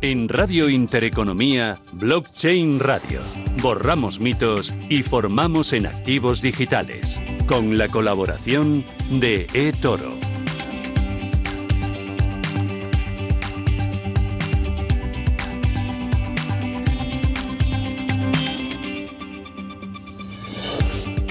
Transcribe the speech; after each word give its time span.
En 0.00 0.28
Radio 0.28 0.68
Intereconomía, 0.68 1.76
Blockchain 1.94 2.78
Radio. 2.78 3.20
Borramos 3.60 4.20
mitos 4.20 4.72
y 4.88 5.02
formamos 5.02 5.72
en 5.72 5.86
activos 5.86 6.40
digitales. 6.40 7.20
Con 7.48 7.76
la 7.76 7.88
colaboración 7.88 8.84
de 9.10 9.48
eToro. 9.54 10.16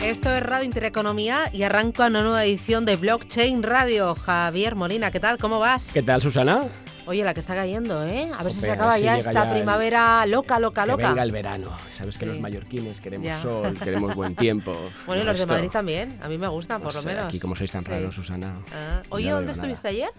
Esto 0.03 0.33
es 0.33 0.43
Radio 0.43 0.65
Intereconomía 0.65 1.45
y 1.53 1.63
arranca 1.63 2.07
una 2.07 2.21
nueva 2.21 2.43
edición 2.43 2.83
de 2.83 2.97
Blockchain 2.97 3.63
Radio. 3.63 4.13
Javier 4.13 4.75
Molina, 4.75 5.09
¿qué 5.11 5.21
tal? 5.21 5.37
¿Cómo 5.37 5.59
vas? 5.59 5.89
¿Qué 5.93 6.03
tal, 6.03 6.21
Susana? 6.21 6.63
Oye, 7.07 7.23
la 7.23 7.33
que 7.33 7.39
está 7.39 7.55
cayendo, 7.55 8.05
¿eh? 8.05 8.29
A 8.37 8.43
ver 8.43 8.53
si 8.53 8.59
se 8.59 8.71
acaba 8.71 8.97
si 8.97 9.03
ya 9.03 9.17
esta 9.17 9.31
ya 9.31 9.43
el- 9.43 9.51
primavera 9.55 10.25
loca, 10.25 10.59
loca, 10.59 10.81
Que 10.83 10.89
loca. 10.91 11.07
venga 11.09 11.23
el 11.23 11.31
verano. 11.31 11.71
Sabes 11.89 12.17
que 12.17 12.25
los 12.25 12.37
mallorquines 12.39 12.99
queremos 12.99 13.25
Ya. 13.25 13.41
sol, 13.41 13.73
queremos 13.81 14.13
buen 14.13 14.35
tiempo. 14.35 14.73
Bueno, 15.07 15.21
y 15.21 15.25
los 15.25 15.39
de. 15.39 15.45
Madrid 15.45 15.69
también. 15.69 16.19
A 16.21 16.27
mí 16.27 16.37
me 16.37 16.49
gustan, 16.49 16.81
por 16.81 16.93
lo 16.93 17.01
menos. 17.03 17.23
Aquí, 17.25 17.39
como 17.39 17.55
sois 17.55 17.71
tan 17.71 17.83
Sí. 17.83 17.89
raros, 17.89 18.13
Susana. 18.13 18.55
Ah, 18.73 19.01
Oye, 19.09 19.29
¿dónde 19.31 19.47
nada. 19.47 19.53
estuviste 19.53 19.87
ayer? 19.87 20.09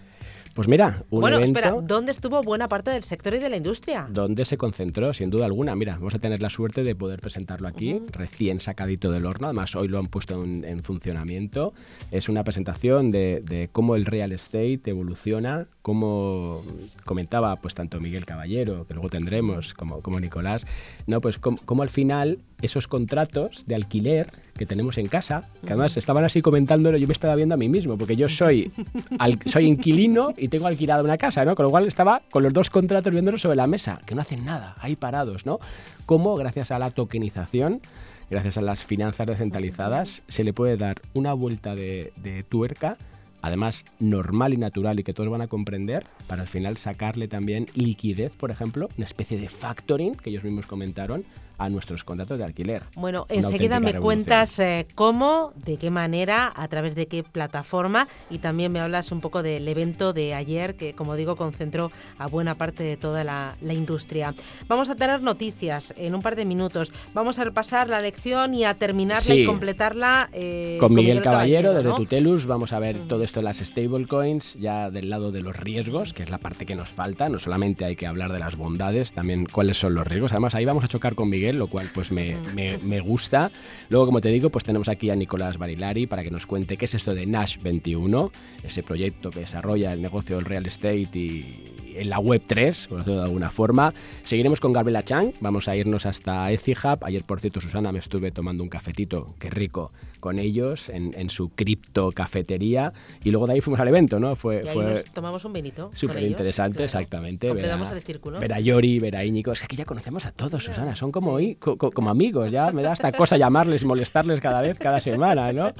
Pues 0.59 0.67
mira, 0.67 1.05
un 1.09 1.21
bueno, 1.21 1.37
evento 1.37 1.57
espera, 1.57 1.81
¿dónde 1.81 2.11
estuvo 2.11 2.43
buena 2.43 2.67
parte 2.67 2.91
del 2.91 3.05
sector 3.05 3.33
y 3.33 3.39
de 3.39 3.49
la 3.49 3.55
industria? 3.55 4.09
donde 4.11 4.43
se 4.43 4.57
concentró, 4.57 5.13
sin 5.13 5.29
duda 5.29 5.45
alguna. 5.45 5.73
Mira, 5.73 5.93
vamos 5.93 6.15
a 6.15 6.19
tener 6.19 6.41
la 6.41 6.49
suerte 6.49 6.83
de 6.83 6.95
poder 6.95 7.21
presentarlo 7.21 7.65
aquí, 7.69 8.01
recién 8.11 8.59
sacadito 8.59 9.09
del 9.09 9.25
horno. 9.25 9.47
Además, 9.47 9.73
hoy 9.77 9.87
lo 9.87 9.99
han 9.99 10.07
puesto 10.07 10.43
en, 10.43 10.65
en 10.65 10.83
funcionamiento. 10.83 11.71
Es 12.11 12.27
una 12.27 12.43
presentación 12.43 13.09
de, 13.09 13.39
de 13.39 13.69
cómo 13.71 13.95
el 13.95 14.05
real 14.05 14.33
estate 14.33 14.81
evoluciona, 14.87 15.67
cómo 15.81 16.61
comentaba 17.05 17.55
pues 17.55 17.73
tanto 17.73 18.01
Miguel 18.01 18.25
Caballero, 18.25 18.85
que 18.85 18.95
luego 18.95 19.09
tendremos, 19.09 19.73
como, 19.73 20.01
como 20.01 20.19
Nicolás, 20.19 20.65
no, 21.07 21.21
pues 21.21 21.37
cómo, 21.37 21.55
cómo 21.63 21.83
al 21.83 21.89
final 21.89 22.39
esos 22.61 22.87
contratos 22.87 23.63
de 23.65 23.75
alquiler 23.75 24.27
que 24.57 24.65
tenemos 24.65 24.97
en 24.97 25.07
casa, 25.07 25.41
que 25.61 25.73
además 25.73 25.95
estaban 25.97 26.23
así 26.25 26.41
comentándolo, 26.41 26.97
yo 26.97 27.07
me 27.07 27.13
estaba 27.13 27.35
viendo 27.35 27.55
a 27.55 27.57
mí 27.57 27.69
mismo, 27.69 27.97
porque 27.97 28.15
yo 28.15 28.27
soy, 28.29 28.71
al- 29.19 29.39
soy 29.45 29.65
inquilino 29.67 30.33
y 30.37 30.47
tengo 30.49 30.67
alquilada 30.67 31.01
una 31.03 31.17
casa, 31.17 31.45
¿no? 31.45 31.55
Con 31.55 31.63
lo 31.65 31.69
cual 31.71 31.87
estaba 31.87 32.21
con 32.29 32.43
los 32.43 32.53
dos 32.53 32.69
contratos 32.69 33.11
viéndolos 33.13 33.41
sobre 33.41 33.55
la 33.55 33.67
mesa, 33.67 34.01
que 34.05 34.15
no 34.15 34.21
hacen 34.21 34.43
nada, 34.45 34.75
ahí 34.79 34.95
parados, 34.95 35.45
¿no? 35.45 35.59
Cómo 36.05 36.35
gracias 36.35 36.71
a 36.71 36.79
la 36.79 36.91
tokenización, 36.91 37.81
gracias 38.29 38.57
a 38.57 38.61
las 38.61 38.83
finanzas 38.83 39.25
descentralizadas, 39.27 40.21
se 40.27 40.43
le 40.43 40.53
puede 40.53 40.77
dar 40.77 41.01
una 41.13 41.33
vuelta 41.33 41.75
de, 41.75 42.11
de 42.17 42.43
tuerca, 42.43 42.97
además 43.41 43.85
normal 43.99 44.53
y 44.53 44.57
natural 44.57 44.99
y 44.99 45.03
que 45.03 45.13
todos 45.13 45.29
van 45.29 45.41
a 45.41 45.47
comprender, 45.47 46.05
para 46.27 46.41
al 46.43 46.47
final 46.47 46.77
sacarle 46.77 47.27
también 47.27 47.65
liquidez, 47.73 48.31
por 48.33 48.51
ejemplo, 48.51 48.89
una 48.97 49.05
especie 49.05 49.37
de 49.39 49.49
factoring 49.49 50.15
que 50.15 50.29
ellos 50.29 50.43
mismos 50.43 50.65
comentaron 50.65 51.23
a 51.57 51.67
nuestros 51.67 52.05
contratos 52.05 52.37
de 52.37 52.45
alquiler. 52.45 52.83
Bueno, 52.95 53.25
Una 53.29 53.39
enseguida 53.39 53.81
me 53.81 53.91
revolución. 53.91 54.01
cuentas 54.23 54.57
eh, 54.59 54.87
cómo, 54.95 55.51
de 55.57 55.75
qué 55.75 55.89
manera, 55.89 56.53
a 56.55 56.69
través 56.69 56.95
de 56.95 57.07
qué 57.07 57.21
plataforma 57.21 58.07
y 58.29 58.37
también 58.37 58.71
me 58.71 58.79
hablas 58.79 59.11
un 59.11 59.19
poco 59.19 59.43
del 59.43 59.67
evento 59.67 60.13
de 60.13 60.33
ayer 60.33 60.75
que, 60.75 60.93
como 60.93 61.17
digo, 61.17 61.35
concentró 61.35 61.91
a 62.17 62.27
buena 62.27 62.55
parte 62.55 62.85
de 62.85 62.95
toda 62.95 63.25
la, 63.25 63.53
la 63.59 63.73
industria. 63.73 64.33
Vamos 64.69 64.89
a 64.89 64.95
tener 64.95 65.21
noticias 65.21 65.93
en 65.97 66.15
un 66.15 66.21
par 66.21 66.37
de 66.37 66.45
minutos. 66.45 66.93
Vamos 67.13 67.39
a 67.39 67.43
repasar 67.43 67.89
la 67.89 67.99
lección 67.99 68.53
y 68.53 68.63
a 68.63 68.75
terminarla 68.75 69.35
y 69.35 69.39
Sí. 69.39 69.45
completarla 69.45 70.29
eh, 70.31 70.77
Con 70.79 70.93
Miguel 70.93 71.21
Caballero, 71.21 71.73
desde 71.73 71.89
¿no? 71.89 71.97
Tutelus 71.97 72.45
vamos 72.45 72.71
a 72.71 72.79
ver 72.79 72.95
Ujú. 72.99 73.07
todo 73.07 73.23
esto 73.29 73.41
de 73.41 73.43
las 73.43 73.57
stablecoins, 73.57 74.55
ya 74.55 74.89
del 74.89 75.09
lado 75.11 75.31
de 75.31 75.41
los 75.41 75.55
riesgos, 75.55 76.13
que 76.13 76.23
es 76.23 76.31
la 76.31 76.39
parte 76.39 76.65
que 76.65 76.73
nos 76.75 76.89
falta. 76.89 77.29
No 77.29 77.37
solamente 77.37 77.85
hay 77.85 77.95
que 77.95 78.07
hablar 78.07 78.33
de 78.33 78.39
las 78.39 78.55
bondades, 78.55 79.11
también 79.11 79.45
cuáles 79.45 79.77
son 79.77 79.93
los 79.93 80.07
riesgos. 80.07 80.31
Además, 80.31 80.55
ahí 80.55 80.65
vamos 80.65 80.83
a 80.83 80.87
chocar 80.87 81.13
con 81.13 81.29
Miguel, 81.29 81.57
lo 81.57 81.67
cual 81.67 81.89
pues 81.93 82.11
me, 82.11 82.35
Mm. 82.35 82.55
me- 82.55 82.77
me 82.79 82.99
gusta. 83.01 83.51
Luego, 83.89 84.07
como 84.07 84.19
te 84.19 84.29
digo, 84.29 84.49
pues 84.49 84.65
tenemos 84.65 84.89
aquí 84.89 85.11
a 85.11 85.15
Nicolás 85.15 85.59
Barilari 85.59 86.07
para 86.07 86.23
que 86.23 86.31
nos 86.31 86.47
cuente 86.47 86.75
qué 86.75 86.85
es 86.85 86.95
esto 86.95 87.13
de 87.13 87.27
Nash 87.27 87.57
21, 87.61 88.31
ese 88.63 88.81
proyecto 88.81 89.29
que 89.29 89.41
desarrolla 89.41 89.93
el 89.93 90.01
negocio 90.01 90.35
del 90.37 90.45
real 90.45 90.65
estate 90.65 91.07
y 91.13 91.63
en 91.95 92.09
la 92.09 92.17
web 92.19 92.41
3, 92.47 92.87
por 92.87 92.97
decirlo 92.99 93.19
de 93.19 93.25
alguna 93.25 93.51
forma. 93.51 93.93
Seguiremos 94.23 94.59
con 94.59 94.73
Gabriela 94.73 95.03
Chang, 95.03 95.33
vamos 95.39 95.67
a 95.67 95.75
irnos 95.75 96.05
hasta 96.07 96.51
Etihub. 96.51 97.03
Ayer, 97.03 97.23
por 97.25 97.39
cierto, 97.41 97.61
Susana, 97.61 97.91
me 97.91 97.99
estuve 97.99 98.31
tomando 98.31 98.63
un 98.63 98.69
cafetito, 98.69 99.27
qué 99.37 99.49
rico, 99.51 99.91
con 100.19 100.39
ellos 100.39 100.89
en, 100.89 101.13
en 101.17 101.29
su 101.29 101.49
cripto 101.49 102.11
cafetería. 102.11 102.93
Y 103.23 103.31
luego 103.31 103.47
de 103.47 103.53
ahí 103.53 103.61
fuimos 103.61 103.79
al 103.79 103.87
evento, 103.87 104.19
¿no? 104.19 104.35
Fue, 104.35 104.61
Y 104.63 104.67
ahí 104.67 104.73
fue 104.75 104.85
nos 104.85 105.05
tomamos 105.05 105.45
un 105.45 105.53
vinito. 105.53 105.89
súper 105.93 106.23
interesante, 106.23 106.77
claro. 106.77 106.85
exactamente. 106.85 107.47
Ver 107.47 107.55
Completamos 107.55 107.87
a, 107.89 107.95
el 107.97 108.03
círculo. 108.03 108.39
ver 108.39 108.53
a 108.53 108.59
Yori, 108.59 108.99
ver 108.99 109.15
a 109.15 109.25
Íñigo. 109.25 109.51
Es 109.51 109.59
que 109.59 109.65
aquí 109.65 109.75
ya 109.75 109.85
conocemos 109.85 110.25
a 110.25 110.31
todos, 110.31 110.63
Susana. 110.63 110.95
Son 110.95 111.11
como, 111.11 111.37
co- 111.59 111.77
como 111.77 112.09
amigos, 112.09 112.51
ya 112.51 112.71
me 112.71 112.81
da 112.83 112.91
hasta 112.93 113.11
cosa 113.11 113.37
llamarles, 113.37 113.83
molestarles 113.83 114.41
cada 114.41 114.61
vez, 114.61 114.77
cada 114.77 114.99
semana, 114.99 115.51
¿no? 115.53 115.71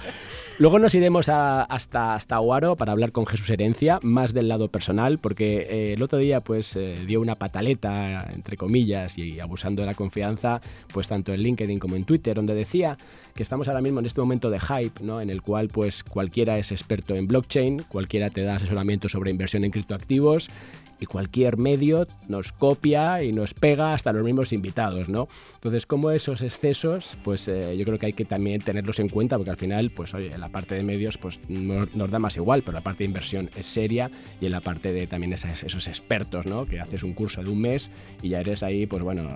Luego 0.57 0.79
nos 0.79 0.93
iremos 0.95 1.29
a- 1.29 1.63
hasta, 1.63 2.13
hasta 2.13 2.39
Oaro 2.39 2.75
para 2.75 2.91
hablar 2.91 3.11
con 3.11 3.25
Jesús 3.25 3.49
Herencia, 3.49 3.99
más 4.03 4.33
del 4.33 4.47
lado 4.47 4.67
personal, 4.69 5.19
porque 5.21 5.67
eh, 5.69 5.93
el 5.93 6.03
otro 6.03 6.17
día 6.19 6.39
pues 6.41 6.75
eh, 6.75 6.95
dio 7.05 7.21
una 7.21 7.35
pataleta, 7.35 8.27
entre 8.33 8.57
comillas, 8.57 9.17
y 9.17 9.39
abusando 9.39 9.81
de 9.81 9.85
la 9.87 9.93
confianza, 9.93 10.61
pues 10.93 11.07
tanto 11.07 11.33
en 11.33 11.41
LinkedIn 11.43 11.79
como 11.79 11.95
en 11.95 12.03
Twitter, 12.05 12.35
donde 12.35 12.53
decía 12.55 12.97
que 13.33 13.43
estamos 13.43 13.67
ahora 13.67 13.81
mismo 13.81 13.99
en 13.99 14.05
este 14.05 14.21
momento 14.21 14.49
de 14.49 14.59
hype, 14.59 15.03
¿no? 15.03 15.21
En 15.21 15.29
el 15.29 15.41
cual 15.41 15.67
pues 15.67 16.03
cualquiera 16.03 16.57
es 16.57 16.71
experto 16.71 17.15
en 17.15 17.27
blockchain, 17.27 17.83
cualquiera 17.87 18.29
te 18.29 18.43
da 18.43 18.55
asesoramiento 18.55 19.09
sobre 19.09 19.31
inversión 19.31 19.63
en 19.63 19.71
criptoactivos 19.71 20.49
y 20.99 21.05
cualquier 21.05 21.57
medio 21.57 22.05
nos 22.27 22.51
copia 22.51 23.23
y 23.23 23.31
nos 23.31 23.53
pega 23.53 23.93
hasta 23.93 24.11
los 24.13 24.23
mismos 24.23 24.51
invitados, 24.53 25.09
¿no? 25.09 25.27
Entonces, 25.55 25.85
como 25.85 26.11
esos 26.11 26.41
excesos, 26.41 27.09
pues 27.23 27.47
eh, 27.47 27.75
yo 27.77 27.85
creo 27.85 27.97
que 27.97 28.07
hay 28.07 28.13
que 28.13 28.25
también 28.25 28.61
tenerlos 28.61 28.99
en 28.99 29.09
cuenta, 29.09 29.37
porque 29.37 29.51
al 29.51 29.57
final, 29.57 29.91
pues 29.95 30.13
oye, 30.13 30.29
la 30.37 30.49
parte 30.49 30.75
de 30.75 30.83
medios, 30.83 31.17
pues 31.17 31.39
no- 31.49 31.85
nos 31.95 32.09
da 32.09 32.19
más 32.19 32.35
igual, 32.37 32.61
pero 32.63 32.77
la 32.77 32.83
parte 32.83 32.99
de 32.99 33.05
inversión 33.05 33.49
es 33.55 33.67
seria 33.67 34.09
y 34.39 34.45
en 34.45 34.51
la 34.51 34.61
parte 34.61 34.93
de 34.93 35.05
también 35.07 35.33
esas- 35.33 35.63
esos 35.63 35.87
expertos, 35.87 36.45
¿no? 36.45 36.65
Que 36.65 36.79
haces 36.79 37.03
un 37.03 37.13
curso 37.13 37.43
de 37.43 37.49
un 37.49 37.61
mes 37.61 37.91
y 38.21 38.29
ya 38.29 38.39
eres 38.39 38.63
ahí, 38.63 38.85
pues 38.85 39.03
bueno, 39.03 39.27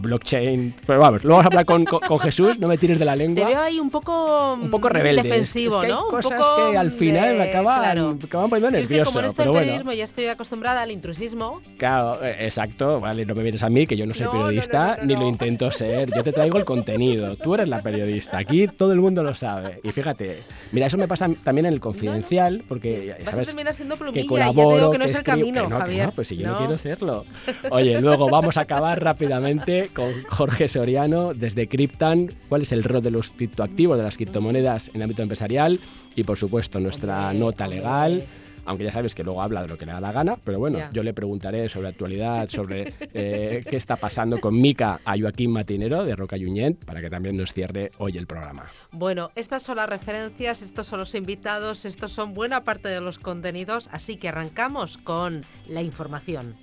blockchain. 0.00 0.74
Pero 0.86 0.98
vamos, 1.00 1.24
luego 1.24 1.38
vamos 1.38 1.44
a 1.44 1.48
hablar 1.48 1.64
con, 1.66 1.84
con- 1.84 2.00
con 2.00 2.18
Jesús, 2.18 2.58
no 2.58 2.68
me 2.68 2.78
tires 2.78 2.98
de 2.98 3.04
la 3.04 3.12
Te 3.12 3.18
lengua. 3.18 3.46
veo 3.46 3.60
ahí 3.60 3.78
un 3.80 3.90
poco, 3.90 4.54
un 4.54 4.70
poco 4.70 4.88
mm, 4.88 4.92
rebelde. 4.92 5.22
defensivo, 5.22 5.76
Es 5.76 5.86
que 5.86 5.86
hay 5.86 5.92
¿no? 5.92 6.04
Un 6.06 6.10
cosas 6.10 6.40
poco 6.40 6.70
que 6.70 6.76
al 6.76 6.92
final 6.92 7.36
de- 7.38 7.42
acaban, 7.50 7.80
claro. 7.80 8.18
acaban 8.24 8.50
poniendo 8.50 8.78
Y 8.78 8.82
es 8.82 8.88
que 8.88 8.94
nervioso. 8.94 9.10
como 9.10 9.20
en 9.20 9.26
esto 9.26 9.36
pero 9.36 9.44
del 9.44 9.52
bueno. 9.52 9.66
periodismo 9.66 9.92
ya 9.92 10.04
estoy 10.04 10.26
acostumbrada 10.26 10.81
al 10.82 10.90
intrusismo, 10.90 11.60
Claro, 11.78 12.22
eh, 12.22 12.36
exacto, 12.40 13.00
vale, 13.00 13.24
no 13.24 13.34
me 13.34 13.42
vienes 13.42 13.62
a 13.62 13.70
mí, 13.70 13.86
que 13.86 13.96
yo 13.96 14.06
no 14.06 14.14
soy 14.14 14.26
No, 14.26 14.32
periodista, 14.32 14.96
no, 14.96 15.02
no, 15.02 15.04
ni 15.06 15.14
lo 15.14 15.28
intento 15.28 15.70
ser, 15.70 16.10
yo 16.14 16.22
te 16.22 16.32
traigo 16.32 16.58
el 16.58 16.64
contenido, 16.64 17.36
tú 17.36 17.54
eres 17.54 17.68
la 17.68 17.80
periodista, 17.80 18.38
aquí 18.38 18.68
todo 18.68 18.92
el 18.92 19.00
mundo 19.00 19.22
lo 19.22 19.34
sabe. 19.34 19.80
Y 19.82 19.92
fíjate, 19.92 20.38
mira, 20.72 20.86
eso 20.86 20.96
me 20.98 21.08
pasa 21.08 21.28
también 21.44 21.66
en 21.66 21.74
el 21.74 21.80
confidencial, 21.80 22.62
porque 22.68 23.06
ya 23.06 23.24
vas 23.24 23.38
a 23.38 23.42
terminar 23.42 23.74
siendo 23.74 23.96
que 23.96 24.04
plumilla. 24.04 24.28
colaboro, 24.28 24.70
ya 24.70 24.74
te 24.74 24.80
digo 24.80 24.90
que 24.92 24.98
no 24.98 25.04
es 25.04 25.14
el 25.14 25.22
camino, 25.22 25.64
que 25.64 25.70
que 25.70 25.76
Javier. 25.76 26.06
no, 26.06 26.12
pues 26.12 26.28
si 26.28 26.36
yo 26.36 26.48
no. 26.48 26.58
Quiero 26.58 26.78
serlo. 26.78 27.24
Oye, 27.70 28.00
luego 28.00 28.28
vamos 28.28 28.56
a 28.56 28.62
acabar 28.62 29.02
rápidamente 29.02 29.90
con 29.94 30.10
Jorge 30.28 30.68
Soriano 30.68 31.34
desde 31.34 31.68
Cryptan, 31.68 32.30
cuál 32.48 32.62
es 32.62 32.72
el 32.72 32.84
rol 32.84 33.02
de 33.02 33.10
los 33.10 33.30
criptoactivos, 33.30 33.96
de 33.96 34.04
las 34.04 34.16
criptomonedas 34.16 34.88
en 34.88 34.96
el 34.96 35.02
ámbito 35.02 35.22
empresarial 35.22 35.80
y 36.14 36.24
por 36.24 36.38
supuesto 36.38 36.80
nuestra 36.80 37.32
nota 37.32 37.66
legal. 37.66 38.24
Aunque 38.64 38.84
ya 38.84 38.92
sabes 38.92 39.14
que 39.14 39.24
luego 39.24 39.42
habla 39.42 39.62
de 39.62 39.68
lo 39.68 39.76
que 39.76 39.86
le 39.86 39.92
da 39.92 40.00
la 40.00 40.12
gana, 40.12 40.36
pero 40.44 40.58
bueno, 40.58 40.78
yo 40.92 41.02
le 41.02 41.12
preguntaré 41.12 41.68
sobre 41.68 41.88
actualidad, 41.88 42.48
sobre 42.48 42.94
eh, 43.14 43.62
qué 43.68 43.76
está 43.76 43.96
pasando 43.96 44.40
con 44.40 44.60
Mica 44.60 45.00
a 45.04 45.18
Joaquín 45.18 45.52
Matinero 45.52 46.04
de 46.04 46.14
Roca 46.16 46.36
Junyent, 46.36 46.84
para 46.84 47.00
que 47.00 47.10
también 47.10 47.36
nos 47.36 47.52
cierre 47.52 47.90
hoy 47.98 48.16
el 48.18 48.26
programa. 48.26 48.66
Bueno, 48.92 49.30
estas 49.34 49.62
son 49.62 49.76
las 49.76 49.88
referencias, 49.88 50.62
estos 50.62 50.86
son 50.86 51.00
los 51.00 51.14
invitados, 51.14 51.84
estos 51.84 52.12
son 52.12 52.34
buena 52.34 52.60
parte 52.60 52.88
de 52.88 53.00
los 53.00 53.18
contenidos, 53.18 53.88
así 53.92 54.16
que 54.16 54.28
arrancamos 54.28 54.98
con 54.98 55.42
la 55.66 55.82
información. 55.82 56.54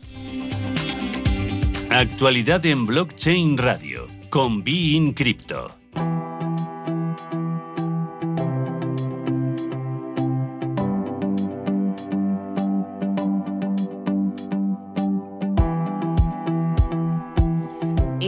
Actualidad 1.89 2.65
en 2.65 2.85
Blockchain 2.85 3.57
Radio 3.57 4.05
con 4.29 4.63
Be 4.63 4.71
in 4.71 5.13
Crypto. 5.13 5.75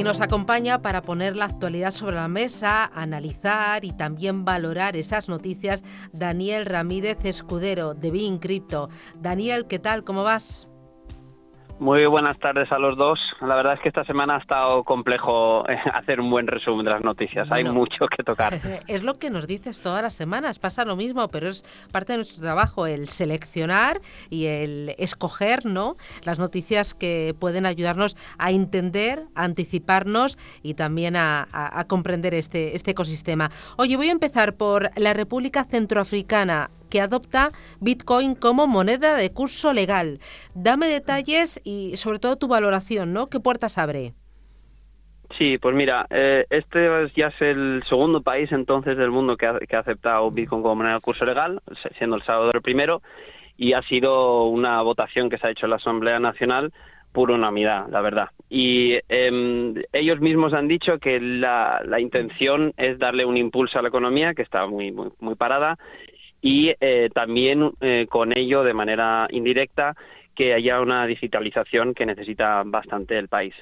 Y 0.01 0.03
nos 0.03 0.19
acompaña 0.19 0.81
para 0.81 1.03
poner 1.03 1.35
la 1.35 1.45
actualidad 1.45 1.91
sobre 1.91 2.15
la 2.15 2.27
mesa, 2.27 2.85
analizar 2.85 3.85
y 3.85 3.91
también 3.91 4.43
valorar 4.43 4.97
esas 4.97 5.29
noticias 5.29 5.83
Daniel 6.11 6.65
Ramírez 6.65 7.19
Escudero 7.23 7.93
de 7.93 8.09
Bein 8.09 8.39
Crypto. 8.39 8.89
Daniel, 9.19 9.67
¿qué 9.67 9.77
tal? 9.77 10.03
¿Cómo 10.03 10.23
vas? 10.23 10.67
Muy 11.81 12.05
buenas 12.05 12.37
tardes 12.37 12.71
a 12.71 12.77
los 12.77 12.95
dos. 12.95 13.19
La 13.41 13.55
verdad 13.55 13.73
es 13.73 13.79
que 13.79 13.87
esta 13.89 14.05
semana 14.05 14.35
ha 14.35 14.37
estado 14.37 14.83
complejo 14.83 15.67
eh, 15.67 15.79
hacer 15.95 16.19
un 16.21 16.29
buen 16.29 16.45
resumen 16.45 16.85
de 16.85 16.91
las 16.91 17.03
noticias. 17.03 17.51
Hay 17.51 17.63
mucho 17.63 18.05
que 18.05 18.21
tocar. 18.21 18.53
Es 18.87 19.01
lo 19.01 19.17
que 19.17 19.31
nos 19.31 19.47
dices 19.47 19.81
todas 19.81 20.03
las 20.03 20.13
semanas. 20.13 20.59
Pasa 20.59 20.85
lo 20.85 20.95
mismo, 20.95 21.27
pero 21.29 21.47
es 21.47 21.63
parte 21.91 22.13
de 22.13 22.17
nuestro 22.17 22.39
trabajo 22.39 22.85
el 22.85 23.07
seleccionar 23.07 23.99
y 24.29 24.45
el 24.45 24.93
escoger, 24.99 25.65
¿no? 25.65 25.95
Las 26.23 26.37
noticias 26.37 26.93
que 26.93 27.33
pueden 27.39 27.65
ayudarnos 27.65 28.15
a 28.37 28.51
entender, 28.51 29.23
a 29.33 29.43
anticiparnos 29.43 30.37
y 30.61 30.75
también 30.75 31.15
a, 31.15 31.47
a 31.51 31.83
comprender 31.85 32.35
este, 32.35 32.75
este 32.75 32.91
ecosistema. 32.91 33.49
Oye, 33.77 33.97
voy 33.97 34.09
a 34.09 34.11
empezar 34.11 34.53
por 34.53 34.91
la 34.97 35.15
República 35.15 35.63
Centroafricana 35.63 36.69
que 36.91 37.01
adopta 37.01 37.49
Bitcoin 37.79 38.35
como 38.35 38.67
moneda 38.67 39.15
de 39.15 39.31
curso 39.33 39.73
legal. 39.73 40.19
Dame 40.53 40.85
detalles 40.87 41.59
y 41.63 41.97
sobre 41.97 42.19
todo 42.19 42.35
tu 42.35 42.47
valoración, 42.47 43.13
¿no? 43.13 43.27
¿Qué 43.27 43.39
puertas 43.39 43.79
abre? 43.79 44.13
Sí, 45.37 45.57
pues 45.57 45.73
mira, 45.73 46.05
eh, 46.09 46.45
este 46.49 47.09
ya 47.15 47.27
es 47.27 47.41
el 47.41 47.83
segundo 47.87 48.21
país 48.21 48.51
entonces 48.51 48.97
del 48.97 49.11
mundo 49.11 49.37
que 49.37 49.47
ha, 49.47 49.57
que 49.59 49.75
aceptado 49.75 50.29
Bitcoin 50.29 50.61
como 50.61 50.75
moneda 50.75 50.95
de 50.95 50.99
curso 51.01 51.25
legal, 51.25 51.61
siendo 51.97 52.17
El 52.17 52.23
Salvador 52.23 52.57
el 52.57 52.61
primero, 52.61 53.01
y 53.57 53.73
ha 53.73 53.81
sido 53.83 54.45
una 54.45 54.81
votación 54.81 55.29
que 55.29 55.37
se 55.37 55.47
ha 55.47 55.51
hecho 55.51 55.65
en 55.65 55.71
la 55.71 55.75
Asamblea 55.77 56.19
Nacional 56.19 56.73
por 57.11 57.31
unanimidad, 57.31 57.87
la 57.89 58.01
verdad. 58.01 58.29
Y 58.49 58.97
em, 59.09 59.75
ellos 59.93 60.19
mismos 60.19 60.53
han 60.53 60.67
dicho 60.67 60.97
que 60.99 61.19
la, 61.19 61.81
la, 61.85 61.99
intención 61.99 62.73
es 62.77 62.99
darle 62.99 63.25
un 63.25 63.37
impulso 63.37 63.79
a 63.79 63.81
la 63.81 63.89
economía, 63.89 64.33
que 64.33 64.41
está 64.41 64.65
muy, 64.65 64.91
muy, 64.91 65.09
muy 65.19 65.35
parada, 65.35 65.77
y 66.41 66.73
eh, 66.79 67.09
también 67.13 67.71
eh, 67.81 68.07
con 68.09 68.35
ello, 68.37 68.63
de 68.63 68.73
manera 68.73 69.27
indirecta, 69.29 69.95
que 70.35 70.53
haya 70.53 70.81
una 70.81 71.05
digitalización 71.05 71.93
que 71.93 72.05
necesita 72.05 72.63
bastante 72.65 73.17
el 73.17 73.27
país. 73.27 73.53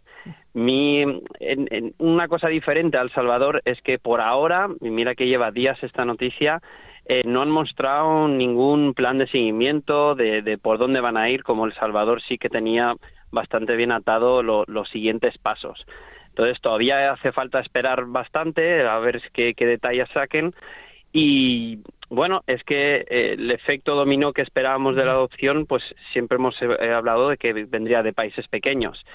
Mi, 0.54 1.02
en, 1.40 1.94
una 1.98 2.28
cosa 2.28 2.48
diferente 2.48 2.98
a 2.98 3.02
El 3.02 3.12
Salvador 3.12 3.62
es 3.66 3.82
que 3.82 4.00
por 4.00 4.22
ahora, 4.22 4.68
mira 4.80 5.16
que 5.16 5.28
lleva 5.28 5.52
días 5.52 5.82
esta 5.84 6.06
noticia, 6.06 6.62
eh, 7.06 7.24
no 7.26 7.42
han 7.42 7.50
mostrado 7.50 8.28
ningún 8.28 8.94
plan 8.94 9.18
de 9.18 9.28
seguimiento 9.28 10.16
de, 10.16 10.42
de, 10.42 10.58
por 10.58 10.78
dónde 10.78 11.02
van 11.02 11.18
a 11.18 11.30
ir, 11.30 11.44
como 11.44 11.66
El 11.66 11.74
Salvador 11.74 12.22
sí 12.22 12.38
que 12.38 12.50
tenía 12.50 12.96
bastante 13.32 13.76
bien 13.76 13.92
atado 13.92 14.44
los 14.44 14.90
siguientes 14.90 15.38
pasos. 15.38 15.86
Entonces 16.30 16.62
todavía 16.62 17.12
hace 17.12 17.32
falta 17.32 17.60
esperar 17.60 18.06
bastante 18.06 18.88
a 18.88 18.98
ver 19.00 19.22
qué 19.34 19.54
detalles 19.58 20.08
saquen 20.14 20.54
y 21.12 21.80
bueno, 22.10 22.42
es 22.48 22.64
que 22.64 23.06
eh, 23.08 23.34
el 23.34 23.52
efecto 23.52 23.96
dominó 23.96 24.34
que 24.34 24.42
esperábamos 24.42 24.96
de 24.96 25.06
la 25.06 25.12
adopción, 25.12 25.68
pues 25.68 25.84
siempre 26.12 26.38
hemos 26.38 26.60
eh, 26.62 26.92
hablado 26.92 27.30
de 27.30 27.38
que 27.38 27.54
vendría 27.54 28.02
de 28.02 28.14
países 28.14 28.48
pequeños. 28.48 29.06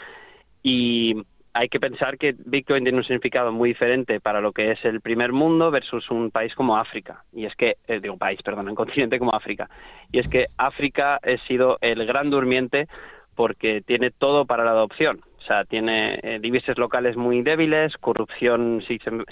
Y 0.62 1.16
hay 1.52 1.68
que 1.68 1.80
pensar 1.80 2.18
que 2.18 2.34
Bitcoin 2.38 2.84
tiene 2.84 2.98
un 2.98 3.04
significado 3.04 3.50
muy 3.52 3.70
diferente 3.70 4.20
para 4.20 4.40
lo 4.40 4.52
que 4.52 4.70
es 4.70 4.84
el 4.84 5.00
primer 5.00 5.32
mundo 5.32 5.72
versus 5.72 6.08
un 6.10 6.30
país 6.30 6.54
como 6.54 6.76
África. 6.76 7.24
Y 7.32 7.46
es 7.46 7.54
que, 7.56 7.76
eh, 7.88 7.98
digo 8.00 8.16
país, 8.16 8.40
perdón, 8.42 8.68
un 8.68 8.76
continente 8.76 9.18
como 9.18 9.34
África. 9.34 9.68
Y 10.12 10.20
es 10.20 10.28
que 10.28 10.46
África 10.56 11.16
ha 11.16 11.46
sido 11.48 11.78
el 11.80 12.06
gran 12.06 12.30
durmiente 12.30 12.86
porque 13.34 13.82
tiene 13.82 14.12
todo 14.12 14.46
para 14.46 14.64
la 14.64 14.70
adopción. 14.70 15.20
O 15.38 15.42
sea, 15.42 15.64
tiene 15.64 16.38
divisas 16.40 16.78
locales 16.78 17.16
muy 17.16 17.42
débiles, 17.42 17.96
corrupción 17.98 18.82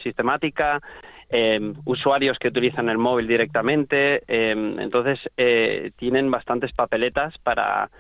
sistemática, 0.03 0.81
eh, 1.33 1.73
usuarios 1.87 2.39
que 2.39 2.49
utilizan 2.49 2.91
el 2.91 2.99
móvil 2.99 3.27
directamente. 3.27 4.23
Em, 4.29 4.79
entonces, 4.79 5.19
eh, 5.39 5.91
tienen 5.97 6.31
bastantes 6.31 6.73
papeletas 6.73 7.37
para, 7.39 7.91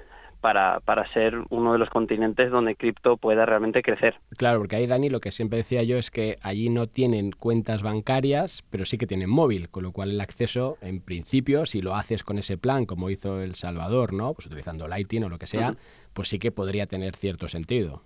para, 0.42 0.80
para, 0.80 1.10
ser 1.14 1.36
uno 1.48 1.72
de 1.72 1.78
los 1.78 1.88
continentes 1.88 2.50
donde 2.50 2.76
cripto 2.76 3.16
pueda 3.16 3.46
realmente 3.46 3.80
crecer. 3.80 4.16
Claro, 4.36 4.58
porque 4.58 4.76
ahí, 4.76 4.86
Dani, 4.86 5.08
lo 5.08 5.20
que 5.20 5.30
siempre 5.30 5.58
decía 5.58 5.82
yo 5.82 5.96
es 5.96 6.10
que 6.10 6.36
allí 6.42 6.68
no 6.68 6.86
tienen 6.86 7.30
cuentas 7.30 7.82
bancarias, 7.82 8.62
pero 8.68 8.84
sí 8.84 8.98
que 8.98 9.06
tienen 9.06 9.30
móvil, 9.30 9.70
con 9.70 9.84
lo 9.84 9.92
cual 9.92 10.10
el 10.10 10.20
acceso, 10.20 10.76
en 10.82 11.00
principio, 11.00 11.64
si 11.64 11.80
lo 11.80 11.94
haces 11.94 12.24
con 12.24 12.38
ese 12.38 12.58
plan, 12.58 12.84
como 12.84 13.08
hizo 13.08 13.40
El 13.40 13.54
Salvador, 13.54 14.12
¿no? 14.12 14.34
Pues 14.34 14.46
utilizando 14.46 14.88
Lightning 14.88 15.24
o 15.24 15.28
lo 15.30 15.38
que 15.38 15.46
sea, 15.46 15.72
pues 16.12 16.28
sí 16.28 16.38
que 16.38 16.52
podría 16.52 16.86
tener 16.86 17.16
cierto 17.16 17.48
sentido. 17.48 18.02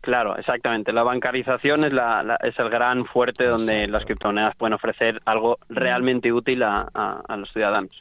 Claro, 0.00 0.36
exactamente. 0.36 0.92
La 0.92 1.02
bancarización 1.02 1.84
es, 1.84 1.92
la, 1.92 2.38
es 2.42 2.58
el 2.58 2.70
gran 2.70 3.04
fuerte 3.04 3.44
donde 3.44 3.86
las 3.86 4.04
criptomonedas 4.04 4.56
pueden 4.56 4.72
ofrecer 4.72 5.20
algo 5.26 5.58
realmente 5.68 6.32
útil 6.32 6.62
a, 6.62 7.22
los 7.36 7.52
ciudadanos. 7.52 8.00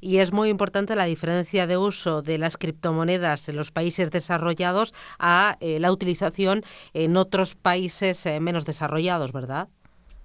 Y 0.00 0.18
es 0.18 0.32
muy 0.32 0.48
importante 0.48 0.96
la 0.96 1.04
diferencia 1.04 1.66
de 1.66 1.76
uso 1.76 2.22
de 2.22 2.38
las 2.38 2.56
criptomonedas 2.56 3.48
en 3.48 3.56
los 3.56 3.70
países 3.70 4.10
desarrollados 4.10 4.94
a 5.18 5.56
eh, 5.60 5.78
la 5.78 5.92
utilización 5.92 6.62
en 6.94 7.16
otros 7.16 7.54
países 7.54 8.24
eh, 8.24 8.40
menos 8.40 8.64
desarrollados, 8.64 9.32
¿verdad? 9.32 9.68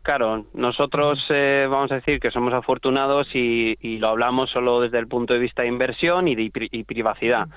Claro, 0.04 0.46
nosotros 0.54 1.20
eh, 1.30 1.68
vamos 1.70 1.92
a 1.92 1.96
decir 1.96 2.22
que 2.22 2.32
somos 2.32 2.54
afortunados 2.54 3.28
y, 3.34 3.76
lo 3.98 4.08
hablamos 4.08 4.50
solo 4.50 4.80
desde 4.80 5.00
el 5.00 5.08
punto 5.08 5.34
de 5.34 5.40
vista 5.40 5.64
de 5.64 5.68
inversión 5.68 6.30
y 6.30 6.36
de 6.36 6.50
y 6.54 6.84
privacidad 6.86 7.48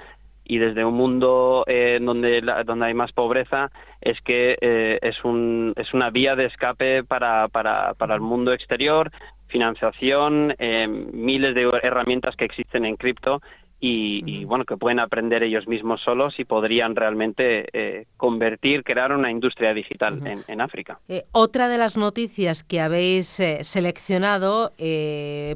y 0.50 0.58
desde 0.58 0.85
un 0.85 0.94
mundo 0.94 1.62
eh, 1.69 2.00
donde, 2.02 2.43
donde 2.67 2.87
hay 2.87 2.93
más 2.93 3.12
pobreza 3.12 3.70
es 4.00 4.20
que 4.23 4.58
eh, 4.61 4.99
es, 5.00 5.23
un, 5.23 5.73
es 5.76 5.94
una 5.94 6.11
vía 6.11 6.35
de 6.35 6.47
escape 6.47 7.05
para, 7.05 7.47
para, 7.47 7.94
para 7.94 8.17
el 8.17 8.20
mundo 8.20 8.52
exterior, 8.52 9.12
financiación, 9.47 10.56
eh, 10.58 10.88
miles 10.88 11.55
de 11.55 11.70
herramientas 11.85 12.35
que 12.35 12.47
existen 12.47 12.85
en 12.85 12.97
cripto 12.97 13.41
y, 13.82 14.44
bueno, 14.44 14.66
que 14.66 14.76
pueden 14.76 15.00
aprender 15.00 15.42
ellos 15.42 15.66
mismos 15.66 16.02
solos 16.02 16.38
y 16.38 16.44
podrían 16.44 16.94
realmente 16.94 17.66
eh, 17.72 18.06
convertir, 18.18 18.84
crear 18.84 19.12
una 19.12 19.30
industria 19.30 19.72
digital 19.72 20.20
en, 20.46 20.60
África. 20.60 20.98
Eh, 21.08 21.24
otra 21.32 21.68
de 21.68 21.78
las 21.78 21.96
noticias 21.96 22.62
que 22.62 22.80
habéis 22.80 23.40
eh, 23.40 23.64
seleccionado 23.64 24.72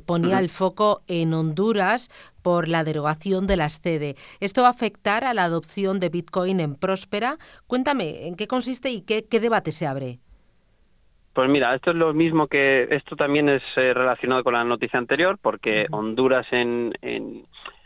ponía 0.06 0.38
el 0.38 0.48
foco 0.48 1.02
en 1.06 1.34
Honduras 1.34 2.08
por 2.42 2.68
la 2.68 2.84
derogación 2.84 3.46
de 3.46 3.56
las 3.56 3.80
CEDE. 3.80 4.16
¿Esto 4.40 4.62
va 4.62 4.68
a 4.68 4.70
afectar 4.70 5.24
a 5.24 5.34
la 5.34 5.44
adopción 5.44 6.00
de 6.00 6.08
Bitcoin 6.08 6.60
en 6.60 6.76
Próspera? 6.76 7.36
Cuéntame, 7.66 8.26
¿en 8.26 8.36
qué 8.36 8.46
consiste 8.46 8.90
y 8.90 9.02
qué, 9.02 9.24
debate 9.40 9.70
se 9.70 9.86
abre? 9.86 10.18
Pues 11.34 11.50
mira, 11.50 11.74
esto 11.74 11.90
es 11.90 11.96
lo 11.96 12.14
mismo 12.14 12.46
que 12.46 12.86
esto 12.90 13.16
también 13.16 13.48
es 13.48 13.62
relacionado 13.74 14.44
con 14.44 14.54
la 14.54 14.64
noticia 14.64 14.98
anterior, 14.98 15.36
porque 15.42 15.86
Honduras 15.90 16.46
en, 16.52 16.92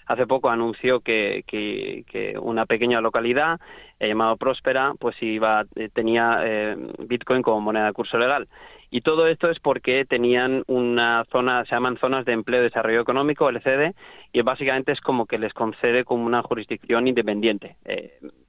hace 0.08 0.26
poco 0.26 0.50
anunció 0.50 1.00
que, 1.00 1.44
que, 1.46 2.34
una 2.40 2.66
pequeña 2.66 3.00
localidad 3.00 3.60
eh, 4.00 4.08
llamada 4.08 4.36
Próspera 4.36 4.94
pues 4.98 5.16
iba 5.22 5.64
eh, 5.76 5.88
tenía 5.92 6.40
eh, 6.44 6.76
Bitcoin 6.98 7.42
como 7.42 7.60
moneda 7.60 7.86
de 7.86 7.92
curso 7.92 8.18
legal. 8.18 8.48
Y 8.90 9.02
todo 9.02 9.26
esto 9.26 9.50
es 9.50 9.60
porque 9.60 10.06
tenían 10.06 10.64
una 10.66 11.24
zona 11.30 11.64
se 11.66 11.74
llaman 11.74 11.98
zonas 11.98 12.24
de 12.24 12.32
empleo 12.32 12.60
y 12.60 12.64
desarrollo 12.64 13.02
económico 13.02 13.50
LCD 13.50 13.94
y 14.32 14.40
básicamente 14.40 14.92
es 14.92 15.00
como 15.02 15.26
que 15.26 15.38
les 15.38 15.52
concede 15.52 16.04
como 16.04 16.24
una 16.24 16.42
jurisdicción 16.42 17.06
independiente 17.06 17.76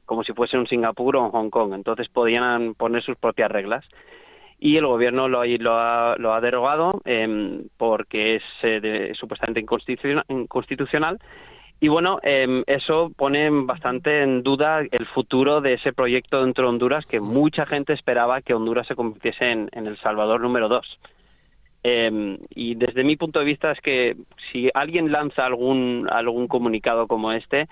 como 0.09 0.23
si 0.23 0.33
fuese 0.33 0.57
un 0.57 0.65
Singapur 0.65 1.17
o 1.17 1.25
un 1.25 1.29
Hong 1.29 1.51
Kong. 1.51 1.73
Entonces 1.75 2.09
podían 2.09 2.73
poner 2.73 3.03
sus 3.03 3.15
propias 3.15 3.51
reglas. 3.51 3.85
Y 4.57 4.75
el 4.75 4.87
gobierno 4.87 5.27
lo, 5.27 5.41
ha, 5.41 6.15
lo 6.17 6.33
ha 6.33 6.41
derogado 6.41 6.99
eh, 7.05 7.63
porque 7.77 8.37
es 8.37 8.43
eh, 8.63 9.11
supuestamente 9.13 9.61
inconstitucional 9.61 11.19
y 11.81 11.87
bueno, 11.87 12.19
eh, 12.23 12.63
eso 12.67 13.11
pone 13.15 13.49
bastante 13.49 14.23
en 14.23 14.43
duda 14.43 14.81
el 14.81 15.05
futuro 15.07 15.61
de 15.61 15.73
ese 15.73 15.93
proyecto 15.93 16.43
dentro 16.43 16.65
de 16.65 16.69
Honduras 16.69 17.05
que 17.05 17.21
mucha 17.21 17.65
gente 17.65 17.93
esperaba 17.93 18.41
que 18.41 18.53
Honduras 18.53 18.85
se 18.87 18.95
convirtiese 18.95 19.49
en, 19.51 19.69
El 19.73 19.97
Salvador 19.99 20.41
número 20.41 20.67
dos. 20.67 20.99
Eh, 21.83 22.37
y 22.53 22.75
desde 22.75 23.05
mi 23.05 23.15
punto 23.15 23.39
de 23.39 23.45
vista 23.45 23.71
es 23.71 23.79
que 23.79 24.17
si 24.51 24.69
alguien 24.73 25.13
lanza 25.13 25.45
algún, 25.45 26.09
algún 26.11 26.49
comunicado 26.49 27.07
como 27.07 27.31
este, 27.31 27.69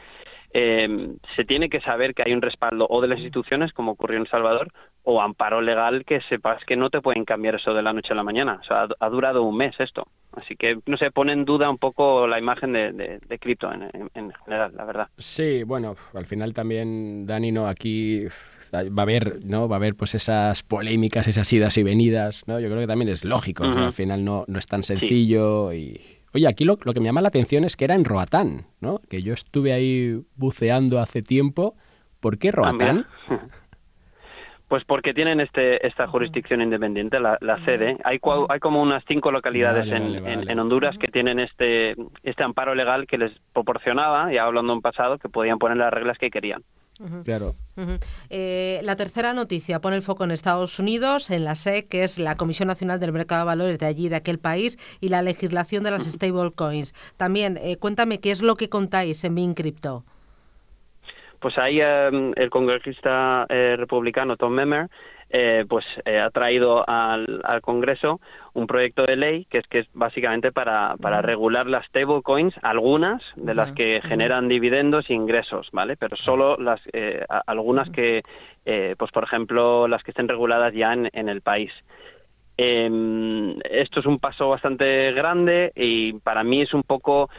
eh, 0.53 1.09
se 1.35 1.45
tiene 1.45 1.69
que 1.69 1.81
saber 1.81 2.13
que 2.13 2.23
hay 2.25 2.33
un 2.33 2.41
respaldo 2.41 2.87
o 2.89 3.01
de 3.01 3.07
las 3.07 3.17
instituciones, 3.17 3.73
como 3.73 3.91
ocurrió 3.91 4.17
en 4.17 4.23
El 4.23 4.29
Salvador, 4.29 4.71
o 5.03 5.21
amparo 5.21 5.61
legal 5.61 6.03
que 6.05 6.21
sepas 6.21 6.63
que 6.65 6.75
no 6.75 6.89
te 6.89 7.01
pueden 7.01 7.25
cambiar 7.25 7.55
eso 7.55 7.73
de 7.73 7.81
la 7.81 7.93
noche 7.93 8.11
a 8.11 8.15
la 8.15 8.23
mañana. 8.23 8.59
O 8.61 8.63
sea, 8.63 8.87
ha, 8.99 9.09
durado 9.09 9.43
un 9.43 9.57
mes 9.57 9.75
esto. 9.79 10.07
Así 10.33 10.55
que, 10.55 10.79
no 10.85 10.97
se 10.97 11.11
pone 11.11 11.33
en 11.33 11.45
duda 11.45 11.69
un 11.69 11.77
poco 11.77 12.27
la 12.27 12.39
imagen 12.39 12.73
de, 12.73 12.91
de, 12.91 13.39
cripto 13.39 13.71
en, 13.71 13.89
en, 14.13 14.31
general, 14.45 14.73
la 14.75 14.85
verdad. 14.85 15.07
Sí, 15.17 15.63
bueno, 15.63 15.95
al 16.13 16.25
final 16.25 16.53
también, 16.53 17.25
Dani, 17.25 17.51
no, 17.51 17.67
aquí 17.67 18.25
va 18.73 18.81
a 18.81 19.01
haber, 19.01 19.45
¿no? 19.45 19.67
Va 19.67 19.77
a 19.77 19.79
haber 19.79 19.95
pues 19.95 20.13
esas 20.15 20.61
polémicas, 20.63 21.27
esas 21.27 21.51
idas 21.53 21.77
y 21.77 21.83
venidas, 21.83 22.47
¿no? 22.47 22.59
Yo 22.59 22.67
creo 22.67 22.81
que 22.81 22.87
también 22.87 23.09
es 23.09 23.23
lógico, 23.23 23.63
al 23.63 23.93
final 23.93 24.25
no, 24.25 24.43
no 24.47 24.59
es 24.59 24.67
tan 24.67 24.83
sencillo 24.83 25.73
y 25.73 26.01
Oye, 26.33 26.47
aquí 26.47 26.65
lo, 26.65 26.77
que 26.77 26.99
me 26.99 27.05
llama 27.05 27.21
la 27.21 27.29
atención 27.29 27.63
es 27.63 27.75
que 27.75 27.85
era 27.85 27.95
en 27.95 28.05
Roatán, 28.05 28.67
¿no? 28.79 28.99
Que 29.09 29.21
yo 29.21 29.33
estuve 29.33 29.73
ahí 29.73 30.21
buceando 30.35 30.99
hace 30.99 31.21
tiempo. 31.21 31.75
¿Por 32.19 32.37
qué 32.37 32.49
ah, 32.49 32.51
Roatán? 32.53 33.05
Pues 34.67 34.83
porque 34.83 35.13
tienen 35.13 35.39
este 35.39 35.87
esta 35.87 36.07
jurisdicción 36.07 36.61
independiente, 36.61 37.21
la, 37.21 37.37
sede. 37.63 37.97
Hay, 38.03 38.19
hay 38.49 38.59
como 38.59 38.81
unas 38.81 39.01
cinco 39.07 39.31
localidades 39.31 39.87
en, 39.89 40.59
Honduras 40.59 40.97
que 40.97 41.07
tienen 41.07 41.39
este 41.39 41.95
este 42.21 42.43
amparo 42.43 42.75
legal 42.75 43.07
que 43.07 43.17
les 43.17 43.31
proporcionaba, 43.53 44.29
ya 44.33 44.43
hablando 44.43 44.73
en 44.73 44.81
pasado, 44.81 45.19
que 45.19 45.29
podían 45.29 45.57
poner 45.57 45.77
las 45.77 45.93
reglas 45.93 46.17
que 46.17 46.29
querían. 46.29 46.63
Claro. 47.23 47.55
Eh, 48.29 48.79
la 48.83 48.95
tercera 48.95 49.33
noticia 49.33 49.79
pone 49.79 49.95
el 49.95 50.01
foco 50.01 50.23
en 50.23 50.31
Estados 50.31 50.79
Unidos, 50.79 51.29
en 51.29 51.43
la 51.43 51.55
SEC, 51.55 51.87
que 51.87 52.03
es 52.03 52.17
la 52.17 52.35
Comisión 52.35 52.67
Nacional 52.67 52.99
del 52.99 53.11
Mercado 53.11 53.41
de 53.41 53.45
Valores 53.45 53.77
de 53.77 53.85
allí, 53.85 54.09
de 54.09 54.15
aquel 54.15 54.39
país, 54.39 54.77
y 54.99 55.09
la 55.09 55.21
legislación 55.21 55.83
de 55.83 55.91
las 55.91 56.05
stablecoins. 56.05 56.93
También, 57.17 57.59
eh, 57.61 57.77
cuéntame 57.77 58.19
qué 58.19 58.31
es 58.31 58.41
lo 58.41 58.55
que 58.55 58.69
contáis 58.69 59.23
en 59.23 59.35
Bean 59.35 59.53
Crypto. 59.53 60.05
Pues 61.39 61.57
ahí 61.57 61.79
em, 61.81 62.33
el 62.35 62.49
congresista 62.49 63.45
eh, 63.49 63.75
republicano 63.77 64.37
Tom 64.37 64.53
Memmer 64.53 64.87
eh, 65.29 65.65
pues 65.67 65.85
eh, 66.05 66.19
ha 66.19 66.29
traído 66.29 66.89
al, 66.89 67.41
al, 67.43 67.61
Congreso 67.61 68.21
un 68.53 68.65
proyecto 68.65 69.05
de 69.05 69.17
ley 69.17 69.45
que 69.49 69.57
es 69.57 69.67
que 69.67 69.79
es 69.79 69.87
básicamente 69.93 70.53
para, 70.53 70.95
para 71.01 71.21
regular 71.21 71.67
las 71.67 71.85
stablecoins, 71.87 72.55
algunas 72.61 73.21
de 73.35 73.53
las 73.53 73.73
que 73.73 74.01
generan 74.03 74.47
dividendos 74.47 75.09
e 75.09 75.13
ingresos, 75.13 75.67
¿vale? 75.73 75.97
Pero 75.97 76.15
solo 76.15 76.55
las 76.55 76.79
eh, 76.93 77.25
algunas 77.45 77.89
que, 77.89 78.23
pues 78.97 79.11
por 79.11 79.25
ejemplo, 79.25 79.89
las 79.89 80.01
que 80.01 80.11
estén 80.11 80.29
reguladas 80.29 80.73
ya 80.73 80.93
en, 80.93 81.09
en 81.11 81.27
el 81.27 81.41
país. 81.41 81.73
Em, 82.55 83.59
esto 83.69 83.99
es 83.99 84.05
un 84.05 84.19
paso 84.19 84.47
bastante 84.47 85.11
grande 85.11 85.73
y 85.75 86.13
para 86.13 86.43
mí 86.45 86.61
es 86.61 86.73
un 86.73 86.83
poco 86.83 87.29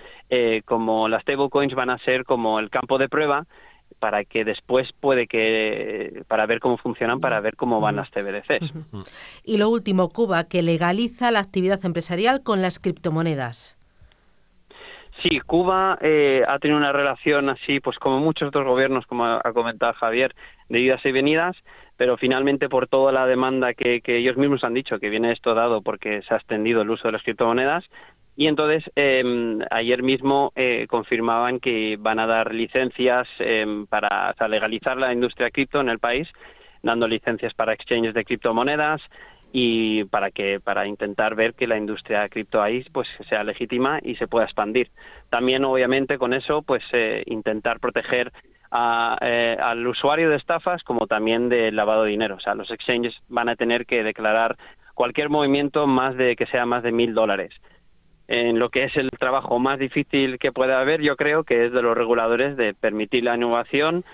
como 0.67 1.09
las 1.09 1.23
stablecoins 1.23 1.75
van 1.75 1.89
a 1.89 1.99
ser 1.99 2.25
como 2.25 2.59
el 2.61 2.69
campo 2.69 2.99
de 2.99 3.09
prueba 3.09 3.47
para 3.99 4.25
que 4.25 4.45
después 4.45 4.89
puede 5.01 5.27
que 5.27 6.23
para 6.29 6.47
ver 6.47 6.61
cómo 6.61 6.77
funcionan 6.77 7.21
para 7.21 7.41
ver 7.41 7.57
cómo 7.57 7.81
van 7.81 7.97
las 7.97 8.11
CBDCs. 8.11 8.73
Y 9.45 9.59
lo 9.59 9.69
último, 9.69 10.09
Cuba 10.09 10.45
que 10.45 10.63
legaliza 10.63 11.31
la 11.31 11.41
actividad 11.41 11.85
empresarial 11.85 12.43
con 12.43 12.63
las 12.63 12.79
criptomonedas. 12.79 13.79
Sí, 15.23 15.41
Cuba 15.41 15.99
eh, 16.01 16.45
ha 16.47 16.59
tenido 16.61 16.79
una 16.79 16.93
relación 16.93 17.49
así, 17.49 17.81
pues 17.81 17.99
como 17.99 18.21
muchos 18.21 18.49
otros 18.49 18.65
gobiernos, 18.65 19.05
como 19.07 19.25
ha 19.25 19.53
comentado 19.53 19.93
Javier, 19.95 20.35
de 20.69 20.79
idas 20.79 21.05
y 21.05 21.11
venidas, 21.11 21.57
pero 21.97 22.17
finalmente 22.17 22.69
por 22.69 22.87
toda 22.87 23.11
la 23.11 23.27
demanda 23.27 23.75
que, 23.75 24.01
que 24.01 24.19
ellos 24.19 24.37
mismos 24.37 24.63
han 24.63 24.75
dicho 24.75 25.01
que 25.01 25.11
viene 25.11 25.33
esto 25.33 25.55
dado 25.55 25.83
porque 25.83 26.23
se 26.23 26.35
ha 26.35 26.37
extendido 26.37 26.83
el 26.83 26.91
uso 26.91 27.09
de 27.09 27.13
las 27.13 27.23
criptomonedas, 27.25 27.85
y 28.39 28.47
entonces, 28.47 28.85
eh, 28.95 29.59
ayer 29.69 30.05
mismo 30.05 30.53
eh, 30.55 30.87
confirmaban 30.89 31.59
que 31.59 31.97
van 31.99 32.21
a 32.21 32.27
dar 32.29 32.55
licencias 32.55 33.27
em, 33.41 33.85
para 33.87 34.33
legalizar 34.49 34.97
la 34.97 35.13
industria 35.13 35.51
cripto 35.51 35.81
en 35.81 35.89
el 35.89 35.99
país, 35.99 36.29
dando 36.81 37.09
licencias 37.09 37.53
para 37.55 37.73
exchanges 37.73 38.15
de 38.15 38.25
criptomonedas 38.25 39.03
y 39.53 40.05
para 40.05 40.31
que 40.31 40.61
para 40.61 40.87
intentar 40.87 41.35
ver 41.35 41.55
que 41.55 41.67
la 41.67 41.79
industria 41.79 42.29
cripto 42.29 42.63
ahí 42.63 42.85
pues 42.93 43.09
sea 43.29 43.43
legítima 43.43 43.99
y 44.05 44.15
se 44.15 44.29
pueda 44.29 44.45
expandir. 44.45 44.89
También, 45.31 45.65
obviamente, 45.65 46.17
con 46.17 46.33
eso, 46.33 46.63
pues 46.63 46.85
eh, 46.93 47.25
intentar 47.27 47.81
proteger 47.81 48.33
a, 48.71 49.19
eh, 49.21 49.57
al 49.61 49.85
usuario 49.85 50.31
de 50.31 50.37
estafas 50.37 50.85
como 50.85 51.09
también 51.09 51.49
de 51.49 51.73
lavado 51.73 52.05
de 52.05 52.11
dinero. 52.11 52.37
O 52.37 52.41
sea, 52.41 52.55
los 52.55 52.71
exchanges 52.71 53.17
van 53.29 53.49
a 53.49 53.57
tener 53.57 53.85
que 53.85 54.05
declarar 54.05 54.57
cualquier 54.95 55.29
movimiento 55.29 55.89
más 55.89 56.17
de 56.17 56.37
que 56.37 56.47
sea 56.47 56.67
más 56.67 56.85
de 56.85 56.93
mil 56.93 57.15
dólares 57.15 57.53
en 58.29 58.59
lo 58.59 58.69
que 58.69 58.85
es 58.85 58.97
el 58.97 59.11
trabajo 59.11 59.59
más 59.59 59.79
difícil 59.79 60.39
que 60.39 60.53
puede 60.53 60.75
haber, 60.75 61.01
yo 61.01 61.17
creo 61.17 61.45
que 61.45 61.67
es 61.67 61.73
de 61.73 61.83
los 61.83 61.97
reguladores 61.97 62.57
de 62.57 62.75
permitir 62.75 63.25
la 63.25 63.35
innovación 63.35 64.05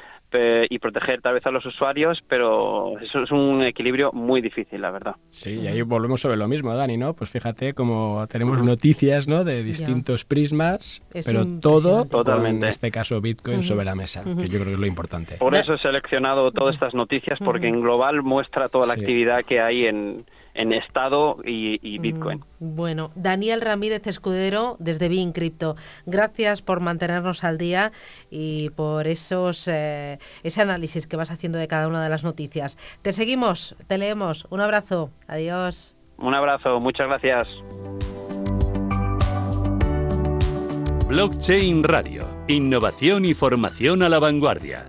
y 0.69 0.81
proteger 0.81 1.21
tal 1.21 1.35
vez 1.35 1.47
a 1.47 1.53
los 1.53 1.65
usuarios, 1.65 2.21
pero 2.29 2.99
eso 2.99 3.23
es 3.23 3.31
un 3.31 3.63
equilibrio 3.63 4.11
muy 4.13 4.41
difícil, 4.41 4.81
la 4.81 4.91
verdad. 4.91 5.15
Sí, 5.31 5.61
y 5.61 5.69
ahí 5.69 5.81
volvemos 5.83 6.21
sobre 6.21 6.37
lo 6.37 6.49
mismo, 6.49 6.75
Dani, 6.75 6.97
¿no? 6.97 7.15
Pues 7.15 7.31
fíjate 7.31 7.73
como 7.73 8.27
tenemos 8.27 8.61
noticias, 8.63 9.29
¿no? 9.29 9.45
De 9.45 9.63
distintos 9.63 10.25
prismas, 10.25 11.05
pero 11.25 11.47
todo, 11.61 12.07
Totalmente. 12.07 12.67
en 12.67 12.71
este 12.71 12.91
caso 12.91 13.21
Bitcoin, 13.21 13.63
sobre 13.63 13.85
la 13.85 13.95
mesa, 13.95 14.25
que 14.25 14.47
yo 14.47 14.59
creo 14.59 14.65
que 14.65 14.73
es 14.73 14.79
lo 14.79 14.87
importante. 14.87 15.37
Por 15.37 15.55
eso 15.55 15.75
he 15.75 15.79
seleccionado 15.79 16.51
todas 16.51 16.75
estas 16.75 16.95
noticias, 16.95 17.39
porque 17.39 17.69
en 17.69 17.81
global 17.81 18.23
muestra 18.23 18.69
toda 18.69 18.87
la 18.87 18.95
actividad 18.95 19.45
que 19.45 19.61
hay 19.61 19.87
en, 19.87 20.25
en 20.55 20.73
Estado 20.73 21.37
y, 21.45 21.99
Bitcoin. 21.99 22.39
Mm, 22.61 22.77
bueno, 22.77 23.11
Daniel 23.15 23.61
Ramírez 23.61 24.07
Escudero 24.07 24.77
desde 24.79 25.09
Bin 25.09 25.33
Crypto, 25.33 25.77
gracias 26.07 26.63
por 26.63 26.81
mantenernos 26.81 27.45
al 27.45 27.59
día 27.59 27.93
y 28.31 28.71
por 28.71 29.07
esos 29.07 29.69
eh, 29.69 30.19
ese 30.43 30.63
análisis 30.63 31.07
que 31.07 31.17
vas 31.17 31.31
haciendo 31.31 31.59
de 31.59 31.69
cada 31.69 31.89
una 31.89 32.03
de 32.03 32.09
las 32.09 32.25
noticias. 32.25 32.79
Te 33.03 33.13
seguimos, 33.13 33.77
te 33.87 33.99
leemos. 33.99 34.47
Un 34.51 34.61
abrazo, 34.61 35.11
adiós. 35.27 35.97
Un 36.17 36.35
abrazo, 36.35 36.81
muchas 36.81 37.09
gracias. 37.09 37.49
Blockchain 41.09 41.85
Radio, 41.85 42.27
innovación 42.49 43.25
y 43.25 43.35
formación 43.35 44.03
a 44.03 44.09
la 44.09 44.19
vanguardia. 44.19 44.87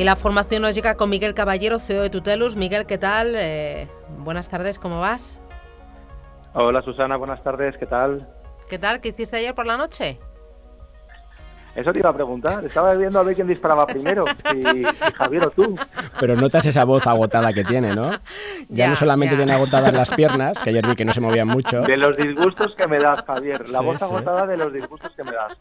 Y 0.00 0.04
la 0.04 0.16
formación 0.16 0.62
nos 0.62 0.74
llega 0.74 0.94
con 0.94 1.10
Miguel 1.10 1.34
Caballero, 1.34 1.78
CEO 1.78 2.00
de 2.00 2.08
Tutelus. 2.08 2.56
Miguel, 2.56 2.86
¿qué 2.86 2.96
tal? 2.96 3.34
Eh, 3.36 3.86
buenas 4.16 4.48
tardes, 4.48 4.78
¿cómo 4.78 4.98
vas? 4.98 5.42
Hola 6.54 6.80
Susana, 6.80 7.18
buenas 7.18 7.44
tardes, 7.44 7.76
¿qué 7.76 7.84
tal? 7.84 8.26
¿Qué 8.70 8.78
tal? 8.78 9.02
¿Qué 9.02 9.10
hiciste 9.10 9.36
ayer 9.36 9.54
por 9.54 9.66
la 9.66 9.76
noche? 9.76 10.18
Eso 11.74 11.92
te 11.92 11.98
iba 11.98 12.08
a 12.08 12.14
preguntar. 12.14 12.64
Estaba 12.64 12.94
viendo 12.94 13.18
a 13.20 13.24
ver 13.24 13.34
quién 13.34 13.46
disparaba 13.46 13.86
primero, 13.86 14.24
si, 14.50 14.82
Javier 15.18 15.46
o 15.46 15.50
tú. 15.50 15.78
Pero 16.18 16.34
notas 16.34 16.64
esa 16.64 16.84
voz 16.84 17.06
agotada 17.06 17.52
que 17.52 17.62
tiene, 17.64 17.94
¿no? 17.94 18.10
Ya, 18.70 18.88
no 18.88 18.96
solamente 18.96 19.36
tiene 19.36 19.52
agotadas 19.52 19.92
las 19.92 20.14
piernas, 20.14 20.56
que 20.62 20.70
ayer 20.70 20.86
vi 20.86 20.94
que 20.94 21.04
no 21.04 21.12
se 21.12 21.20
movían 21.20 21.48
mucho. 21.48 21.82
De 21.82 21.96
los 21.96 22.16
disgustos 22.16 22.72
que 22.76 22.86
me 22.86 23.00
das, 23.00 23.22
Javier. 23.26 23.68
La 23.68 23.80
voz 23.80 24.00
agotada 24.02 24.46
de 24.46 24.56
los 24.56 24.72
disgustos 24.72 25.10
que 25.14 25.24
me 25.24 25.32
das. 25.32 25.58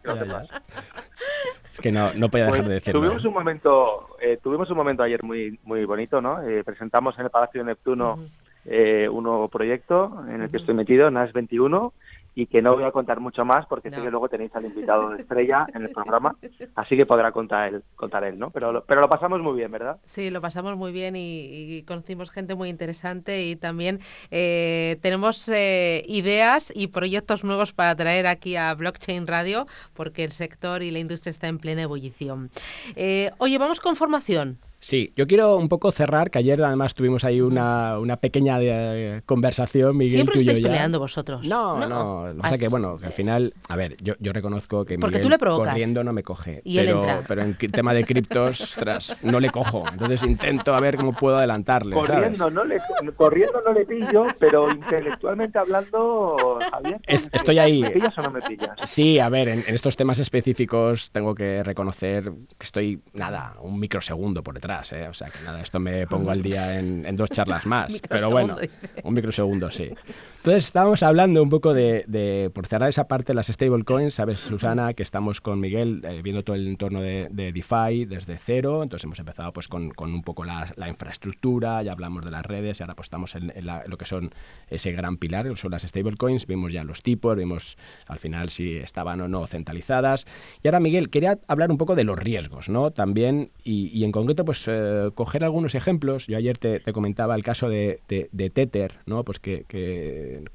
Es 1.80 1.84
que 1.84 1.92
no, 1.92 2.14
no 2.14 2.30
podía 2.30 2.48
dejar 2.48 2.66
de 2.66 2.74
decirlo. 2.76 3.00
Tuvimos 3.00 3.26
un 3.26 3.34
momento, 3.34 4.10
eh, 4.22 4.38
tuvimos 4.44 4.70
un 4.70 4.76
momento 4.76 5.02
ayer 5.02 5.24
muy, 5.24 5.58
muy 5.64 5.86
bonito, 5.86 6.20
¿no? 6.22 6.42
Eh, 6.42 6.64
presentamos 6.64 7.18
en 7.18 7.26
el 7.26 7.32
Palacio 7.32 7.62
de 7.62 7.68
Neptuno 7.68 8.20
eh, 8.66 9.08
un 9.10 9.24
nuevo 9.24 9.48
proyecto 9.48 10.24
en 10.28 10.42
el 10.42 10.52
que 10.52 10.58
estoy 10.58 10.76
metido, 10.76 11.10
NAS 11.10 11.32
21, 11.32 11.94
y 12.36 12.48
que 12.48 12.62
no 12.62 12.76
voy 12.76 12.84
a 12.84 12.92
contar 12.92 13.20
mucho 13.20 13.46
más 13.46 13.66
porque 13.66 13.90
sé 13.90 14.02
que 14.02 14.10
luego 14.10 14.30
tenéis 14.30 14.56
al 14.56 14.66
invitado 14.66 15.10
de 15.10 15.22
estrella 15.22 15.66
en 15.74 15.84
el 15.84 15.90
programa, 15.92 16.36
así 16.76 16.96
que 16.96 17.06
podrá 17.06 17.32
contar 17.32 17.74
él, 17.74 17.84
contar 17.96 18.24
él 18.24 18.40
¿no? 18.40 18.50
Pero, 18.50 18.84
pero 18.88 19.02
lo 19.02 19.10
pasamos 19.10 19.42
muy 19.42 19.58
bien, 19.58 19.72
¿verdad? 19.72 19.98
Sí, 20.06 20.30
lo 20.30 20.42
pasamos 20.42 20.76
muy 20.78 20.92
bien 20.92 21.16
y, 21.18 21.84
conocimos 21.84 22.30
gente 22.30 22.56
muy 22.56 22.70
interesante 22.70 23.46
y 23.46 23.56
también 23.56 24.00
eh, 24.32 24.98
tenemos 25.02 25.48
eh, 25.50 26.04
ideas 26.08 26.72
y 26.76 26.88
proyectos 26.88 27.44
nuevos 27.44 27.74
para 27.74 27.96
traer 27.96 28.28
aquí 28.28 28.56
a 28.56 28.74
Blockchain 28.74 29.28
Radio 29.28 29.66
porque 29.94 30.24
el 30.24 30.32
sector 30.32 30.84
y 30.84 30.92
la 30.92 31.00
industria 31.00 31.32
está 31.32 31.48
en 31.48 31.60
plena 31.60 31.84
ebullición. 31.84 32.50
Eh, 32.96 33.32
oye, 33.38 33.58
vamos 33.58 33.80
con 33.80 33.96
formación. 33.96 34.58
Sí, 34.82 35.12
yo 35.18 35.28
quiero 35.28 35.58
un 35.58 35.68
poco 35.68 35.92
cerrar, 35.92 36.32
que 36.32 36.40
ayer 36.40 36.64
además 36.64 36.96
tuvimos 36.96 37.26
ahí 37.26 37.42
una, 37.42 38.00
una 38.00 38.16
pequeña 38.16 38.58
eh, 38.62 39.22
conversación, 39.26 39.98
Miguel. 39.98 40.14
Siempre 40.14 40.40
estáis 40.40 40.62
peleando 40.62 41.00
vosotros. 41.00 41.46
No, 41.46 41.86
no. 41.86 42.22
O 42.42 42.48
sea 42.48 42.58
que, 42.58 42.70
bueno, 42.70 42.98
que 42.98 43.08
al 43.08 43.12
final, 43.12 43.54
a 43.68 43.76
ver, 43.76 43.98
yo, 44.02 44.14
yo 44.20 44.32
reconozco 44.32 44.86
que 44.86 44.98
Porque 44.98 45.20
Miguel 45.20 45.38
corriendo 45.38 46.04
no 46.04 46.14
me 46.14 46.24
coge. 46.24 46.62
pero, 46.64 47.04
pero 47.28 47.42
en 47.44 47.56
tema 47.58 47.94
de 47.94 48.06
criptos, 48.06 48.62
ostras, 48.62 49.18
no 49.22 49.42
le 49.42 49.50
cojo. 49.50 49.84
Entonces 49.92 50.24
intento 50.24 50.74
a 50.74 50.80
ver 50.80 50.96
cómo 50.96 51.12
puedo 51.12 51.38
adelantarle. 51.38 51.94
Corriendo, 51.94 52.50
no 52.50 52.64
le, 52.64 52.78
corriendo 53.18 53.62
no 53.66 53.74
le 53.74 53.86
pillo, 53.86 54.28
pero 54.40 54.72
intelectualmente 54.72 55.60
hablando, 55.60 56.58
Javier. 56.72 57.02
estoy 57.06 57.60
ahí. 57.60 57.82
¿Me 57.82 57.92
pillas 57.92 58.18
o 58.18 58.22
no 58.22 58.32
me 58.32 58.42
pillas? 58.42 58.72
Sí, 58.86 59.20
a 59.20 59.28
ver, 59.28 59.50
en, 59.50 59.64
en 59.68 59.76
estos 59.76 59.98
temas 59.98 60.20
específicos 60.20 61.12
tengo 61.12 61.36
que 61.36 61.64
reconocer 61.64 62.32
que 62.58 62.66
estoy, 62.66 63.02
nada, 63.14 63.58
un 63.62 63.78
microsegundo 63.78 64.42
por 64.42 64.56
detrás. 64.56 64.69
¿Eh? 64.92 65.08
O 65.08 65.14
sea 65.14 65.30
que 65.30 65.44
nada, 65.44 65.62
esto 65.62 65.80
me 65.80 66.06
pongo 66.08 66.32
al 66.32 66.42
día 66.42 66.80
en, 66.80 67.16
dos 67.16 67.30
charlas 67.30 67.66
más. 67.66 68.00
pero 68.08 68.30
bueno, 68.30 68.56
un 69.04 69.14
microsegundo, 69.14 69.72
sí. 69.72 69.90
Entonces 70.40 70.66
estábamos 70.68 71.04
hablando 71.04 71.44
un 71.44 71.50
poco 71.50 71.74
de, 71.74 72.50
por 72.54 72.66
cerrar 72.66 72.88
esa 72.88 73.10
parte, 73.10 73.34
las 73.34 73.48
stablecoins. 73.48 74.14
Sabes, 74.14 74.40
Susana, 74.40 74.94
que 74.94 75.04
estamos 75.04 75.42
con 75.42 75.60
Miguel 75.60 76.02
eh, 76.06 76.22
viendo 76.24 76.46
todo 76.46 76.56
el 76.56 76.66
entorno 76.66 77.02
de, 77.02 77.28
DeFi 77.30 78.06
desde 78.06 78.38
cero. 78.38 78.82
Entonces 78.82 79.04
hemos 79.04 79.20
empezado 79.20 79.52
pues 79.52 79.68
con, 79.68 79.92
un 79.98 80.24
poco 80.24 80.46
la, 80.46 80.74
infraestructura, 80.88 81.84
ya 81.84 81.92
hablamos 81.92 82.24
de 82.24 82.32
las 82.32 82.46
redes 82.46 82.80
y 82.80 82.84
ahora 82.84 82.96
pues 82.96 83.08
estamos 83.08 83.36
en, 83.36 83.52
lo 83.86 83.98
que 83.98 84.06
son 84.06 84.32
ese 84.70 84.94
gran 84.94 85.18
pilar, 85.18 85.50
que 85.50 85.58
son 85.58 85.72
las 85.72 85.84
stablecoins. 85.84 86.48
Vimos 86.48 86.72
ya 86.72 86.86
los 86.86 87.04
tipos, 87.04 87.36
vimos 87.36 87.78
al 88.08 88.20
final 88.20 88.48
si 88.48 88.78
estaban 88.78 89.20
o 89.20 89.28
no 89.28 89.46
centralizadas. 89.46 90.26
Y 90.64 90.70
ahora, 90.70 90.80
Miguel, 90.80 91.10
quería 91.10 91.38
hablar 91.50 91.70
un 91.70 91.78
poco 91.78 91.96
de 91.96 92.06
los 92.06 92.18
riesgos, 92.18 92.70
¿no? 92.70 92.92
También, 92.92 93.52
y, 93.66 93.90
y 93.90 94.06
en 94.06 94.14
concreto, 94.14 94.46
pues 94.46 94.64
eh, 94.68 95.10
coger 95.16 95.44
algunos 95.44 95.76
ejemplos. 95.76 96.28
Yo 96.28 96.38
ayer 96.38 96.58
te, 96.58 96.82
comentaba 96.94 97.36
el 97.36 97.44
caso 97.44 97.68
de, 97.68 98.00
de, 98.08 98.50
Tether, 98.50 99.00
¿no? 99.06 99.26
Pues 99.26 99.40
que, 99.40 99.66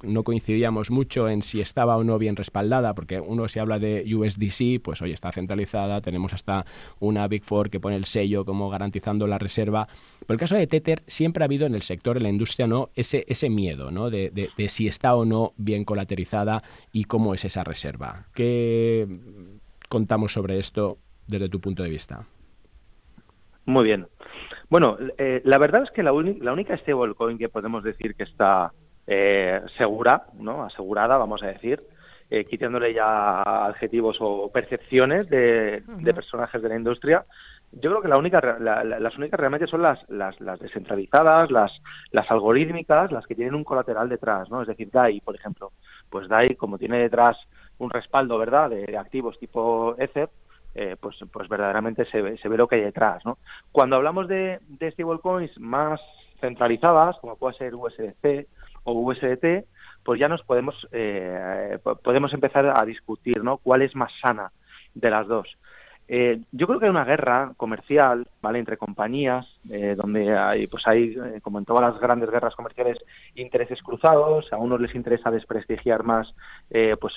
no 0.03 0.23
coincidíamos 0.23 0.91
mucho 0.91 1.29
en 1.29 1.43
si 1.43 1.61
estaba 1.61 1.97
o 1.97 2.05
no 2.05 2.19
bien 2.19 2.37
respaldada, 2.37 2.95
porque 2.95 3.21
uno 3.21 3.49
se 3.49 3.61
habla 3.61 3.79
de 3.79 4.05
USDC, 4.15 4.83
pues 4.83 5.03
hoy 5.03 5.13
está 5.13 5.33
centralizada, 5.33 6.01
tenemos 6.01 6.33
hasta 6.33 6.65
una 7.01 7.27
Big 7.29 7.45
Four 7.45 7.71
que 7.71 7.81
pone 7.81 7.97
el 7.97 8.05
sello 8.05 8.45
como 8.45 8.71
garantizando 8.71 9.27
la 9.27 9.39
reserva. 9.39 9.89
Pero 10.21 10.35
el 10.35 10.41
caso 10.41 10.57
de 10.57 10.67
Tether 10.67 11.03
siempre 11.07 11.45
ha 11.45 11.47
habido 11.47 11.67
en 11.67 11.75
el 11.75 11.83
sector, 11.83 12.17
en 12.17 12.23
la 12.23 12.31
industria, 12.31 12.67
¿no? 12.67 12.91
Ese, 12.95 13.25
ese 13.29 13.51
miedo, 13.51 13.91
¿no? 13.91 14.11
De, 14.11 14.31
de 14.31 14.69
si 14.69 14.87
está 14.87 15.15
o 15.15 15.25
no 15.25 15.53
bien 15.57 15.85
colaterizada 15.85 16.63
y 16.93 17.05
cómo 17.05 17.35
es 17.35 17.45
esa 17.45 17.65
reserva. 17.65 18.27
¿Qué 18.35 19.07
contamos 19.89 20.33
sobre 20.33 20.59
esto 20.59 20.99
desde 21.27 21.49
tu 21.49 21.61
punto 21.61 21.83
de 21.83 21.91
vista? 21.91 22.27
Muy 23.67 23.85
bien. 23.85 24.07
Bueno, 24.69 24.97
eh, 25.19 25.41
la 25.45 25.59
verdad 25.59 25.83
es 25.85 25.91
que 25.91 26.03
la, 26.03 26.13
la 26.13 26.53
única 26.53 26.77
stablecoin 26.77 27.39
que 27.39 27.49
podemos 27.49 27.85
decir 27.85 28.15
que 28.15 28.25
está 28.25 28.73
eh, 29.07 29.61
segura, 29.77 30.25
¿no? 30.35 30.65
asegurada, 30.65 31.17
vamos 31.17 31.43
a 31.43 31.49
decir, 31.49 31.81
eh, 32.31 32.45
quitándole 32.45 32.95
ya 32.95 33.43
adjetivos 33.67 34.17
o 34.21 34.51
percepciones 34.51 35.29
de, 35.29 35.83
personajes 36.15 36.63
de 36.63 36.69
la 36.69 36.77
industria, 36.77 37.25
yo 37.73 37.91
creo 37.91 38.03
que 38.03 38.09
la 38.09 38.19
única, 38.19 38.41
las 38.41 39.17
únicas 39.19 39.39
realmente 39.39 39.67
son 39.67 39.83
las, 39.83 39.99
las, 40.09 40.39
descentralizadas, 40.61 41.51
las, 41.51 41.73
las 42.13 42.31
algorítmicas, 42.31 43.11
las 43.11 43.27
que 43.27 43.35
tienen 43.35 43.55
un 43.55 43.65
colateral 43.65 44.09
detrás, 44.09 44.49
¿no? 44.49 44.63
Es 44.63 44.69
decir, 44.69 44.91
DAI, 44.93 45.21
por 45.21 45.35
ejemplo. 45.35 45.73
Pues 46.09 46.29
DAI, 46.29 46.55
como 46.55 46.79
tiene 46.79 46.99
detrás 46.99 47.37
un 47.79 47.91
respaldo, 47.91 48.39
¿verdad?, 48.39 48.71
de 48.71 48.97
activos 48.97 49.39
tipo 49.41 49.97
Ether, 49.99 50.29
eh, 50.75 50.97
pues, 51.01 51.17
pues 51.33 51.49
verdaderamente 51.49 52.05
se 52.07 52.21
ve, 52.21 52.37
se 52.39 52.49
ve 52.49 52.57
lo 52.57 52.67
que 52.67 52.77
hay 52.77 52.83
detrás. 52.83 53.25
¿no? 53.25 53.39
Cuando 53.71 53.97
hablamos 53.97 54.27
de, 54.29 54.59
de 54.67 54.91
stablecoins 54.91 55.59
más 55.61 56.01
centralizadas, 56.41 57.17
como 57.21 57.37
puede 57.37 57.57
ser 57.57 57.75
USDC 57.75 58.47
o 58.85 58.93
USDT, 58.93 59.67
pues 60.05 60.21
ya 60.21 60.29
nos 60.29 60.43
podemos, 60.43 60.75
eh, 60.93 61.79
podemos 62.03 62.33
empezar 62.33 62.73
a 62.79 62.85
discutir 62.85 63.43
¿no? 63.43 63.59
cuál 63.59 63.83
es 63.83 63.95
más 63.97 64.13
sana 64.21 64.53
de 64.95 65.11
las 65.11 65.27
dos. 65.27 65.49
Eh, 66.07 66.41
yo 66.53 66.67
creo 66.67 66.79
que 66.79 66.85
hay 66.85 66.91
una 66.91 67.05
guerra 67.05 67.53
comercial, 67.57 68.29
¿vale? 68.43 68.59
Entre 68.59 68.77
compañías, 68.77 69.47
eh, 69.71 69.95
donde 69.97 70.37
hay, 70.37 70.67
pues 70.67 70.87
hay, 70.87 71.17
eh, 71.17 71.41
como 71.41 71.59
en 71.59 71.65
todas 71.65 71.81
las 71.81 71.99
grandes 71.99 72.31
guerras 72.31 72.55
comerciales, 72.55 72.99
intereses 73.35 73.83
cruzados. 73.83 74.53
A 74.53 74.59
unos 74.59 74.81
les 74.81 74.95
interesa 74.95 75.31
desprestigiar 75.31 76.05
más, 76.05 76.35
pues, 77.01 77.15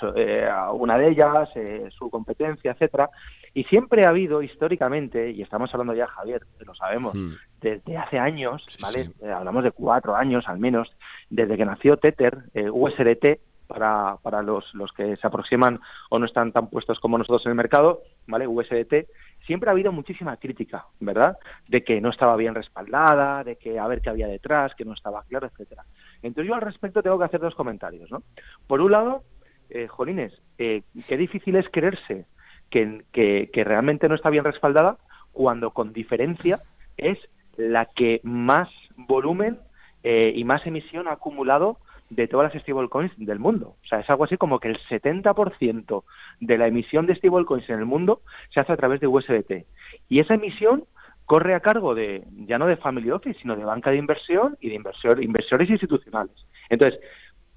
a 0.49 0.71
una 0.71 0.97
de 0.97 1.09
ellas, 1.09 1.49
su 1.89 2.09
competencia, 2.09 2.71
etcétera. 2.71 3.09
Y 3.53 3.65
siempre 3.65 4.03
ha 4.05 4.09
habido, 4.09 4.41
históricamente, 4.41 5.31
y 5.31 5.41
estamos 5.41 5.73
hablando 5.73 5.93
ya, 5.93 6.07
Javier, 6.07 6.43
lo 6.65 6.75
sabemos, 6.75 7.15
hmm. 7.15 7.31
desde 7.59 7.97
hace 7.97 8.19
años, 8.19 8.65
¿vale? 8.79 9.09
hablamos 9.33 9.63
de 9.63 9.71
cuatro 9.71 10.15
años 10.15 10.47
al 10.47 10.59
menos, 10.59 10.89
desde 11.29 11.57
que 11.57 11.65
nació 11.65 11.97
Tether, 11.97 12.37
USDT, 12.53 13.39
para, 13.67 14.17
para 14.21 14.41
los, 14.41 14.73
los 14.73 14.91
que 14.93 15.15
se 15.17 15.27
aproximan 15.27 15.79
o 16.09 16.19
no 16.19 16.25
están 16.25 16.51
tan 16.51 16.69
puestos 16.69 16.99
como 16.99 17.17
nosotros 17.17 17.45
en 17.45 17.51
el 17.51 17.57
mercado, 17.57 18.01
¿vale? 18.27 18.47
USDT, 18.47 19.07
siempre 19.45 19.69
ha 19.69 19.73
habido 19.73 19.91
muchísima 19.91 20.37
crítica, 20.37 20.85
¿verdad? 20.99 21.37
De 21.67 21.83
que 21.83 21.99
no 22.01 22.09
estaba 22.09 22.35
bien 22.35 22.53
respaldada, 22.53 23.43
de 23.43 23.55
que 23.55 23.79
a 23.79 23.87
ver 23.87 24.01
qué 24.01 24.09
había 24.09 24.27
detrás, 24.27 24.75
que 24.75 24.85
no 24.85 24.93
estaba 24.93 25.23
claro, 25.23 25.47
etcétera. 25.47 25.83
Entonces 26.21 26.49
yo 26.49 26.55
al 26.55 26.61
respecto 26.61 27.01
tengo 27.01 27.17
que 27.17 27.25
hacer 27.25 27.39
dos 27.39 27.55
comentarios, 27.55 28.11
¿no? 28.11 28.23
Por 28.67 28.81
un 28.81 28.91
lado, 28.91 29.23
eh, 29.69 29.87
Jolines, 29.87 30.33
eh, 30.57 30.83
qué 31.07 31.17
difícil 31.17 31.55
es 31.55 31.67
creerse 31.69 32.25
que, 32.69 33.49
realmente 33.53 34.09
no 34.09 34.15
está 34.15 34.29
bien 34.29 34.43
respaldada 34.43 34.97
cuando 35.31 35.71
con 35.71 35.93
diferencia 35.93 36.59
es 36.97 37.17
la 37.55 37.85
que 37.85 38.19
más 38.23 38.69
volumen 38.95 39.59
eh, 40.03 40.33
y 40.35 40.43
más 40.43 40.65
emisión 40.65 41.07
ha 41.07 41.13
acumulado 41.13 41.79
de 42.09 42.27
todas 42.27 42.53
las 42.53 42.63
stablecoins 42.63 43.11
del 43.17 43.39
mundo. 43.39 43.75
O 43.83 43.87
sea, 43.87 43.99
es 43.99 44.09
algo 44.09 44.23
así 44.23 44.37
como 44.37 44.59
que 44.59 44.69
el 44.69 44.79
70% 44.89 46.03
de 46.39 46.57
la 46.57 46.67
emisión 46.67 47.05
de 47.05 47.15
stablecoins 47.15 47.69
en 47.69 47.79
el 47.79 47.85
mundo 47.85 48.21
se 48.53 48.61
hace 48.61 48.73
a 48.73 48.77
través 48.77 48.99
de 49.01 49.07
USDT. 49.07 49.65
Y 50.09 50.19
esa 50.19 50.35
emisión 50.35 50.85
corre 51.25 51.53
a 51.53 51.59
cargo 51.59 51.93
de 51.93 52.23
ya 52.47 52.57
no 52.57 52.67
de 52.67 52.77
Family 52.77 53.11
Office, 53.11 53.39
sino 53.41 53.55
de 53.55 53.65
banca 53.65 53.91
de 53.91 53.97
inversión 53.97 54.57
y 54.61 54.69
de 54.69 54.75
inversor, 54.75 55.21
inversores 55.21 55.69
institucionales. 55.69 56.35
Entonces, 56.69 56.99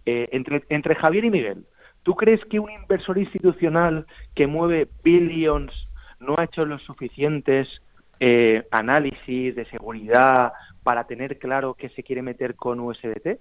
eh, 0.07 0.28
entre, 0.33 0.64
entre 0.71 0.97
Javier 0.97 1.25
y 1.25 1.30
Miguel, 1.30 1.64
¿tú 2.02 2.16
crees 2.16 2.45
que 2.47 2.59
un 2.59 2.71
inversor 2.71 3.19
institucional 3.19 4.07
que 4.35 4.49
mueve 4.49 4.88
billions 5.04 5.73
no 6.19 6.35
ha 6.37 6.45
hecho 6.45 6.62
los 6.62 6.83
suficientes 6.83 7.69
eh, 8.19 8.64
análisis 8.73 9.54
de 9.54 9.64
seguridad 9.66 10.52
para 10.83 11.04
tener 11.04 11.38
claro 11.38 11.75
qué 11.75 11.90
se 11.90 12.02
quiere 12.02 12.23
meter 12.23 12.57
con 12.57 12.80
USDT? 12.80 13.39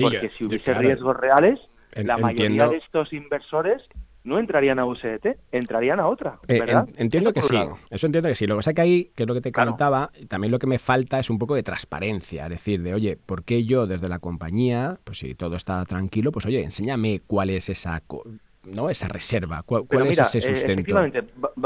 Porque 0.00 0.30
si 0.36 0.44
hubiese 0.44 0.74
riesgos 0.74 1.16
reales, 1.16 1.60
la 1.94 2.16
mayoría 2.18 2.68
de 2.68 2.78
estos 2.78 3.12
inversores 3.12 3.82
no 4.24 4.38
entrarían 4.38 4.78
a 4.78 4.86
USDT, 4.86 5.36
entrarían 5.50 5.98
a 5.98 6.06
otra. 6.06 6.38
Eh, 6.46 6.64
entiendo 6.96 7.32
que 7.32 7.42
sí, 7.42 7.56
eso 7.90 8.06
entiendo 8.06 8.28
que 8.28 8.34
sí. 8.34 8.46
Lo 8.46 8.54
que 8.54 8.58
pasa 8.58 8.70
es 8.70 8.76
que 8.76 8.82
ahí, 8.82 9.10
que 9.16 9.24
es 9.24 9.26
lo 9.26 9.34
que 9.34 9.40
te 9.40 9.52
comentaba, 9.52 10.10
también 10.28 10.52
lo 10.52 10.58
que 10.58 10.66
me 10.66 10.78
falta 10.78 11.18
es 11.18 11.28
un 11.28 11.38
poco 11.38 11.54
de 11.54 11.62
transparencia, 11.62 12.44
es 12.44 12.50
decir, 12.50 12.82
de 12.82 12.94
oye, 12.94 13.16
¿por 13.16 13.42
qué 13.44 13.64
yo 13.64 13.86
desde 13.86 14.08
la 14.08 14.20
compañía, 14.20 14.98
pues 15.04 15.18
si 15.18 15.34
todo 15.34 15.56
está 15.56 15.84
tranquilo, 15.84 16.30
pues 16.30 16.46
oye, 16.46 16.62
enséñame 16.62 17.20
cuál 17.26 17.50
es 17.50 17.68
esa 17.68 18.00
¿no? 18.64 18.90
esa 18.90 19.08
reserva, 19.08 19.62
cuál, 19.64 19.86
es 20.06 20.20
ese 20.20 20.38
eh, 20.38 20.56
sustento. 20.56 21.00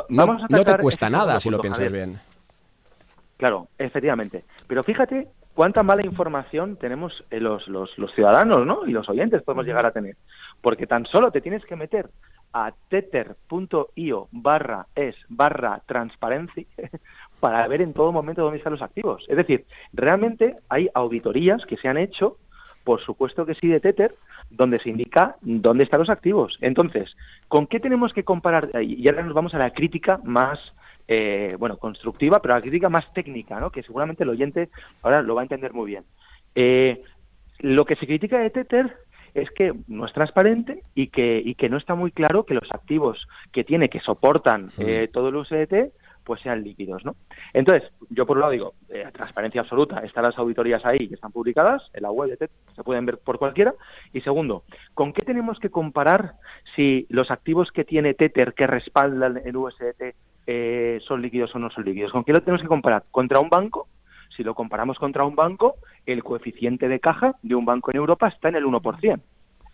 no, 0.09 0.39
no, 0.49 0.65
te 0.65 0.79
cuesta 0.79 1.11
nada 1.11 1.39
si 1.41 1.51
lo 1.51 1.61
piensas 1.61 1.93
bien. 1.93 2.19
Claro, 3.37 3.69
efectivamente. 3.77 4.45
Pero 4.67 4.83
fíjate 4.83 5.29
cuánta 5.57 5.83
mala 5.83 6.05
información 6.05 6.77
tenemos 6.77 7.25
eh, 7.31 7.41
los, 7.41 7.67
los, 7.67 7.97
los, 7.99 8.15
ciudadanos 8.15 8.67
¿no? 8.67 8.87
y 8.87 8.93
los 8.93 9.09
oyentes 9.09 9.43
podemos 9.43 9.67
llegar 9.67 9.87
a 9.87 9.91
tener. 9.91 10.15
Porque 10.61 10.87
tan 10.87 11.07
solo 11.07 11.33
te 11.33 11.41
tienes 11.41 11.65
que 11.65 11.77
meter 11.77 12.11
a 12.53 12.73
tether.io 12.91 14.29
barra 14.31 14.87
es 14.95 15.17
barra 15.29 15.81
transparencia 15.87 16.67
para 17.41 17.67
ver 17.69 17.81
en 17.81 17.95
todo 17.95 18.13
momento 18.13 18.43
dónde 18.43 18.59
están 18.59 18.75
los 18.75 18.83
activos. 18.83 19.25
Es 19.29 19.37
decir, 19.37 19.65
realmente 19.95 20.57
hay 20.69 20.89
auditorías 20.95 21.65
que 21.67 21.79
se 21.79 21.89
han 21.89 21.97
hecho, 21.97 22.37
por 22.85 23.01
supuesto 23.01 23.47
que 23.47 23.55
sí, 23.55 23.67
de 23.67 23.81
Tether, 23.81 24.15
donde 24.51 24.79
se 24.79 24.91
indica 24.91 25.37
dónde 25.41 25.85
están 25.85 26.01
los 26.01 26.11
activos. 26.11 26.59
Entonces, 26.61 27.17
¿con 27.49 27.67
qué 27.67 27.81
tenemos 27.81 28.13
que 28.13 28.25
comparar? 28.25 28.71
Y 28.83 29.09
ahora 29.09 29.23
nos 29.23 29.35
vamos 29.35 29.55
a 29.55 29.59
la 29.59 29.71
crítica 29.71 30.21
más 30.23 30.59
eh, 31.09 31.55
bueno, 31.59 31.77
constructiva, 31.77 32.41
pero 32.41 32.55
la 32.55 32.61
crítica 32.61 32.89
más 32.89 33.13
técnica, 33.13 33.61
¿no? 33.61 33.71
que 33.71 33.83
seguramente 33.83 34.25
el 34.25 34.31
oyente 34.31 34.71
ahora 35.03 35.23
lo 35.23 35.35
va 35.35 35.43
a 35.43 35.45
entender 35.45 35.73
muy 35.73 35.87
bien. 35.87 36.05
Eh, 36.55 37.03
lo 37.61 37.85
que 37.85 37.97
se 37.97 38.07
critica 38.07 38.39
de 38.39 38.51
Tether 38.51 38.97
es 39.35 39.51
que 39.51 39.73
no 39.87 40.07
es 40.07 40.13
transparente 40.13 40.83
y 40.95 41.09
que, 41.09 41.41
y 41.45 41.55
que 41.55 41.69
no 41.69 41.77
está 41.77 41.95
muy 41.95 42.11
claro 42.11 42.45
que 42.45 42.55
los 42.55 42.69
activos 42.73 43.29
que 43.53 43.65
tiene 43.65 43.89
que 43.89 44.01
soportan 44.01 44.71
eh, 44.79 45.09
todo 45.13 45.29
el 45.29 45.37
USDT 45.37 45.93
pues 46.25 46.41
sean 46.41 46.65
líquidos, 46.65 47.05
¿no? 47.05 47.15
Entonces, 47.53 47.89
yo 48.11 48.27
por 48.27 48.37
un 48.37 48.41
lado 48.41 48.51
digo, 48.51 48.75
transparencia 49.13 49.61
absoluta, 49.61 50.01
están 50.01 50.25
las 50.25 50.37
auditorías 50.37 50.85
ahí 50.85 51.07
que 51.07 51.15
están 51.15 51.31
publicadas 51.31 51.85
en 51.93 52.03
la 52.03 52.11
web 52.11 52.31
Tether, 52.31 52.51
se 52.75 52.83
pueden 52.83 53.07
ver 53.07 53.19
por 53.19 53.39
cualquiera. 53.39 53.75
Y 54.13 54.23
segundo, 54.23 54.65
¿con 54.95 55.13
qué 55.13 55.23
tenemos 55.23 55.61
que 55.61 55.71
comparar 55.71 56.33
si 56.75 57.07
los 57.11 57.31
activos 57.31 57.71
que 57.71 57.85
tiene 57.85 58.15
Tether 58.15 58.55
que 58.55 58.67
respaldan 58.67 59.41
el 59.45 59.57
USDT 59.57 60.17
eh, 60.47 61.01
son 61.07 61.23
líquidos 61.23 61.55
o 61.55 61.59
no 61.59 61.71
son 61.71 61.85
líquidos. 61.85 62.13
¿Con 62.13 62.25
qué 62.25 62.33
lo 62.33 62.41
tenemos 62.41 62.63
que 62.63 62.69
comparar? 62.69 63.05
¿Contra 63.11 63.41
un 63.41 63.49
banco? 63.49 63.89
Si 64.37 64.45
lo 64.45 64.55
comparamos 64.55 64.99
contra 64.99 65.25
un 65.25 65.35
banco, 65.35 65.77
el 66.05 66.23
coeficiente 66.23 66.89
de 66.89 67.01
caja 67.01 67.37
de 67.43 67.55
un 67.55 67.65
banco 67.65 67.91
en 67.91 67.97
Europa 67.97 68.29
está 68.29 68.49
en 68.49 68.57
el 68.57 68.65
1%. 68.65 69.21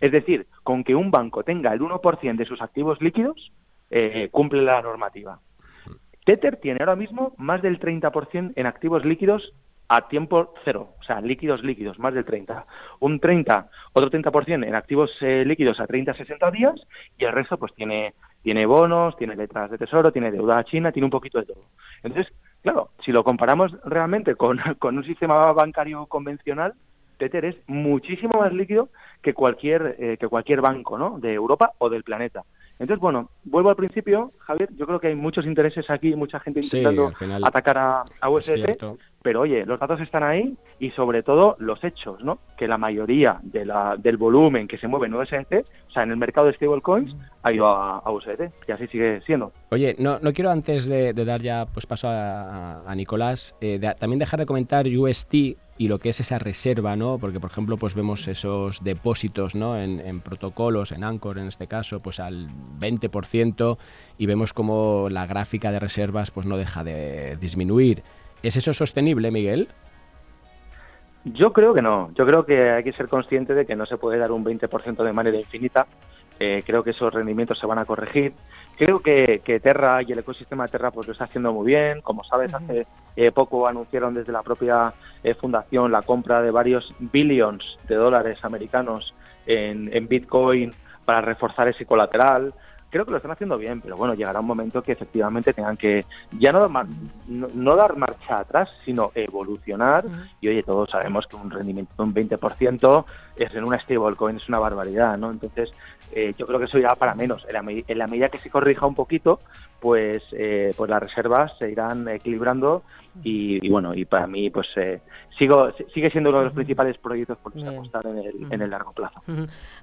Es 0.01 0.13
decir, 0.13 0.47
con 0.63 0.85
que 0.85 0.95
un 0.95 1.11
banco 1.11 1.45
tenga 1.45 1.73
el 1.73 1.81
1% 1.81 2.37
de 2.37 2.45
sus 2.45 2.61
activos 2.61 3.01
líquidos, 3.01 3.53
eh, 3.91 4.29
cumple 4.31 4.63
la 4.63 4.83
normativa. 4.83 5.39
Tether 6.25 6.57
tiene 6.57 6.79
ahora 6.81 6.97
mismo 6.97 7.35
más 7.37 7.63
del 7.63 7.79
30% 7.79 8.53
en 8.55 8.67
activos 8.67 9.05
líquidos 9.05 9.53
a 9.89 10.09
tiempo 10.09 10.55
cero, 10.65 10.95
o 11.01 11.05
sea, 11.05 11.21
líquidos 11.21 11.63
líquidos, 11.63 11.99
más 11.99 12.15
del 12.15 12.25
30. 12.25 12.65
Un 13.01 13.21
30, 13.21 13.69
otro 13.93 14.11
30% 14.11 14.67
en 14.67 14.75
activos 14.75 15.11
eh, 15.21 15.45
líquidos 15.45 15.81
a 15.81 15.87
30 15.87 16.15
60 16.15 16.51
días 16.51 16.75
y 17.19 17.25
el 17.25 17.33
resto 17.33 17.59
pues 17.59 17.75
tiene 17.75 18.15
tiene 18.43 18.67
bonos, 18.67 19.17
tiene 19.17 19.37
letras 19.37 19.71
de 19.71 19.79
tesoro, 19.79 20.13
tiene 20.13 20.31
deuda 20.31 20.59
a 20.59 20.65
China, 20.65 20.93
tiene 20.93 21.07
un 21.07 21.11
poquito 21.11 21.39
de 21.39 21.47
todo. 21.47 21.63
Entonces, 22.03 22.33
claro, 22.63 22.91
si 23.05 23.13
lo 23.13 23.25
comparamos 23.25 23.73
realmente 23.85 24.35
con, 24.35 24.59
con 24.79 24.97
un 24.97 25.05
sistema 25.05 25.53
bancario 25.53 26.07
convencional, 26.07 26.75
Tether 27.19 27.45
es 27.45 27.57
muchísimo 27.69 28.41
más 28.41 28.53
líquido 28.53 28.89
que 29.23 29.33
cualquier 29.33 29.97
eh, 29.99 30.17
que 30.19 30.27
cualquier 30.27 30.61
banco, 30.61 30.99
¿no? 30.99 31.21
De 31.21 31.33
Europa 31.33 31.73
o 31.79 31.89
del 31.89 32.03
planeta. 32.03 32.43
Entonces, 32.81 33.01
bueno, 33.01 33.31
vuelvo 33.45 33.71
al 33.71 33.77
principio, 33.77 34.33
Javier, 34.41 34.69
yo 34.77 34.87
creo 34.87 34.99
que 34.99 35.07
hay 35.07 35.15
muchos 35.15 35.47
intereses 35.47 35.89
aquí, 35.89 36.17
mucha 36.17 36.41
gente 36.41 36.61
intentando 36.61 37.13
atacar 37.45 37.79
a, 37.79 38.05
a 38.21 38.29
USDT, 38.29 38.83
pero 39.23 39.41
oye, 39.43 39.65
los 39.65 39.79
datos 39.79 40.01
están 40.01 40.23
ahí 40.23 40.57
y 40.79 40.91
sobre 40.91 41.23
todo 41.23 41.57
los 41.59 41.83
hechos, 41.85 42.23
¿no? 42.23 42.39
Que 42.57 42.67
la 42.67 42.79
mayoría 42.79 43.39
de 43.43 43.65
la, 43.65 43.97
del 43.97 44.17
volumen 44.17 44.69
que 44.69 44.79
se 44.79 44.89
mueve 44.89 45.07
en 45.07 45.15
USDT, 45.15 45.53
o 45.89 45.91
sea, 45.93 46.03
en 46.03 46.11
el 46.11 46.17
mercado 46.17 46.49
de 46.49 46.55
stablecoins, 46.55 47.15
ha 47.43 47.53
ido 47.53 47.67
a, 47.67 48.11
USDT 48.11 48.53
y 48.69 48.73
así 48.73 48.87
sigue 48.89 49.21
siendo. 49.23 49.53
Oye, 49.71 49.95
no, 49.99 50.19
no 50.21 50.33
quiero 50.33 50.51
antes 50.51 50.87
de, 50.87 51.13
dar 51.13 51.41
ya 51.41 51.67
pues 51.73 51.87
paso 51.87 52.09
a, 52.11 52.93
Nicolás, 52.95 53.57
eh, 53.61 53.81
también 53.99 54.19
dejar 54.19 54.41
de 54.41 54.47
comentar 54.47 54.87
UST 54.87 55.35
y 55.79 55.89
lo 55.89 55.99
que 55.99 56.11
es 56.11 56.21
esa 56.21 56.39
reserva, 56.39 56.97
¿no? 56.97 57.19
Porque, 57.19 57.41
por 57.41 57.51
ejemplo, 57.51 57.77
pues 57.77 57.95
vemos 57.95 58.29
esos 58.29 58.85
depósitos, 58.85 59.55
¿no? 59.55 59.77
En, 59.79 60.01
en 60.01 60.21
protocolos, 60.21 60.93
en 60.93 61.03
Anchor 61.03 61.39
en 61.39 61.49
este 61.49 61.67
caso, 61.67 62.01
pues 62.01 62.21
al 62.21 62.49
20% 62.79 63.79
y 64.19 64.27
vemos 64.27 64.53
como 64.53 65.09
la 65.11 65.27
gráfica 65.27 65.73
de 65.73 65.81
reservas 65.81 66.31
pues 66.31 66.47
no 66.47 66.57
deja 66.57 66.85
de 66.85 67.37
disminuir. 67.37 68.03
¿Es 68.43 68.57
eso 68.57 68.75
sostenible, 68.75 69.31
Miguel? 69.31 69.69
Yo 71.25 71.53
creo 71.53 71.73
que 71.73 71.83
no. 71.83 72.11
Yo 72.15 72.27
creo 72.27 72.45
que 72.45 72.71
hay 72.71 72.83
que 72.83 72.93
ser 72.93 73.09
consciente 73.09 73.55
de 73.55 73.65
que 73.65 73.77
no 73.77 73.87
se 73.87 73.97
puede 73.97 74.19
dar 74.19 74.33
un 74.33 74.45
20% 74.45 75.05
de 75.05 75.13
manera 75.13 75.39
infinita. 75.39 75.87
Eh, 76.41 76.65
creo 76.67 76.83
que 76.83 76.91
esos 76.91 77.15
rendimientos 77.15 77.59
se 77.59 77.67
van 77.67 77.79
a 77.79 77.85
corregir. 77.85 78.33
Creo 78.77 78.99
que, 79.01 79.41
Terra 79.63 80.03
y 80.03 80.11
el 80.11 80.19
ecosistema 80.19 80.65
de 80.65 80.73
Terra 80.73 80.91
pues 80.91 81.07
lo 81.07 81.13
está 81.13 81.25
haciendo 81.25 81.53
muy 81.53 81.67
bien. 81.67 82.01
Como 82.01 82.25
sabes, 82.25 82.53
hace 82.53 82.87
eh, 83.15 83.31
poco 83.31 83.69
anunciaron 83.69 84.15
desde 84.15 84.33
la 84.33 84.43
propia 84.43 84.93
eh, 85.23 85.35
fundación 85.35 85.93
la 85.93 86.03
compra 86.03 86.43
de 86.43 86.51
varios 86.51 86.93
billions 86.99 87.79
de 87.87 87.95
dólares 87.95 88.45
americanos 88.45 89.15
en 89.45 90.07
Bitcoin 90.07 90.73
para 91.05 91.21
reforzar 91.21 91.67
ese 91.67 91.85
colateral 91.85 92.55
creo 92.93 93.07
que 93.07 93.11
lo 93.11 93.17
están 93.17 93.33
haciendo 93.33 93.57
bien, 93.57 93.81
pero 93.81 93.97
bueno, 93.97 94.15
llegará 94.15 94.41
un 94.41 94.47
momento 94.47 94.83
que 94.83 94.93
efectivamente 94.93 95.55
tengan 95.55 95.79
que 95.79 96.05
ya 96.39 96.53
no, 96.53 96.69
no, 97.27 97.75
dar 97.77 97.97
marcha 97.97 98.41
atrás, 98.41 98.71
sino 98.85 99.11
evolucionar. 99.15 100.05
Y 100.43 100.49
oye, 100.49 100.63
todos 100.63 100.91
sabemos 100.91 101.27
que 101.27 101.37
un 101.37 101.51
rendimiento 101.51 101.95
de 101.97 102.03
un 102.03 102.15
20% 102.15 103.05
es 103.37 103.55
en 103.55 103.65
una 103.65 103.81
stablecoin 103.81 104.37
es 104.37 104.47
una 104.47 104.59
barbaridad, 104.59 105.17
¿no? 105.17 105.31
Entonces, 105.31 105.71
eh, 106.13 106.33
yo 106.37 106.47
creo 106.47 106.59
que 106.59 106.67
eso 106.67 106.79
ya 106.79 106.95
para 106.95 107.15
menos. 107.15 107.45
En 107.49 107.99
la, 107.99 108.07
medida 108.07 108.29
que 108.29 108.39
se 108.39 108.51
corrija 108.51 108.87
un 108.87 108.95
poquito, 108.95 109.41
pues, 109.81 110.23
eh, 110.33 110.73
pues 110.77 110.91
las 110.91 111.03
reservas 111.03 111.53
se 111.59 111.71
irán 111.71 112.07
equilibrando 112.09 112.83
y, 113.23 113.69
bueno, 113.69 113.95
y 113.95 114.05
para 114.05 114.27
mí, 114.27 114.51
pues 114.51 114.67
eh, 114.77 115.01
sigo 115.39 115.71
sigue 115.93 116.11
siendo 116.11 116.31
uno 116.31 116.41
de 116.41 116.45
los 116.47 116.55
principales 116.55 116.97
proyectos 116.99 117.39
por 117.39 117.55
los 117.55 117.65
que 117.65 117.71
apostar 117.71 118.07
en 118.07 118.19
el, 118.19 118.53
en 118.53 118.63
el 118.63 118.71
largo 118.71 118.93
plazo. 118.93 119.23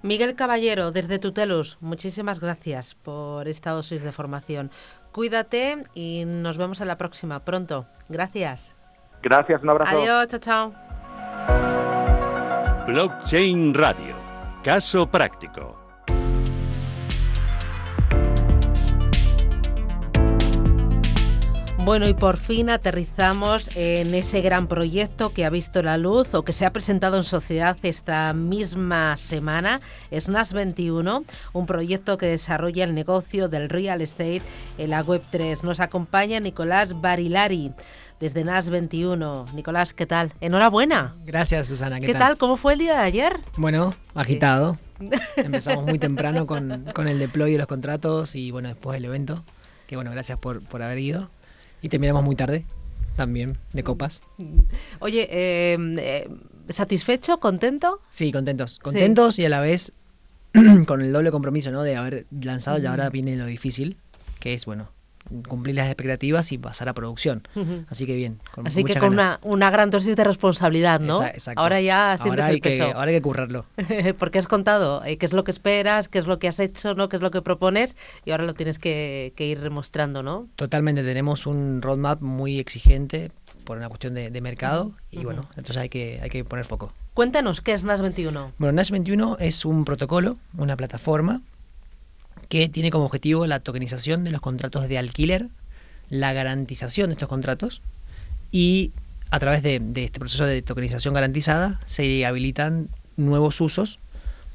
Miguel 0.02 0.36
Caballero, 0.36 0.92
desde 0.92 1.20
Tutelus, 1.20 1.78
muchísimas 1.82 2.40
gracias 2.40 2.96
por 2.96 3.48
esta 3.48 3.72
dosis 3.72 4.04
de 4.04 4.12
formación. 4.12 4.72
Cuídate 5.12 5.84
y 5.94 6.24
nos 6.26 6.58
vemos 6.58 6.82
en 6.82 6.88
la 6.88 6.98
próxima, 6.98 7.44
pronto. 7.44 7.86
Gracias. 8.08 8.76
Gracias, 9.22 9.62
un 9.64 9.70
abrazo. 9.72 9.98
Adiós, 9.98 10.28
chao, 10.28 10.40
chao. 10.40 10.74
Blockchain 12.88 13.74
Radio. 13.74 14.16
Caso 14.64 15.10
práctico. 15.10 15.79
Bueno, 21.90 22.08
y 22.08 22.14
por 22.14 22.38
fin 22.38 22.70
aterrizamos 22.70 23.68
en 23.76 24.14
ese 24.14 24.42
gran 24.42 24.68
proyecto 24.68 25.34
que 25.34 25.44
ha 25.44 25.50
visto 25.50 25.82
la 25.82 25.98
luz 25.98 26.36
o 26.36 26.44
que 26.44 26.54
se 26.54 26.68
ha 26.68 26.72
presentado 26.72 27.18
en 27.18 27.24
sociedad 27.24 27.76
esta 27.82 28.32
misma 28.34 29.18
semana, 29.18 29.80
SNAS 30.12 30.54
21, 30.54 31.24
un 31.52 31.66
proyecto 31.66 32.20
que 32.20 32.28
desarrolla 32.28 32.84
el 32.84 32.94
negocio 32.94 33.50
del 33.50 33.70
real 33.70 34.04
estate 34.04 34.44
en 34.78 34.92
la 34.92 35.04
Web3. 35.04 35.64
Nos 35.64 35.80
acompaña 35.80 36.40
Nicolás 36.40 37.02
Barilari 37.02 37.72
desde 38.20 38.44
NAS 38.44 38.70
21. 38.70 39.48
Nicolás, 39.56 39.92
¿qué 39.96 40.06
tal? 40.06 40.32
Enhorabuena. 40.42 41.16
Gracias, 41.26 41.70
Susana. 41.70 42.00
¿Qué, 42.00 42.14
tal? 42.14 42.38
¿Cómo 42.38 42.58
fue 42.58 42.74
el 42.74 42.80
día 42.80 42.98
de 42.98 43.04
ayer? 43.04 43.40
Bueno, 43.58 43.96
agitado. 44.14 44.78
Empezamos 45.36 45.86
muy 45.86 45.98
temprano 45.98 46.46
con, 46.94 47.08
el 47.08 47.18
deploy 47.18 47.54
de 47.54 47.58
los 47.58 47.66
contratos 47.68 48.36
y 48.36 48.52
bueno, 48.52 48.68
después 48.68 48.94
del 48.94 49.06
evento. 49.06 49.44
Que 49.88 49.96
bueno, 49.96 50.12
gracias 50.12 50.38
por, 50.38 50.62
por 50.62 50.84
haber 50.84 51.00
ido. 51.00 51.32
Y 51.82 51.90
terminamos 51.90 52.24
muy 52.24 52.36
tarde 52.36 52.66
también, 53.16 53.58
de 53.74 53.84
copas. 53.84 54.22
Oye, 55.00 55.74
em, 55.74 55.98
eh, 56.00 56.30
¿satisfecho? 56.70 57.40
¿Contento? 57.40 58.00
Sí, 58.12 58.32
contentos. 58.32 58.80
Contentos 58.80 59.40
y 59.40 59.46
a 59.46 59.50
la 59.50 59.60
vez 59.60 59.94
con 60.88 61.02
el 61.02 61.12
doble 61.12 61.32
compromiso, 61.32 61.72
¿no? 61.72 61.84
De 61.84 61.96
haber 61.96 62.26
lanzado 62.32 62.80
y 62.80 62.86
ahora 62.86 63.10
viene 63.10 63.36
lo 63.36 63.46
difícil, 63.46 63.98
que 64.40 64.54
es, 64.54 64.66
bueno, 64.66 64.90
cumplir 65.48 65.76
las 65.76 65.88
expectativas 65.88 66.52
y 66.52 66.58
pasar 66.58 66.90
a 66.90 66.94
producción. 66.94 67.44
Así 67.90 68.06
que 68.06 68.16
bien. 68.16 68.40
Así 68.66 68.84
que 68.84 68.96
con 69.00 69.14
una, 69.14 69.40
una, 69.44 69.70
gran 69.70 69.90
dosis 69.90 70.16
de 70.16 70.24
responsabilidad, 70.24 71.00
¿no? 71.00 71.24
Exacto. 71.26 71.62
Ahora 71.62 71.82
ya 71.82 72.18
sientes 72.22 72.42
ahora 72.42 72.54
el 72.54 72.60
peso. 72.62 72.86
Que, 72.86 72.92
ahora 72.92 73.10
hay 73.10 73.18
que 73.18 73.22
currarlo. 73.22 73.66
Porque 74.20 74.40
has 74.40 74.48
contado 74.48 75.04
eh, 75.06 75.18
qué 75.18 75.26
es 75.26 75.34
lo 75.34 75.44
que 75.44 75.52
esperas, 75.52 76.08
qué 76.08 76.20
es 76.20 76.28
lo 76.28 76.40
que 76.40 76.48
has 76.48 76.60
hecho, 76.60 76.96
¿no? 76.96 77.10
qué 77.10 77.18
es 77.18 77.22
lo 77.22 77.32
que 77.32 77.42
propones 77.42 77.96
y 78.26 78.32
ahora 78.32 78.46
lo 78.46 78.54
tienes 78.54 78.80
que, 78.80 79.34
ir 79.38 79.62
demostrando, 79.62 80.24
¿no? 80.24 80.48
Totalmente. 80.56 81.04
Tenemos 81.04 81.46
un 81.46 81.82
roadmap 81.82 82.22
muy 82.22 82.60
exigente 82.60 83.32
por 83.64 83.78
una 83.78 83.88
cuestión 83.88 84.16
de, 84.16 84.42
mercado 84.42 84.94
y 85.12 85.24
bueno, 85.26 85.42
entonces 85.50 85.78
hay 85.78 85.90
que, 85.90 86.20
hay 86.24 86.30
que 86.30 86.44
poner 86.44 86.66
foco. 86.66 86.92
Cuéntanos, 87.14 87.62
¿qué 87.62 87.74
es 87.74 87.86
NAS21? 87.86 88.54
Bueno, 88.58 88.82
NAS21 88.82 89.38
es 89.40 89.66
un 89.66 89.86
protocolo, 89.86 90.36
una 90.58 90.76
plataforma 90.76 91.42
que 92.50 92.68
tiene 92.68 92.90
como 92.90 93.06
objetivo 93.06 93.48
la 93.48 93.62
tokenización 93.62 94.24
de 94.24 94.32
los 94.32 94.42
contratos 94.42 94.90
de 94.90 94.98
alquiler, 94.98 95.48
la 96.10 96.34
garantización 96.34 97.10
de 97.10 97.14
estos 97.14 97.30
contratos 97.30 97.82
y 98.52 98.92
a 99.30 99.40
través 99.40 99.62
de, 99.62 99.76
este 99.96 100.20
proceso 100.20 100.46
de 100.46 100.62
tokenización 100.64 101.14
garantizada 101.14 101.80
se 101.86 102.26
habilitan 102.26 102.90
nuevos 103.16 103.62
usos 103.62 104.00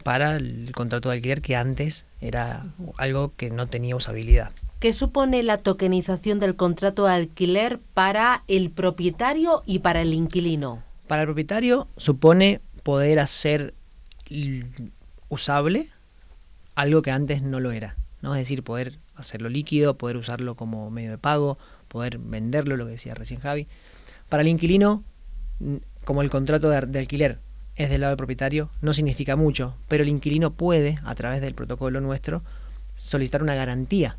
para 0.03 0.37
el 0.37 0.73
contrato 0.75 1.09
de 1.09 1.17
alquiler 1.17 1.41
que 1.41 1.55
antes 1.55 2.07
era 2.21 2.65
algo 2.97 3.33
que 3.37 3.51
no 3.51 3.69
tenía 3.69 3.95
usabilidad. 3.95 4.51
¿Qué 4.81 4.93
supone 4.93 5.43
la 5.45 5.59
tokenización 5.59 6.41
del 6.41 6.57
contrato 6.57 7.07
de 7.07 7.13
alquiler 7.13 7.79
para 7.95 8.43
el 8.49 8.71
propietario 8.71 9.63
y 9.65 9.79
para 9.79 10.03
el 10.03 10.13
inquilino? 10.13 10.83
Para 11.07 11.23
el 11.23 11.29
propietario 11.29 11.87
supone 11.97 12.61
poder 12.83 13.21
hacer 13.21 13.73
usable 15.29 15.89
algo 16.75 17.03
que 17.03 17.11
antes 17.11 17.43
no 17.43 17.61
lo 17.61 17.73
era. 17.73 17.97
¿no? 18.23 18.35
Es 18.35 18.41
decir, 18.41 18.63
poder 18.63 18.99
hacerlo 19.15 19.49
líquido, 19.49 19.97
poder 19.99 20.17
usarlo 20.17 20.55
como 20.55 20.91
medio 20.91 21.11
de 21.11 21.19
pago, 21.19 21.59
poder 21.89 22.19
venderlo, 22.19 22.77
lo 22.77 22.87
que 22.87 22.93
decía 22.93 23.15
recién 23.15 23.41
Javi. 23.41 23.67
Para 24.29 24.43
el 24.43 24.49
inquilino, 24.49 25.05
como 26.05 26.23
el 26.23 26.31
contrato 26.31 26.71
de, 26.71 26.99
alquiler 26.99 27.39
es 27.77 27.91
del 27.91 28.01
lado 28.01 28.13
del 28.13 28.17
propietario, 28.17 28.71
no 28.81 28.93
significa 28.93 29.37
mucho, 29.37 29.77
pero 29.89 30.03
el 30.03 30.09
inquilino 30.09 30.53
puede, 30.53 30.99
a 31.05 31.15
través 31.15 31.41
del 31.41 31.55
protocolo 31.55 32.01
nuestro, 32.01 32.43
solicitar 32.95 33.43
una 33.43 33.55
garantía 33.55 34.17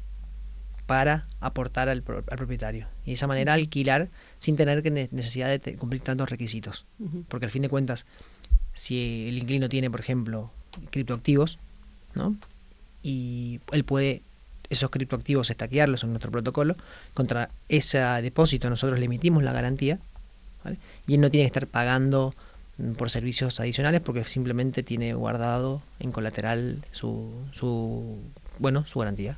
para 0.86 1.28
aportar 1.40 1.90
al, 1.90 2.04
propietario. 2.04 2.88
Y 3.04 3.08
de 3.08 3.14
esa 3.14 3.28
manera 3.28 3.54
alquilar 3.54 4.10
sin 4.38 4.56
tener 4.56 4.84
que 4.84 4.92
necesidad 4.92 5.60
de 5.60 5.76
cumplir 5.78 6.02
tantos 6.02 6.30
requisitos. 6.30 6.86
Porque 7.28 7.46
al 7.46 7.52
fin 7.52 7.64
de 7.64 7.70
cuentas, 7.70 8.06
si 8.74 9.28
el 9.28 9.38
inquilino 9.38 9.68
tiene, 9.68 9.90
por 9.90 10.02
ejemplo, 10.02 10.52
criptoactivos, 10.92 11.58
¿no? 12.16 12.36
Y 13.04 13.60
él 13.72 13.84
puede 13.84 14.22
esos 14.70 14.90
criptoactivos 14.90 15.50
estaquearlos 15.50 16.04
en 16.04 16.10
nuestro 16.12 16.32
protocolo. 16.32 16.76
Contra 17.14 17.50
ese 17.70 18.00
depósito 18.00 18.70
nosotros 18.70 19.00
le 19.00 19.06
emitimos 19.06 19.44
la 19.44 19.54
garantía. 19.54 20.00
Y 21.06 21.16
él 21.16 21.22
no 21.22 21.30
tiene 21.30 21.44
que 21.44 21.48
estar 21.48 21.68
pagando 21.68 22.34
mm, 22.78 22.94
por 22.94 23.12
servicios 23.12 23.60
adicionales 23.60 24.02
porque 24.02 24.24
simplemente 24.24 24.82
tiene 24.82 25.14
guardado 25.14 25.82
en 26.00 26.12
colateral 26.12 26.84
su, 26.92 27.30
su 27.52 28.18
bueno 28.58 28.86
su 28.88 29.00
garantía. 29.00 29.38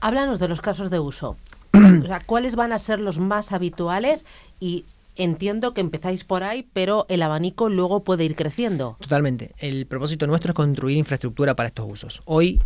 Háblanos 0.00 0.38
de 0.38 0.48
los 0.48 0.60
casos 0.60 0.90
de 0.90 1.00
uso. 1.00 1.36
o 1.72 2.06
sea, 2.06 2.20
¿cuáles 2.24 2.54
van 2.54 2.72
a 2.72 2.78
ser 2.78 3.00
los 3.00 3.18
más 3.18 3.50
habituales 3.50 4.24
y 4.60 4.84
Entiendo 5.16 5.74
que 5.74 5.80
empezáis 5.80 6.24
por 6.24 6.42
ahí, 6.42 6.68
pero 6.72 7.06
el 7.08 7.22
abanico 7.22 7.68
luego 7.68 8.02
puede 8.02 8.24
ir 8.24 8.34
creciendo. 8.34 8.96
Totalmente. 9.00 9.52
El 9.58 9.86
propósito 9.86 10.26
nuestro 10.26 10.50
es 10.50 10.56
construir 10.56 10.96
infraestructura 10.96 11.54
para 11.54 11.68
estos 11.68 11.86
usos. 11.88 12.22
Hoy 12.24 12.60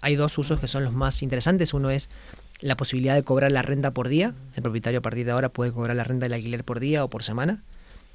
hay 0.00 0.16
dos 0.16 0.38
usos 0.38 0.60
que 0.60 0.68
son 0.68 0.84
los 0.84 0.92
más 0.92 1.22
interesantes. 1.22 1.74
Uno 1.74 1.90
es 1.90 2.08
la 2.60 2.76
posibilidad 2.76 3.14
de 3.14 3.22
cobrar 3.22 3.52
la 3.52 3.62
renta 3.62 3.92
por 3.92 4.08
día. 4.08 4.34
El 4.56 4.62
propietario 4.62 4.98
a 4.98 5.02
partir 5.02 5.24
de 5.24 5.32
ahora 5.32 5.48
puede 5.48 5.72
cobrar 5.72 5.96
la 5.96 6.04
renta 6.04 6.26
del 6.26 6.34
alquiler 6.34 6.64
por 6.64 6.80
día 6.80 7.04
o 7.04 7.08
por 7.08 7.22
semana. 7.22 7.62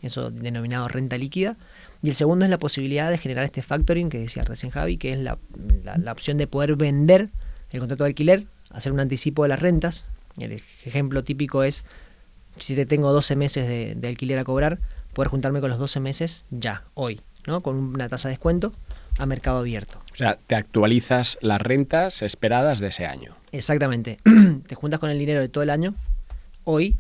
Eso 0.02 0.30
denominado 0.30 0.88
renta 0.88 1.18
líquida. 1.18 1.58
Y 2.04 2.10
el 2.10 2.16
segundo 2.16 2.46
es 2.46 2.52
la 2.52 2.60
posibilidad 2.60 3.10
de 3.10 3.18
generar 3.18 3.46
este 3.46 3.62
factoring 3.62 4.10
que 4.10 4.20
decía 4.20 4.44
recién 4.44 4.72
Javi, 4.72 4.98
que 4.98 5.14
es 5.14 5.20
la, 5.20 5.38
la 5.84 6.12
opción 6.12 6.38
de 6.38 6.48
poder 6.48 6.76
vender 6.76 7.30
el 7.72 7.80
contrato 7.80 8.04
de 8.04 8.10
alquiler, 8.10 8.46
hacer 8.72 8.92
un 8.92 9.00
anticipo 9.00 9.44
de 9.44 9.50
las 9.50 9.60
rentas. 9.60 10.06
El 10.38 10.62
ejemplo 10.86 11.24
típico 11.24 11.64
es 11.64 11.84
si 12.60 12.76
te 12.76 12.86
tengo 12.86 13.12
12 13.12 13.36
meses 13.36 13.68
de, 13.68 14.08
alquiler 14.08 14.40
a 14.40 14.44
cobrar, 14.44 14.80
poder 15.14 15.30
juntarme 15.30 15.62
con 15.62 15.70
los 15.70 15.80
12 15.80 16.00
meses 16.00 16.46
ya, 16.52 16.84
hoy, 16.94 17.22
¿no? 17.46 17.62
Con 17.62 17.76
una 17.76 18.10
tasa 18.10 18.28
de 18.28 18.34
descuento 18.34 18.74
a 19.18 19.26
mercado 19.26 19.60
abierto. 19.60 20.00
O 20.12 20.16
sea, 20.16 20.38
te 20.48 20.56
actualizas 20.56 21.38
las 21.42 21.62
rentas 21.62 22.22
esperadas 22.22 22.80
de 22.80 22.88
ese 22.88 23.06
año. 23.06 23.36
Exactamente. 23.52 24.18
te 24.68 24.76
juntas 24.76 25.00
con 25.00 25.10
el 25.10 25.20
dinero 25.20 25.40
de 25.40 25.50
todo 25.50 25.64
el 25.64 25.70
año, 25.70 25.96
hoy, 26.64 26.98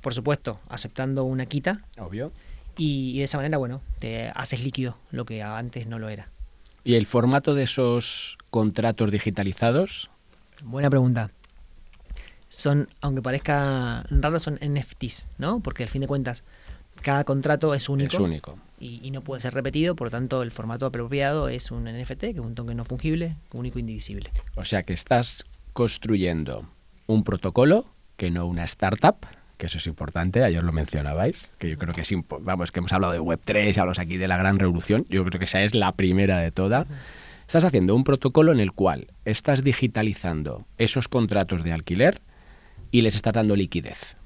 por 0.00 0.14
supuesto, 0.14 0.60
aceptando 0.68 1.24
una 1.24 1.46
quita. 1.46 1.82
Obvio. 1.98 2.32
Y, 2.76 3.18
de 3.18 3.24
esa 3.24 3.38
manera, 3.38 3.56
bueno, 3.58 3.80
te 4.00 4.30
haces 4.34 4.62
líquido 4.62 4.98
lo 5.12 5.24
que 5.24 5.42
antes 5.42 5.86
no 5.86 5.98
lo 5.98 6.08
era. 6.08 6.28
¿Y 6.82 6.96
el 6.96 7.06
formato 7.06 7.54
de 7.54 7.62
esos 7.62 8.36
contratos 8.50 9.10
digitalizados? 9.10 10.10
Buena 10.62 10.90
pregunta. 10.90 11.30
Son, 12.54 12.88
aunque 13.00 13.20
parezca 13.20 14.04
raro, 14.10 14.38
son 14.38 14.60
NFTs, 14.62 15.26
¿no? 15.38 15.60
Porque 15.60 15.82
al 15.82 15.88
fin 15.88 16.02
de 16.02 16.06
cuentas, 16.06 16.44
cada 17.02 17.24
contrato 17.24 17.74
es 17.74 17.88
único. 17.88 18.14
Es 18.14 18.20
único. 18.20 18.58
Y, 18.78 19.10
no 19.10 19.22
puede 19.22 19.40
ser 19.40 19.54
repetido, 19.54 19.96
por 19.96 20.08
lo 20.08 20.10
tanto, 20.12 20.42
el 20.42 20.50
formato 20.50 20.86
apropiado 20.86 21.48
es 21.48 21.70
un 21.70 21.84
NFT, 21.84 22.20
que 22.20 22.30
es 22.30 22.38
un 22.38 22.54
token 22.54 22.76
no 22.76 22.84
fungible, 22.84 23.36
único 23.52 23.78
e 23.78 23.80
indivisible. 23.80 24.30
O 24.56 24.64
sea 24.64 24.82
que 24.82 24.92
estás 24.92 25.44
construyendo 25.72 26.68
un 27.06 27.24
protocolo 27.24 27.86
que 28.16 28.30
no 28.30 28.46
una 28.46 28.64
startup, 28.64 29.16
que 29.56 29.66
eso 29.66 29.78
es 29.78 29.86
importante, 29.86 30.44
ayer 30.44 30.62
lo 30.62 30.72
mencionabais, 30.72 31.50
que 31.58 31.70
yo 31.70 31.78
creo 31.78 31.94
que 31.94 32.02
es 32.02 32.10
vamos, 32.40 32.72
que 32.72 32.80
hemos 32.80 32.92
hablado 32.92 33.14
de 33.14 33.20
Web3, 33.20 33.76
hablamos 33.78 33.98
aquí 33.98 34.16
de 34.16 34.28
la 34.28 34.36
gran 34.36 34.58
revolución, 34.58 35.06
yo 35.08 35.24
creo 35.24 35.38
que 35.38 35.46
esa 35.46 35.62
es 35.62 35.74
la 35.74 35.92
primera 35.92 36.38
de 36.38 36.52
toda. 36.52 36.86
Estás 37.46 37.64
haciendo 37.64 37.94
un 37.94 38.04
protocolo 38.04 38.52
en 38.52 38.60
el 38.60 38.72
cual 38.72 39.08
estás 39.24 39.64
digitalizando 39.64 40.66
esos 40.78 41.08
contratos 41.08 41.64
de 41.64 41.72
alquiler 41.72 42.20
y 42.94 43.00
les 43.00 43.16
estás 43.16 43.32
dando 43.32 43.56
liquidez. 43.56 44.16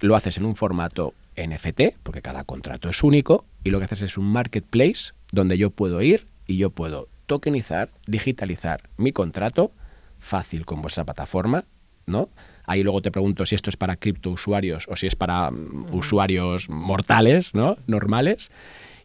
Lo 0.00 0.14
haces 0.14 0.36
en 0.36 0.44
un 0.44 0.54
formato 0.54 1.14
NFT, 1.38 1.96
porque 2.02 2.20
cada 2.20 2.44
contrato 2.44 2.90
es 2.90 3.02
único, 3.02 3.46
y 3.64 3.70
lo 3.70 3.78
que 3.78 3.86
haces 3.86 4.02
es 4.02 4.18
un 4.18 4.26
marketplace 4.26 5.14
donde 5.32 5.56
yo 5.56 5.70
puedo 5.70 6.02
ir 6.02 6.26
y 6.46 6.58
yo 6.58 6.68
puedo 6.68 7.08
tokenizar, 7.24 7.88
digitalizar 8.06 8.90
mi 8.98 9.12
contrato, 9.12 9.72
fácil 10.18 10.66
con 10.66 10.82
vuestra 10.82 11.06
plataforma, 11.06 11.64
¿no? 12.04 12.28
Ahí 12.66 12.82
luego 12.82 13.00
te 13.00 13.10
pregunto 13.10 13.46
si 13.46 13.54
esto 13.54 13.70
es 13.70 13.78
para 13.78 13.96
criptousuarios 13.96 14.84
o 14.88 14.96
si 14.96 15.06
es 15.06 15.16
para 15.16 15.50
mm, 15.50 15.86
usuarios 15.94 16.68
mortales, 16.68 17.54
¿no? 17.54 17.78
Normales. 17.86 18.50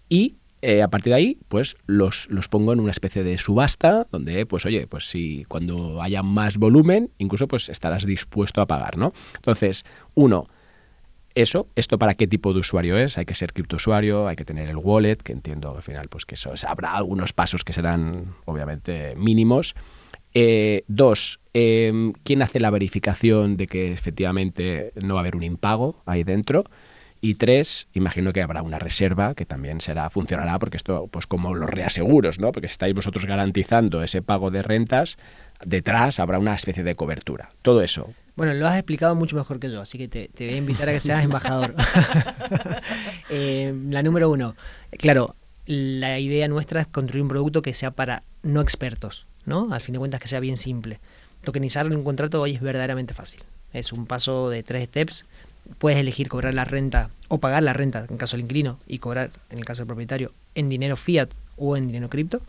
Y 0.10 0.36
eh, 0.66 0.82
a 0.82 0.88
partir 0.88 1.12
de 1.12 1.18
ahí, 1.18 1.38
pues 1.48 1.76
los, 1.86 2.28
los, 2.32 2.48
pongo 2.48 2.74
en 2.74 2.80
una 2.80 2.90
especie 2.90 3.24
de 3.24 3.38
subasta 3.38 4.08
donde, 4.10 4.48
pues 4.48 4.66
oye, 4.66 4.88
pues 4.88 5.08
si 5.08 5.46
cuando 5.48 6.02
haya 6.02 6.24
más 6.24 6.58
volumen, 6.58 7.12
incluso 7.20 7.48
pues 7.48 7.70
estarás 7.70 8.04
dispuesto 8.04 8.62
a 8.62 8.66
pagar, 8.66 8.98
¿no? 8.98 9.14
Entonces, 9.36 9.86
uno, 10.16 10.48
eso, 11.36 11.68
¿esto 11.76 12.00
para 12.00 12.16
qué 12.16 12.26
tipo 12.26 12.52
de 12.52 12.62
usuario 12.62 12.98
es? 12.98 13.20
Hay 13.20 13.26
que 13.26 13.36
ser 13.36 13.54
criptousuario, 13.54 14.28
hay 14.28 14.36
que 14.36 14.44
tener 14.44 14.68
el 14.68 14.78
wallet, 14.78 15.18
que 15.18 15.34
entiendo 15.34 15.76
al 15.76 15.84
final 15.84 16.08
pues 16.10 16.26
que 16.26 16.34
eso 16.34 16.52
habrá 16.68 16.94
algunos 16.94 17.32
pasos 17.32 17.64
que 17.64 17.72
serán 17.72 18.34
obviamente 18.46 19.14
mínimos. 19.18 19.76
Eh, 20.34 20.84
dos, 20.88 21.40
em, 21.54 22.14
¿quién 22.24 22.42
hace 22.42 22.60
la 22.60 22.72
verificación 22.72 23.56
de 23.56 23.68
que 23.68 23.94
efectivamente 23.94 24.94
no 24.96 25.14
va 25.14 25.20
a 25.20 25.22
haber 25.22 25.36
un 25.36 25.44
impago 25.44 26.02
ahí 26.08 26.24
dentro? 26.24 26.66
Y 27.26 27.34
tres, 27.34 27.88
imagino 27.96 28.34
que 28.34 28.44
habrá 28.44 28.62
una 28.62 28.78
reserva 28.78 29.34
que 29.34 29.48
también 29.48 29.82
será, 29.82 30.12
funcionará, 30.12 30.60
porque 30.60 30.78
esto, 30.78 31.08
pues 31.08 31.26
como 31.26 31.56
los 31.56 31.68
reaseguros, 31.68 32.40
¿no? 32.40 32.52
Porque 32.52 32.68
si 32.68 32.74
estáis 32.74 32.94
vosotros 32.94 33.26
garantizando 33.26 34.04
ese 34.04 34.22
pago 34.22 34.52
de 34.52 34.62
rentas, 34.62 35.18
detrás 35.66 36.20
habrá 36.20 36.38
una 36.38 36.54
especie 36.54 36.84
de 36.84 36.94
cobertura. 36.94 37.50
Todo 37.64 37.82
eso. 37.82 38.14
Bueno, 38.36 38.54
lo 38.54 38.68
has 38.68 38.76
explicado 38.76 39.16
mucho 39.16 39.36
mejor 39.36 39.60
que 39.60 39.72
yo, 39.72 39.82
así 39.82 39.98
que 39.98 40.08
te, 40.08 40.30
voy 40.38 40.54
a 40.54 40.58
invitar 40.58 40.88
a 40.88 40.92
que 40.92 41.00
seas 41.00 41.24
embajador. 41.24 41.74
Eh, 43.32 43.74
la 43.90 44.04
número 44.04 44.30
uno, 44.30 44.56
claro, 45.00 45.36
la 45.66 46.20
idea 46.20 46.48
nuestra 46.48 46.82
es 46.82 46.88
construir 46.88 47.24
un 47.24 47.28
producto 47.28 47.64
que 47.64 47.74
sea 47.74 47.90
para 47.90 48.22
no 48.44 48.62
expertos. 48.62 49.26
¿no? 49.46 49.74
Al 49.74 49.82
fin 49.82 49.94
de 49.94 50.00
cuentas 50.00 50.20
que 50.20 50.28
sea 50.28 50.40
bien 50.40 50.58
simple. 50.58 51.00
Tokenizar 51.44 51.88
un 51.88 52.04
contrato 52.04 52.40
hoy 52.40 52.54
es 52.54 52.62
verdaderamente 52.62 53.16
fácil. 53.16 53.42
Es 53.74 53.92
un 53.92 54.06
paso 54.06 54.52
de 54.52 54.62
tres 54.62 54.86
steps. 54.90 55.26
Puedes 55.78 56.00
elegir 56.00 56.28
cobrar 56.28 56.54
la 56.54 56.66
renta 56.66 57.10
o 57.28 57.40
pagar 57.40 57.64
la 57.64 57.74
renta 57.74 58.06
en 58.10 58.18
caso 58.18 58.38
del 58.38 58.44
inquilino 58.44 58.80
y 58.88 59.00
cobrar, 59.00 59.32
en 59.50 59.58
el 59.58 59.66
caso 59.66 59.82
del 59.82 59.88
propietario, 59.88 60.32
en 60.54 60.70
dinero 60.70 60.96
fiat 60.96 61.30
o 61.58 61.78
en 61.78 61.88
dinero 61.88 62.10
cripto. 62.10 62.42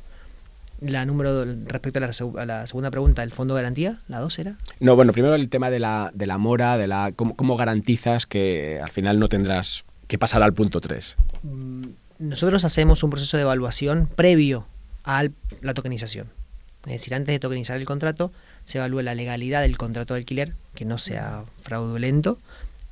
La 0.81 1.07
número 1.07 1.45
respecto 1.67 1.99
a 1.99 2.45
la, 2.45 2.67
segunda 2.67 2.91
pregunta, 2.91 3.23
¿el 3.23 3.33
fondo 3.33 3.55
de 3.55 3.63
garantía? 3.63 3.99
¿La 4.09 4.21
dos 4.21 4.39
era? 4.39 4.57
No, 4.79 4.95
bueno, 4.95 5.15
primero 5.15 5.35
el 5.35 5.49
tema 5.49 5.71
de 5.71 5.81
la, 5.81 6.11
de 6.13 6.27
la 6.27 6.37
mora, 6.37 6.77
de 6.77 6.87
la 6.87 7.13
cómo, 7.17 7.57
garantizas 7.57 8.27
que 8.27 8.79
al 8.83 8.91
final 8.91 9.19
no 9.19 9.29
tendrás 9.29 9.85
que 10.07 10.19
pasar 10.19 10.43
al 10.43 10.53
punto 10.53 10.83
3. 10.83 11.17
Mm, 11.43 11.87
nosotros 12.19 12.65
hacemos 12.65 13.03
un 13.03 13.11
proceso 13.11 13.39
de 13.39 13.45
evaluación 13.45 14.07
previo 14.15 14.67
a 15.05 15.25
la 15.63 15.73
tokenización. 15.73 16.29
Es 16.85 16.93
decir, 16.93 17.15
antes 17.15 17.33
de 17.33 17.39
tokenizar 17.41 17.79
el 17.79 17.85
contrato, 17.87 18.31
se 18.65 18.79
evalúa 18.79 19.03
la 19.03 19.15
legalidad 19.15 19.63
del 19.63 19.79
contrato 19.79 20.15
de 20.15 20.21
alquiler, 20.21 20.53
que 20.75 20.85
no 20.85 20.99
sea 20.99 21.43
fraudulento, 21.63 22.39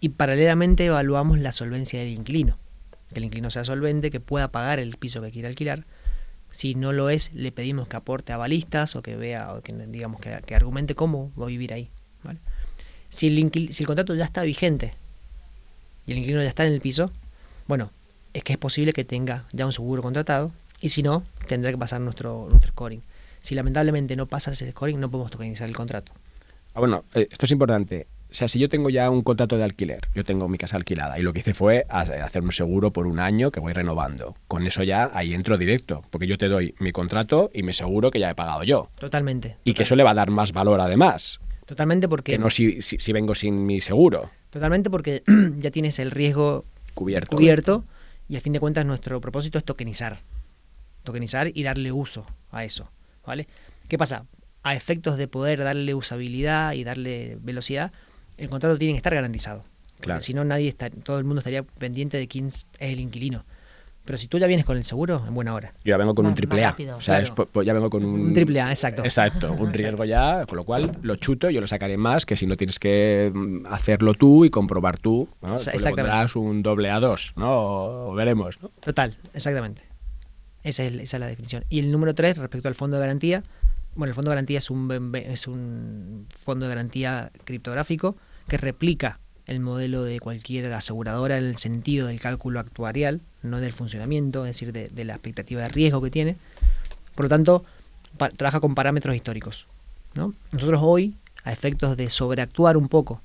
y 0.05 0.11
paralelamente 0.11 0.85
evaluamos 0.85 1.38
la 1.38 1.51
solvencia 1.51 1.99
del 1.99 2.11
inquilino. 2.11 2.59
Que 3.14 3.21
el 3.21 3.25
inquilino 3.25 3.51
sea 3.51 3.64
solvente, 3.64 4.11
que 4.11 4.21
pueda 4.21 4.49
pagar 4.49 4.79
el 4.79 4.99
piso 4.99 5.23
que 5.23 5.31
quiere 5.31 5.49
alquilar. 5.49 5.87
Si 6.51 6.75
no 6.75 6.93
lo 6.93 7.09
es, 7.09 7.35
le 7.35 7.53
pedimos 7.53 7.88
que 7.88 7.97
aporte 7.97 8.35
avalistas 8.35 8.97
o 8.97 9.03
que 9.03 9.17
vea, 9.17 9.55
o 9.55 9.62
que 9.62 9.73
digamos 9.73 10.21
que, 10.21 10.55
argumente 10.55 10.95
cómo 10.95 11.33
va 11.40 11.45
a 11.45 11.49
vivir 11.49 11.73
ahí. 11.73 11.88
Si, 13.09 13.29
el 13.29 13.73
si 13.73 13.83
el 13.83 13.87
contrato 13.87 14.14
ya 14.14 14.27
está 14.27 14.43
vigente 14.43 14.93
y 16.07 16.12
el 16.12 16.19
inquilino 16.19 16.43
ya 16.43 16.51
está 16.51 16.67
en 16.67 16.75
el 16.75 16.83
piso, 16.83 17.11
bueno, 17.67 17.90
es 18.35 18.45
que 18.45 18.53
es 18.53 18.59
posible 18.59 18.93
que 18.93 19.07
tenga 19.07 19.47
ya 19.53 19.64
un 19.64 19.73
seguro 19.73 20.03
contratado 20.03 20.53
y 20.83 20.90
si 20.90 21.03
no, 21.03 21.25
tendrá 21.49 21.71
que 21.71 21.79
pasar 21.79 22.03
nuestro, 22.03 22.49
nuestro 22.51 22.73
scoring. 22.73 23.01
Si 23.40 23.55
lamentablemente 23.55 24.17
no 24.17 24.27
pasa 24.27 24.51
ese 24.51 24.71
scoring, 24.71 25.01
no 25.01 25.11
podemos 25.11 25.31
tokenizar 25.31 25.67
el 25.67 25.75
contrato. 25.75 26.12
Ah, 26.75 26.81
bueno, 26.81 27.05
eh, 27.14 27.27
esto 27.31 27.47
es 27.47 27.53
importante. 27.53 28.07
O 28.35 28.37
sea, 28.37 28.49
si 28.49 28.59
yo 28.59 28.68
tengo 28.68 28.90
ya 28.90 29.11
un 29.11 29.23
contrato 29.23 29.57
de 29.57 29.62
alquiler, 29.62 30.09
yo 30.12 30.25
tengo 30.25 30.49
mi 30.49 30.59
casa 30.59 30.77
alquilada 30.77 31.20
y 31.20 31.23
lo 31.23 31.33
que 31.33 31.38
hice 31.38 31.55
fue 31.55 31.87
hacer 31.88 32.42
un 32.42 32.51
seguro 32.51 32.92
por 32.92 33.07
un 33.07 33.20
año 33.20 33.53
que 33.53 33.61
voy 33.61 33.73
renovando. 33.73 34.35
Con 34.49 34.66
eso 34.66 34.83
ya 34.83 35.09
ahí 35.14 35.35
entro 35.35 35.57
directo, 35.57 36.03
porque 36.11 36.27
yo 36.27 36.37
te 36.37 36.49
doy 36.49 36.75
mi 36.81 36.90
contrato 36.90 37.49
y 37.55 37.62
me 37.62 37.73
seguro 37.73 38.11
que 38.11 38.18
ya 38.18 38.31
he 38.31 38.35
pagado 38.35 38.64
yo. 38.64 38.88
Totalmente. 38.99 39.57
Y 39.62 39.73
que 39.75 39.85
eso 39.85 39.94
le 39.94 40.03
va 40.03 40.11
a 40.11 40.14
dar 40.14 40.33
más 40.33 40.51
valor 40.51 40.81
además. 40.81 41.38
Totalmente 41.64 42.09
porque... 42.09 42.33
Que 42.33 42.38
no 42.38 42.51
si, 42.51 42.83
si, 42.83 43.12
vengo 43.12 43.37
sin 43.37 43.64
mi 43.66 43.81
seguro. 43.81 44.29
Totalmente 44.51 44.90
porque 44.90 45.23
ya 45.61 45.70
tienes 45.70 46.01
el 46.01 46.11
riesgo 46.11 46.64
cubierto. 46.94 47.37
cubierto 47.37 47.85
y 48.29 48.35
a 48.35 48.40
fin 48.40 48.53
de 48.53 48.59
cuentas 48.59 48.85
nuestro 48.85 49.20
propósito 49.20 49.59
es 49.59 49.64
tokenizar. 49.64 50.18
Tokenizar 51.05 51.53
y 51.55 51.62
darle 51.62 51.92
uso 51.92 52.27
a 52.51 52.64
eso. 52.64 52.90
¿vale? 53.25 53.47
¿Qué 53.87 53.97
pasa? 53.97 54.27
A 54.64 54.75
efectos 54.75 55.18
de 55.18 55.29
poder 55.29 55.62
darle 55.62 55.94
usabilidad 55.94 56.73
y 56.73 56.83
darle 56.83 57.38
velocidad, 57.40 57.92
el 58.37 58.49
contrato 58.49 58.79
tiene 58.79 58.94
que 58.94 58.99
estar 58.99 59.14
garantizado. 59.14 59.64
Claro. 60.01 60.20
Si 60.20 60.35
no, 60.35 60.44
nadie 60.44 60.68
está, 60.68 60.90
todo 60.90 61.18
el 61.18 61.25
mundo 61.25 61.40
estaría 61.40 61.62
pendiente 61.62 62.18
de 62.18 62.29
quién 62.29 62.49
es 62.49 62.66
el 62.79 63.01
inquilino. 63.01 63.44
Pero 64.05 64.18
si 64.18 64.29
tú 64.29 64.38
ya 64.38 64.47
vienes 64.47 64.66
con 64.66 64.77
el 64.77 64.85
seguro, 64.85 65.25
en 65.27 65.35
buena 65.35 65.55
hora. 65.55 65.73
Yo 65.83 65.90
ya 65.90 65.97
vengo 65.97 66.14
con 66.14 66.27
un 66.27 66.35
triple 66.35 66.62
A. 66.62 66.77
O 66.94 67.01
sea, 67.01 67.23
ya 67.23 67.73
vengo 67.73 67.88
con 67.88 68.05
un... 68.05 68.35
triple 68.35 68.61
A, 68.61 68.68
exacto. 68.68 69.03
Exacto, 69.03 69.53
un 69.53 69.73
riesgo 69.73 70.05
ya, 70.05 70.44
con 70.47 70.57
lo 70.57 70.64
cual 70.64 70.99
lo 71.01 71.16
chuto, 71.16 71.49
yo 71.49 71.62
lo 71.62 71.66
sacaré 71.66 71.97
más 71.97 72.27
que 72.27 72.37
si 72.37 72.47
no 72.47 72.59
tienes 72.59 72.79
que 72.79 73.33
mm, 73.35 73.66
hacerlo 73.66 74.12
tú 74.12 74.44
y 74.44 74.51
comprobar 74.51 74.99
tú. 74.99 75.29
¿no? 75.40 75.55
Tú 75.55 76.40
un 76.40 76.62
doble 76.62 76.90
A2, 76.90 77.33
¿no? 77.37 78.09
O, 78.09 78.14
veremos, 78.14 78.61
¿no? 78.61 78.68
Total, 78.81 79.16
exactamente. 79.33 79.83
Esa 80.62 80.85
es, 80.85 81.12
la 81.14 81.27
definición. 81.27 81.64
Y 81.70 81.79
el 81.79 81.90
número 81.90 82.14
tres, 82.14 82.37
respecto 82.37 82.68
al 82.68 82.75
fondo 82.75 82.97
de 82.97 83.03
garantía, 83.03 83.42
bueno, 83.97 84.11
el 84.11 84.15
fondo 84.15 84.31
de 84.31 84.37
garantía 84.37 84.59
es 84.59 84.71
un, 84.71 85.15
es 85.15 85.47
un 85.47 86.27
fondo 86.45 86.67
de 86.67 86.71
garantía 86.71 87.31
criptográfico 87.45 88.17
que 88.49 88.57
replica 88.57 89.19
el 89.47 89.61
modelo 89.61 90.05
de 90.05 90.21
cualquier 90.21 90.73
aseguradora 90.73 91.39
en 91.39 91.45
el 91.45 91.57
sentido 91.59 92.07
del 92.07 92.21
cálculo 92.21 92.61
actuarial, 92.61 93.21
no 93.43 93.61
del 93.61 93.73
funcionamiento, 93.73 94.47
es 94.47 94.53
decir, 94.53 94.73
de, 94.73 95.05
la 95.05 95.13
expectativa 95.13 95.63
de 95.63 95.69
riesgo 95.69 96.01
que 96.01 96.11
tiene. 96.11 96.37
Por 97.15 97.27
lo 97.27 97.29
tanto, 97.29 97.65
trabaja 98.37 98.61
con 98.61 98.75
parámetros 98.75 99.15
históricos. 99.15 99.67
¿no? 100.15 100.33
Nosotros 100.53 100.81
hoy, 100.83 101.15
a 101.45 101.53
efectos 101.53 101.97
de 101.97 102.09
sobreactuar 102.11 102.77
un 102.77 102.89
poco 102.89 103.21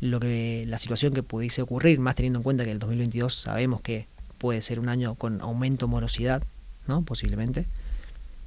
lo 0.00 0.20
que 0.20 0.64
la 0.68 0.78
situación 0.78 1.14
que 1.14 1.22
pudiese 1.22 1.62
ocurrir, 1.62 1.98
más 1.98 2.14
teniendo 2.14 2.40
en 2.40 2.42
cuenta 2.42 2.64
que 2.64 2.70
el 2.70 2.78
2022 2.78 3.34
sabemos 3.34 3.80
que 3.80 4.06
puede 4.38 4.60
ser 4.60 4.78
un 4.78 4.90
año 4.90 5.14
con 5.14 5.40
aumento 5.40 5.88
morosidad, 5.88 6.42
¿no? 6.86 7.02
Posiblemente. 7.02 7.66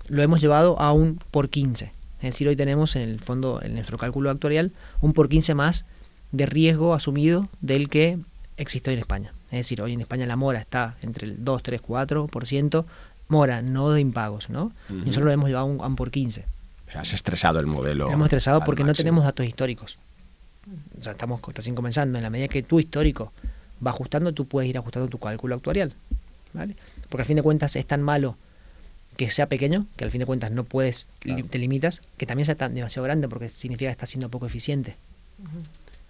Lo 0.07 0.21
hemos 0.21 0.41
llevado 0.41 0.79
a 0.79 0.91
un 0.91 1.19
por 1.31 1.49
15. 1.49 1.91
Es 2.19 2.21
decir, 2.21 2.47
hoy 2.47 2.55
tenemos 2.55 2.95
en 2.95 3.03
el 3.03 3.19
fondo, 3.19 3.61
en 3.61 3.75
nuestro 3.75 3.97
cálculo 3.97 4.29
actuarial, 4.29 4.71
un 5.01 5.13
por 5.13 5.29
15 5.29 5.53
más 5.53 5.85
de 6.31 6.45
riesgo 6.45 6.93
asumido 6.93 7.47
del 7.61 7.89
que 7.89 8.17
existe 8.57 8.89
hoy 8.89 8.95
en 8.95 9.01
España. 9.01 9.33
Es 9.45 9.59
decir, 9.59 9.81
hoy 9.81 9.93
en 9.93 10.01
España 10.01 10.25
la 10.25 10.35
mora 10.35 10.59
está 10.59 10.97
entre 11.01 11.27
el 11.27 11.43
2, 11.43 11.63
3, 11.63 11.81
4%, 11.81 12.85
mora, 13.29 13.61
no 13.61 13.91
de 13.91 14.01
impagos, 14.01 14.49
¿no? 14.49 14.71
Y 14.89 14.93
nosotros 14.93 15.25
lo 15.25 15.31
hemos 15.31 15.47
llevado 15.47 15.67
a 15.81 15.87
un, 15.87 15.95
por 15.95 16.11
15. 16.11 16.45
O 16.87 16.91
sea, 16.91 17.01
has 17.01 17.13
estresado 17.13 17.59
el 17.59 17.67
modelo. 17.67 18.09
hemos 18.11 18.25
estresado 18.25 18.61
porque 18.65 18.83
no 18.83 18.93
tenemos 18.93 19.25
datos 19.25 19.45
históricos. 19.45 19.97
O 20.99 21.03
sea, 21.03 21.13
estamos 21.13 21.39
recién 21.53 21.75
comenzando. 21.75 22.17
En 22.17 22.23
la 22.23 22.29
medida 22.29 22.47
que 22.47 22.63
tu 22.63 22.79
histórico 22.79 23.31
va 23.85 23.91
ajustando, 23.91 24.33
tú 24.33 24.45
puedes 24.45 24.69
ir 24.69 24.77
ajustando 24.77 25.07
tu 25.07 25.19
cálculo 25.19 25.55
actuarial. 25.55 25.93
¿Vale? 26.53 26.75
porque 27.09 27.21
al 27.21 27.25
fin 27.27 27.35
de 27.35 27.43
cuentas 27.43 27.75
es 27.75 27.85
tan 27.85 28.01
malo 28.01 28.37
que 29.17 29.29
sea 29.29 29.47
pequeño, 29.47 29.85
que 29.95 30.05
al 30.05 30.11
fin 30.11 30.19
de 30.19 30.25
cuentas 30.25 30.51
no 30.51 30.63
puedes, 30.63 31.09
te 31.49 31.57
limitas, 31.57 32.01
que 32.17 32.25
también 32.25 32.45
sea 32.45 32.55
tan 32.55 32.73
demasiado 32.73 33.03
grande 33.03 33.27
porque 33.27 33.49
significa 33.49 33.89
que 33.89 33.93
está 33.93 34.05
siendo 34.05 34.29
poco 34.29 34.45
eficiente. 34.45 34.95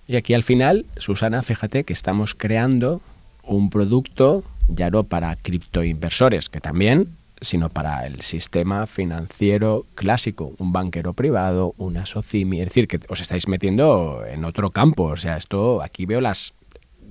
Y 0.07 0.15
aquí 0.15 0.33
al 0.33 0.43
final, 0.43 0.85
Susana, 0.97 1.41
fíjate 1.41 1.83
que 1.83 1.93
estamos 1.93 2.35
creando 2.35 3.01
un 3.43 3.69
producto 3.69 4.43
ya 4.67 4.89
no 4.89 5.03
para 5.03 5.35
criptoinversores, 5.35 6.49
que 6.49 6.59
también, 6.59 7.09
sino 7.41 7.69
para 7.69 8.05
el 8.05 8.21
sistema 8.21 8.85
financiero 8.87 9.85
clásico, 9.95 10.53
un 10.57 10.73
banquero 10.73 11.13
privado, 11.13 11.73
una 11.77 12.05
SOCIMI, 12.05 12.59
es 12.59 12.65
decir, 12.67 12.87
que 12.87 12.99
os 13.07 13.21
estáis 13.21 13.47
metiendo 13.47 14.23
en 14.27 14.43
otro 14.43 14.71
campo, 14.71 15.03
o 15.03 15.17
sea, 15.17 15.37
esto 15.37 15.81
aquí 15.81 16.05
veo 16.05 16.19
las 16.19 16.53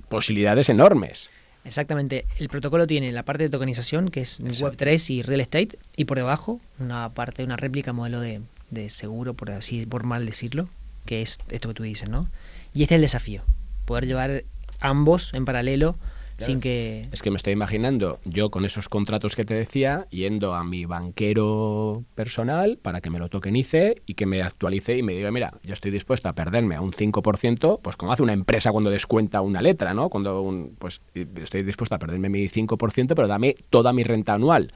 posibilidades 0.09 0.69
enormes. 0.69 1.29
Exactamente. 1.67 2.25
El 2.39 2.47
protocolo 2.47 2.87
tiene 2.87 3.11
la 3.11 3.23
parte 3.23 3.43
de 3.43 3.49
tokenización, 3.49 4.09
que 4.09 4.21
es 4.21 4.39
Web3 4.39 5.09
y 5.09 5.21
Real 5.21 5.41
Estate, 5.41 5.77
y 5.97 6.05
por 6.05 6.17
debajo 6.17 6.61
una 6.79 7.09
parte, 7.09 7.43
una 7.43 7.57
réplica 7.57 7.91
modelo 7.91 8.21
de, 8.21 8.41
de 8.71 8.89
seguro, 8.89 9.33
por 9.33 9.51
así 9.51 9.85
por 9.85 10.05
mal 10.05 10.25
decirlo, 10.25 10.69
que 11.05 11.21
es 11.21 11.39
esto 11.49 11.67
que 11.67 11.73
tú 11.73 11.83
dices, 11.83 12.07
¿no? 12.07 12.29
Y 12.73 12.83
este 12.83 12.95
es 12.95 12.97
el 12.97 13.01
desafío, 13.01 13.41
poder 13.85 14.05
llevar 14.05 14.45
ambos 14.79 15.33
en 15.33 15.43
paralelo 15.43 15.97
sin 16.37 16.59
que... 16.59 17.07
Es 17.11 17.21
que 17.21 17.31
me 17.31 17.37
estoy 17.37 17.53
imaginando 17.53 18.19
yo 18.25 18.49
con 18.49 18.65
esos 18.65 18.89
contratos 18.89 19.35
que 19.35 19.45
te 19.45 19.53
decía, 19.53 20.07
yendo 20.09 20.53
a 20.53 20.63
mi 20.63 20.85
banquero 20.85 22.03
personal 22.15 22.77
para 22.81 23.01
que 23.01 23.09
me 23.09 23.19
lo 23.19 23.29
tokenice 23.29 24.01
y 24.05 24.13
que 24.13 24.25
me 24.25 24.41
actualice 24.41 24.97
y 24.97 25.03
me 25.03 25.13
diga, 25.13 25.31
mira, 25.31 25.53
yo 25.63 25.73
estoy 25.73 25.91
dispuesto 25.91 26.29
a 26.29 26.33
perderme 26.33 26.75
a 26.75 26.81
un 26.81 26.91
5%, 26.91 27.79
pues 27.81 27.95
como 27.95 28.11
hace 28.11 28.23
una 28.23 28.33
empresa 28.33 28.71
cuando 28.71 28.89
descuenta 28.89 29.41
una 29.41 29.61
letra, 29.61 29.93
¿no? 29.93 30.09
Cuando 30.09 30.41
un, 30.41 30.75
pues 30.77 31.01
estoy 31.13 31.63
dispuesto 31.63 31.95
a 31.95 31.99
perderme 31.99 32.29
mi 32.29 32.47
5%, 32.47 33.13
pero 33.15 33.27
dame 33.27 33.55
toda 33.69 33.93
mi 33.93 34.03
renta 34.03 34.33
anual. 34.33 34.73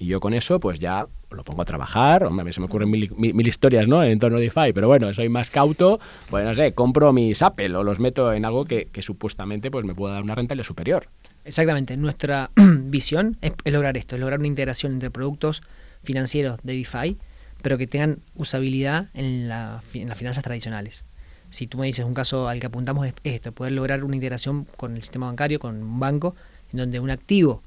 Y 0.00 0.06
yo 0.06 0.18
con 0.18 0.32
eso, 0.32 0.58
pues 0.60 0.78
ya 0.78 1.06
lo 1.30 1.44
pongo 1.44 1.60
a 1.60 1.66
trabajar. 1.66 2.24
Hombre, 2.24 2.40
a 2.40 2.44
mí 2.46 2.54
se 2.54 2.60
me 2.60 2.66
ocurren 2.66 2.90
mil, 2.90 3.12
mil, 3.18 3.46
historias, 3.46 3.86
¿no? 3.86 4.02
En 4.02 4.12
entorno 4.12 4.38
de 4.38 4.44
DeFi, 4.44 4.72
pero 4.72 4.88
bueno, 4.88 5.12
soy 5.12 5.28
más 5.28 5.50
cauto. 5.50 6.00
Pues 6.30 6.42
no 6.42 6.54
sé, 6.54 6.72
compro 6.72 7.12
mis 7.12 7.42
Apple 7.42 7.76
o 7.76 7.84
los 7.84 8.00
meto 8.00 8.32
en 8.32 8.46
algo 8.46 8.64
que, 8.64 8.88
supuestamente 9.00 9.70
pues 9.70 9.84
me 9.84 9.94
pueda 9.94 10.14
dar 10.14 10.22
una 10.22 10.34
rentabilidad 10.34 10.66
superior. 10.66 11.08
Exactamente. 11.44 11.98
Nuestra 11.98 12.50
visión 12.56 13.36
es, 13.42 13.52
lograr 13.66 13.98
esto, 13.98 14.14
es 14.14 14.20
lograr 14.22 14.38
una 14.38 14.48
integración 14.48 14.92
entre 14.92 15.10
productos 15.10 15.62
financieros 16.02 16.60
de 16.62 16.76
DeFi, 16.76 17.18
pero 17.60 17.76
que 17.76 17.86
tengan 17.86 18.20
usabilidad 18.36 19.08
en, 19.12 19.48
la, 19.48 19.82
en 19.92 20.08
las 20.08 20.16
finanzas 20.16 20.42
tradicionales. 20.42 21.04
Si 21.50 21.66
tú 21.66 21.76
me 21.76 21.84
dices 21.84 22.06
un 22.06 22.14
caso 22.14 22.48
al 22.48 22.58
que 22.58 22.68
apuntamos 22.68 23.06
es 23.06 23.12
esto, 23.24 23.52
poder 23.52 23.74
lograr 23.74 24.02
una 24.02 24.16
integración 24.16 24.64
con 24.78 24.96
el 24.96 25.02
sistema 25.02 25.26
bancario, 25.26 25.60
con 25.60 25.82
un 25.82 26.00
banco, 26.00 26.34
en 26.72 26.78
donde 26.78 27.00
un 27.00 27.10
activo 27.10 27.62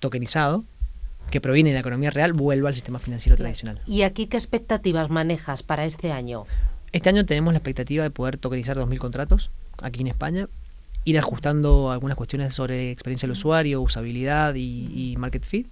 tokenizado 0.00 0.62
que 1.30 1.40
proviene 1.40 1.70
de 1.70 1.74
la 1.74 1.80
economía 1.80 2.10
real 2.10 2.32
vuelva 2.32 2.68
al 2.68 2.74
sistema 2.74 2.98
financiero 2.98 3.36
tradicional. 3.36 3.80
¿Y 3.86 4.02
aquí 4.02 4.26
qué 4.26 4.36
expectativas 4.36 5.10
manejas 5.10 5.62
para 5.62 5.84
este 5.84 6.12
año? 6.12 6.44
Este 6.92 7.08
año 7.08 7.26
tenemos 7.26 7.52
la 7.52 7.58
expectativa 7.58 8.04
de 8.04 8.10
poder 8.10 8.38
tokenizar 8.38 8.76
2.000 8.76 8.98
contratos 8.98 9.50
aquí 9.82 10.00
en 10.00 10.06
España, 10.06 10.48
ir 11.04 11.18
ajustando 11.18 11.90
algunas 11.90 12.16
cuestiones 12.16 12.54
sobre 12.54 12.90
experiencia 12.90 13.26
del 13.26 13.32
usuario, 13.32 13.80
usabilidad 13.80 14.54
y, 14.56 15.14
market 15.18 15.44
fit, 15.44 15.68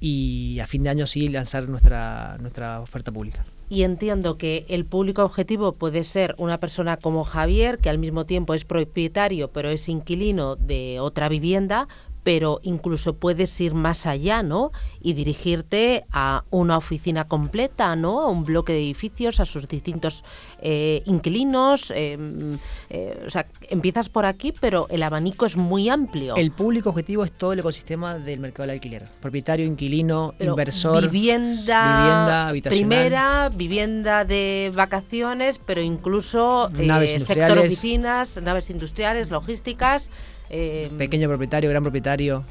y 0.00 0.58
a 0.60 0.66
fin 0.66 0.82
de 0.82 0.90
año 0.90 1.06
sí 1.06 1.28
lanzar 1.28 1.68
nuestra, 1.68 2.36
nuestra 2.40 2.80
oferta 2.80 3.12
pública. 3.12 3.44
Y 3.70 3.82
entiendo 3.82 4.36
que 4.36 4.66
el 4.68 4.84
público 4.84 5.24
objetivo 5.24 5.72
puede 5.72 6.04
ser 6.04 6.34
una 6.38 6.58
persona 6.58 6.96
como 6.96 7.24
Javier, 7.24 7.78
que 7.78 7.88
al 7.88 7.98
mismo 7.98 8.26
tiempo 8.26 8.54
es 8.54 8.64
propietario, 8.64 9.50
pero 9.50 9.70
es 9.70 9.88
inquilino 9.88 10.56
de 10.56 10.98
otra 11.00 11.28
vivienda, 11.28 11.88
pero 12.24 12.60
incluso 12.62 13.16
puedes 13.16 13.60
ir 13.60 13.74
más 13.74 14.06
allá, 14.06 14.42
¿no? 14.42 14.72
Y 15.00 15.12
dirigirte 15.12 16.06
a 16.10 16.44
una 16.50 16.78
oficina 16.78 17.26
completa, 17.26 17.94
¿no? 17.94 18.20
A 18.20 18.28
un 18.30 18.44
bloque 18.44 18.72
de 18.72 18.80
edificios, 18.80 19.38
a 19.38 19.44
sus 19.44 19.68
distintos 19.68 20.24
eh, 20.60 21.02
inquilinos. 21.04 21.92
Em, 21.94 22.58
eh, 22.88 23.22
o 23.26 23.30
sea, 23.30 23.46
empiezas 23.68 24.08
por 24.08 24.24
aquí, 24.24 24.52
pero 24.58 24.88
el 24.88 25.02
abanico 25.02 25.44
es 25.44 25.56
muy 25.56 25.90
amplio. 25.90 26.34
El 26.36 26.50
público 26.50 26.88
objetivo 26.88 27.24
es 27.24 27.32
todo 27.32 27.52
el 27.52 27.58
ecosistema 27.58 28.18
del 28.18 28.40
mercado 28.40 28.68
del 28.68 28.76
alquiler. 28.76 29.06
Propietario, 29.20 29.66
inquilino, 29.66 30.34
inversor. 30.40 31.02
Vivienda, 31.10 32.50
vivienda 32.52 32.70
primera, 32.70 33.50
vivienda 33.54 34.24
de 34.24 34.72
vacaciones, 34.74 35.60
pero 35.64 35.82
incluso 35.82 36.70
eh, 36.78 37.20
sector 37.20 37.58
oficinas, 37.58 38.40
naves 38.40 38.70
industriales, 38.70 39.30
logísticas. 39.30 40.08
Eh, 40.50 40.90
Pequeño 40.96 41.28
propietario, 41.28 41.68
gran 41.70 41.82
propietario, 41.82 42.44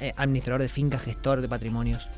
eh, 0.00 0.12
administrador 0.16 0.62
de 0.62 0.68
fincas, 0.68 1.02
gestor 1.02 1.40
de 1.40 1.48
patrimonios. 1.48 2.08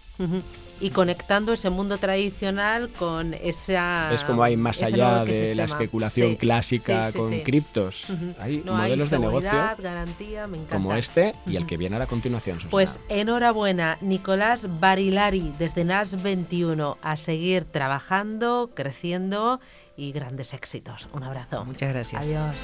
y 0.81 0.91
conectando 0.91 1.53
ese 1.53 1.71
mundo 1.71 1.99
tradicional 1.99 2.89
con 2.91 3.35
esa... 3.35 4.13
Es 4.13 4.25
como 4.25 4.43
hay 4.43 4.57
más 4.57 4.83
allá 4.83 5.25
de 5.25 5.55
la 5.55 5.65
especulación 5.65 6.37
clásica 6.37 7.13
con 7.13 7.39
criptos. 7.41 8.07
Hay 8.39 8.63
modelos 8.65 9.11
de 9.11 9.19
negocio 9.19 9.51
garantía, 9.79 10.47
me 10.47 10.57
encanta. 10.57 10.77
como 10.77 10.95
este 10.95 11.35
y 11.47 11.57
el 11.57 11.67
que 11.67 11.77
viene 11.77 11.97
a 11.97 11.99
la 11.99 12.07
continuación. 12.07 12.59
Pues 12.71 12.99
enhorabuena, 13.09 13.99
Nicolás 14.01 14.67
Barilari, 14.81 15.53
desde 15.59 15.85
NAS 15.85 16.23
21, 16.23 16.99
a 17.03 17.17
seguir 17.17 17.65
trabajando, 17.65 18.71
creciendo 18.75 19.61
y 19.97 20.13
grandes 20.13 20.55
éxitos. 20.55 21.09
Un 21.13 21.25
abrazo. 21.25 21.65
Muchas 21.65 21.93
gracias. 21.93 22.23
Adiós. 22.23 22.57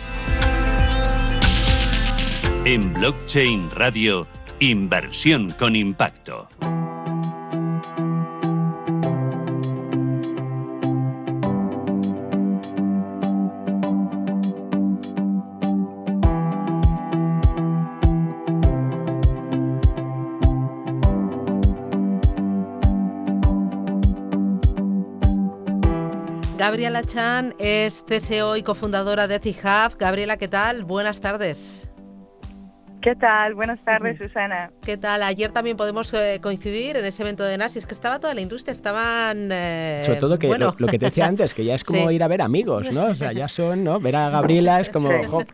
En 2.64 2.94
Blockchain 2.94 3.70
Radio, 3.70 4.26
inversión 4.58 5.52
con 5.52 5.76
impacto. 5.76 6.48
Gabriela 26.66 27.04
Chan 27.04 27.54
es 27.60 28.04
CSO 28.08 28.56
y 28.56 28.64
cofundadora 28.64 29.28
de 29.28 29.36
Etihub. 29.36 29.96
Gabriela, 30.00 30.36
¿qué 30.36 30.48
tal? 30.48 30.82
Buenas 30.82 31.20
tardes. 31.20 31.88
¿Qué 33.00 33.14
tal? 33.14 33.54
Buenas 33.54 33.78
tardes, 33.84 34.18
Susana. 34.18 34.72
¿Qué 34.84 34.96
tal? 34.96 35.22
Ayer 35.22 35.52
también 35.52 35.76
podemos 35.76 36.12
eh, 36.12 36.40
coincidir 36.42 36.96
en 36.96 37.04
ese 37.04 37.22
evento 37.22 37.44
de 37.44 37.56
NASI. 37.56 37.78
Es 37.78 37.86
que 37.86 37.94
estaba 37.94 38.18
toda 38.18 38.34
la 38.34 38.40
industria, 38.40 38.72
estaban... 38.72 39.50
Eh, 39.52 40.00
Sobre 40.02 40.18
todo 40.18 40.40
que 40.40 40.48
lo, 40.58 40.74
que 40.74 40.98
te 40.98 41.04
decía 41.04 41.26
antes, 41.26 41.54
que 41.54 41.64
ya 41.64 41.76
es 41.76 41.84
como 41.84 42.10
ir 42.10 42.20
a 42.24 42.26
ver 42.26 42.42
amigos, 42.42 42.90
¿no? 42.90 43.04
O 43.04 43.14
sea, 43.14 43.32
ya 43.32 43.46
son, 43.46 43.84
¿no? 43.84 44.00
Ver 44.00 44.16
a 44.16 44.30
Gabriela 44.30 44.80
es 44.80 44.90
como, 44.90 45.08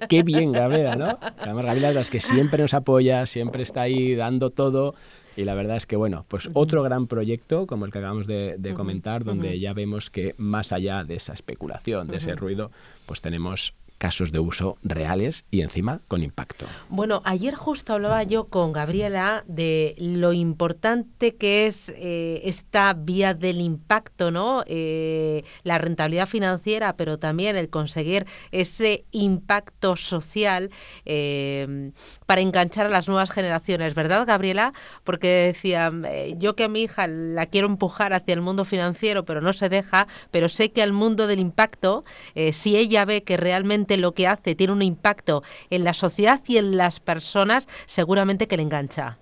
qué 0.09 0.23
bien, 0.23 0.51
Gabriela, 0.51 0.97
¿no? 0.97 1.19
Además, 1.39 1.67
Gabriela 1.67 1.91
es 1.91 1.95
la 1.95 2.05
que 2.05 2.21
siempre 2.21 2.63
nos 2.63 2.73
apoya, 2.73 3.27
siempre 3.27 3.65
está 3.65 3.83
ahí 3.83 4.15
dando 4.15 4.49
todo. 4.49 4.95
Y 5.37 5.45
la 5.45 5.55
verdad 5.55 5.77
es 5.77 5.87
que, 5.87 5.97
bueno, 5.97 6.25
pues 6.29 6.51
otro 6.53 6.83
gran 6.83 7.07
proyecto 7.07 7.67
como 7.67 7.87
el 7.87 7.93
que 7.93 7.99
acabamos 7.99 8.27
de, 8.27 8.73
comentar, 8.75 9.25
donde 9.25 9.59
ya 9.59 9.73
vemos 9.73 10.11
que 10.11 10.35
más 10.39 10.73
allá 10.73 11.05
de 11.05 11.15
esa 11.15 11.33
especulación, 11.33 12.09
de 12.09 12.19
ese 12.19 12.35
ruido, 12.35 12.71
pues 13.07 13.21
tenemos 13.21 13.75
casos 14.03 14.33
de 14.33 14.41
uso 14.41 14.79
reales 14.83 15.45
y 15.53 15.61
encima 15.61 16.01
con 16.09 16.25
impacto. 16.25 16.67
Bueno, 16.89 17.23
ayer 17.25 17.55
justo 17.55 17.93
hablaba 17.93 18.25
yo 18.25 18.49
con 18.49 18.73
Gabriela 18.73 19.45
de 19.47 19.95
lo 19.97 20.33
importante 20.33 21.37
que 21.37 21.69
es 21.69 21.95
eh, 21.97 22.41
esta 22.43 22.95
vía 22.95 23.33
del 23.33 23.61
impacto, 23.61 24.33
¿no? 24.33 24.65
Eh, 24.67 25.45
la 25.63 25.79
rentabilidad 25.79 26.27
financiera, 26.27 26.97
pero 26.97 27.21
también 27.21 27.55
el 27.55 27.71
conseguir 27.71 28.27
ese 28.51 29.05
impacto 29.13 29.95
social 29.95 30.71
eh, 31.05 31.93
para 32.27 32.41
enganchar 32.41 32.87
a 32.87 32.91
las 32.91 33.07
nuevas 33.07 33.31
generaciones, 33.31 33.95
¿verdad, 33.95 34.27
Gabriela? 34.27 34.73
Porque 35.05 35.29
decía, 35.29 35.93
yo 36.39 36.57
que 36.57 36.65
a 36.65 36.69
mi 36.69 36.83
hija 36.83 37.07
la 37.07 37.47
quiero 37.47 37.69
empujar 37.69 38.15
hacia 38.15 38.35
el 38.35 38.41
mundo 38.41 38.65
financiero, 38.65 39.25
pero 39.25 39.41
no 39.41 39.53
se 39.53 39.69
deja, 39.69 40.09
pero 40.33 40.49
sé 40.49 40.73
que 40.73 40.83
al 40.83 40.93
mundo 40.93 41.29
del 41.29 41.39
impacto, 41.39 42.03
si 42.51 42.77
ella 42.77 43.05
ve 43.05 43.23
que 43.23 43.37
realmente 43.37 43.92
lo 43.97 44.13
que 44.13 44.27
hace 44.27 44.55
tiene 44.55 44.73
un 44.73 44.83
impacto 44.83 45.43
en 45.71 45.85
la 45.85 45.93
sociedad 45.93 46.41
y 46.47 46.59
en 46.59 46.77
las 46.77 47.01
personas, 47.01 47.67
seguramente 47.87 48.47
que 48.47 48.57
le 48.57 48.63
engancha. 48.63 49.19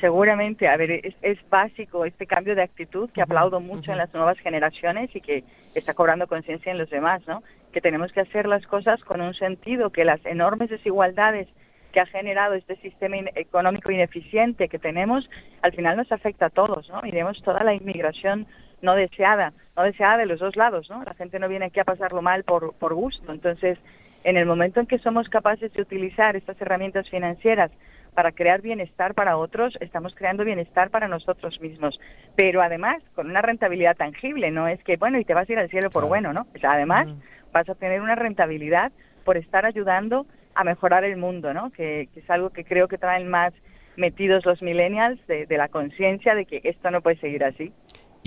Seguramente, 0.00 0.68
a 0.68 0.76
ver, 0.76 0.90
es, 1.22 1.38
básico 1.48 2.04
este 2.04 2.26
cambio 2.26 2.54
de 2.54 2.62
actitud 2.62 3.08
que 3.10 3.22
aplaudo 3.22 3.60
mucho 3.60 3.92
en 3.92 3.98
las 3.98 4.12
nuevas 4.12 4.38
generaciones 4.38 5.14
y 5.16 5.22
que 5.22 5.42
está 5.74 5.94
cobrando 5.94 6.26
conciencia 6.26 6.70
en 6.70 6.76
los 6.76 6.90
demás, 6.90 7.22
¿no? 7.26 7.42
Que 7.72 7.80
tenemos 7.80 8.12
que 8.12 8.20
hacer 8.20 8.46
las 8.46 8.66
cosas 8.66 9.02
con 9.04 9.22
un 9.22 9.32
sentido, 9.32 9.90
que 9.90 10.04
las 10.04 10.24
enormes 10.26 10.68
desigualdades 10.68 11.48
que 11.92 12.00
ha 12.00 12.06
generado 12.06 12.52
este 12.52 12.76
sistema 12.76 13.16
económico 13.36 13.90
ineficiente 13.90 14.68
que 14.68 14.78
tenemos, 14.78 15.30
al 15.62 15.72
final 15.72 15.96
nos 15.96 16.12
afecta 16.12 16.46
a 16.46 16.50
todos, 16.50 16.86
¿no? 16.90 17.00
Miremos 17.00 17.40
toda 17.42 17.64
la 17.64 17.72
inmigración 17.72 18.46
no 18.82 18.94
deseada, 18.94 19.52
no 19.76 19.82
deseada 19.82 20.18
de 20.18 20.26
los 20.26 20.40
dos 20.40 20.56
lados, 20.56 20.88
¿no? 20.90 21.02
La 21.04 21.14
gente 21.14 21.38
no 21.38 21.48
viene 21.48 21.66
aquí 21.66 21.80
a 21.80 21.84
pasarlo 21.84 22.22
mal 22.22 22.44
por, 22.44 22.74
por 22.74 22.94
gusto. 22.94 23.32
Entonces, 23.32 23.78
en 24.24 24.36
el 24.36 24.46
momento 24.46 24.80
en 24.80 24.86
que 24.86 24.98
somos 24.98 25.28
capaces 25.28 25.72
de 25.72 25.82
utilizar 25.82 26.36
estas 26.36 26.60
herramientas 26.60 27.08
financieras 27.08 27.70
para 28.16 28.32
crear 28.32 28.62
bienestar 28.62 29.14
para 29.14 29.36
otros, 29.36 29.76
estamos 29.80 30.14
creando 30.14 30.42
bienestar 30.42 30.90
para 30.90 31.06
nosotros 31.06 31.60
mismos. 31.60 32.00
Pero 32.34 32.62
además, 32.62 33.02
con 33.14 33.28
una 33.28 33.42
rentabilidad 33.42 33.94
tangible, 33.94 34.50
no 34.50 34.66
es 34.66 34.82
que, 34.82 34.96
bueno, 34.96 35.18
y 35.18 35.24
te 35.24 35.34
vas 35.34 35.48
a 35.48 35.52
ir 35.52 35.58
al 35.58 35.68
cielo 35.68 35.90
por 35.90 36.06
bueno, 36.06 36.32
¿no? 36.32 36.46
O 36.54 36.58
sea, 36.58 36.72
además, 36.72 37.08
vas 37.52 37.68
a 37.68 37.74
tener 37.74 38.00
una 38.00 38.14
rentabilidad 38.14 38.90
por 39.24 39.36
estar 39.36 39.66
ayudando 39.66 40.26
a 40.54 40.64
mejorar 40.64 41.04
el 41.04 41.18
mundo, 41.18 41.52
¿no? 41.52 41.70
Que, 41.70 42.08
es 42.16 42.30
algo 42.30 42.50
que 42.50 42.64
creo 42.64 42.88
que 42.88 42.96
traen 42.96 43.28
más 43.28 43.52
metidos 43.96 44.46
los 44.46 44.62
millennials 44.62 45.24
de, 45.26 45.46
de 45.46 45.56
la 45.58 45.68
conciencia 45.68 46.34
de 46.34 46.46
que 46.46 46.62
esto 46.64 46.90
no 46.90 47.02
puede 47.02 47.16
seguir 47.18 47.44
así. 47.44 47.72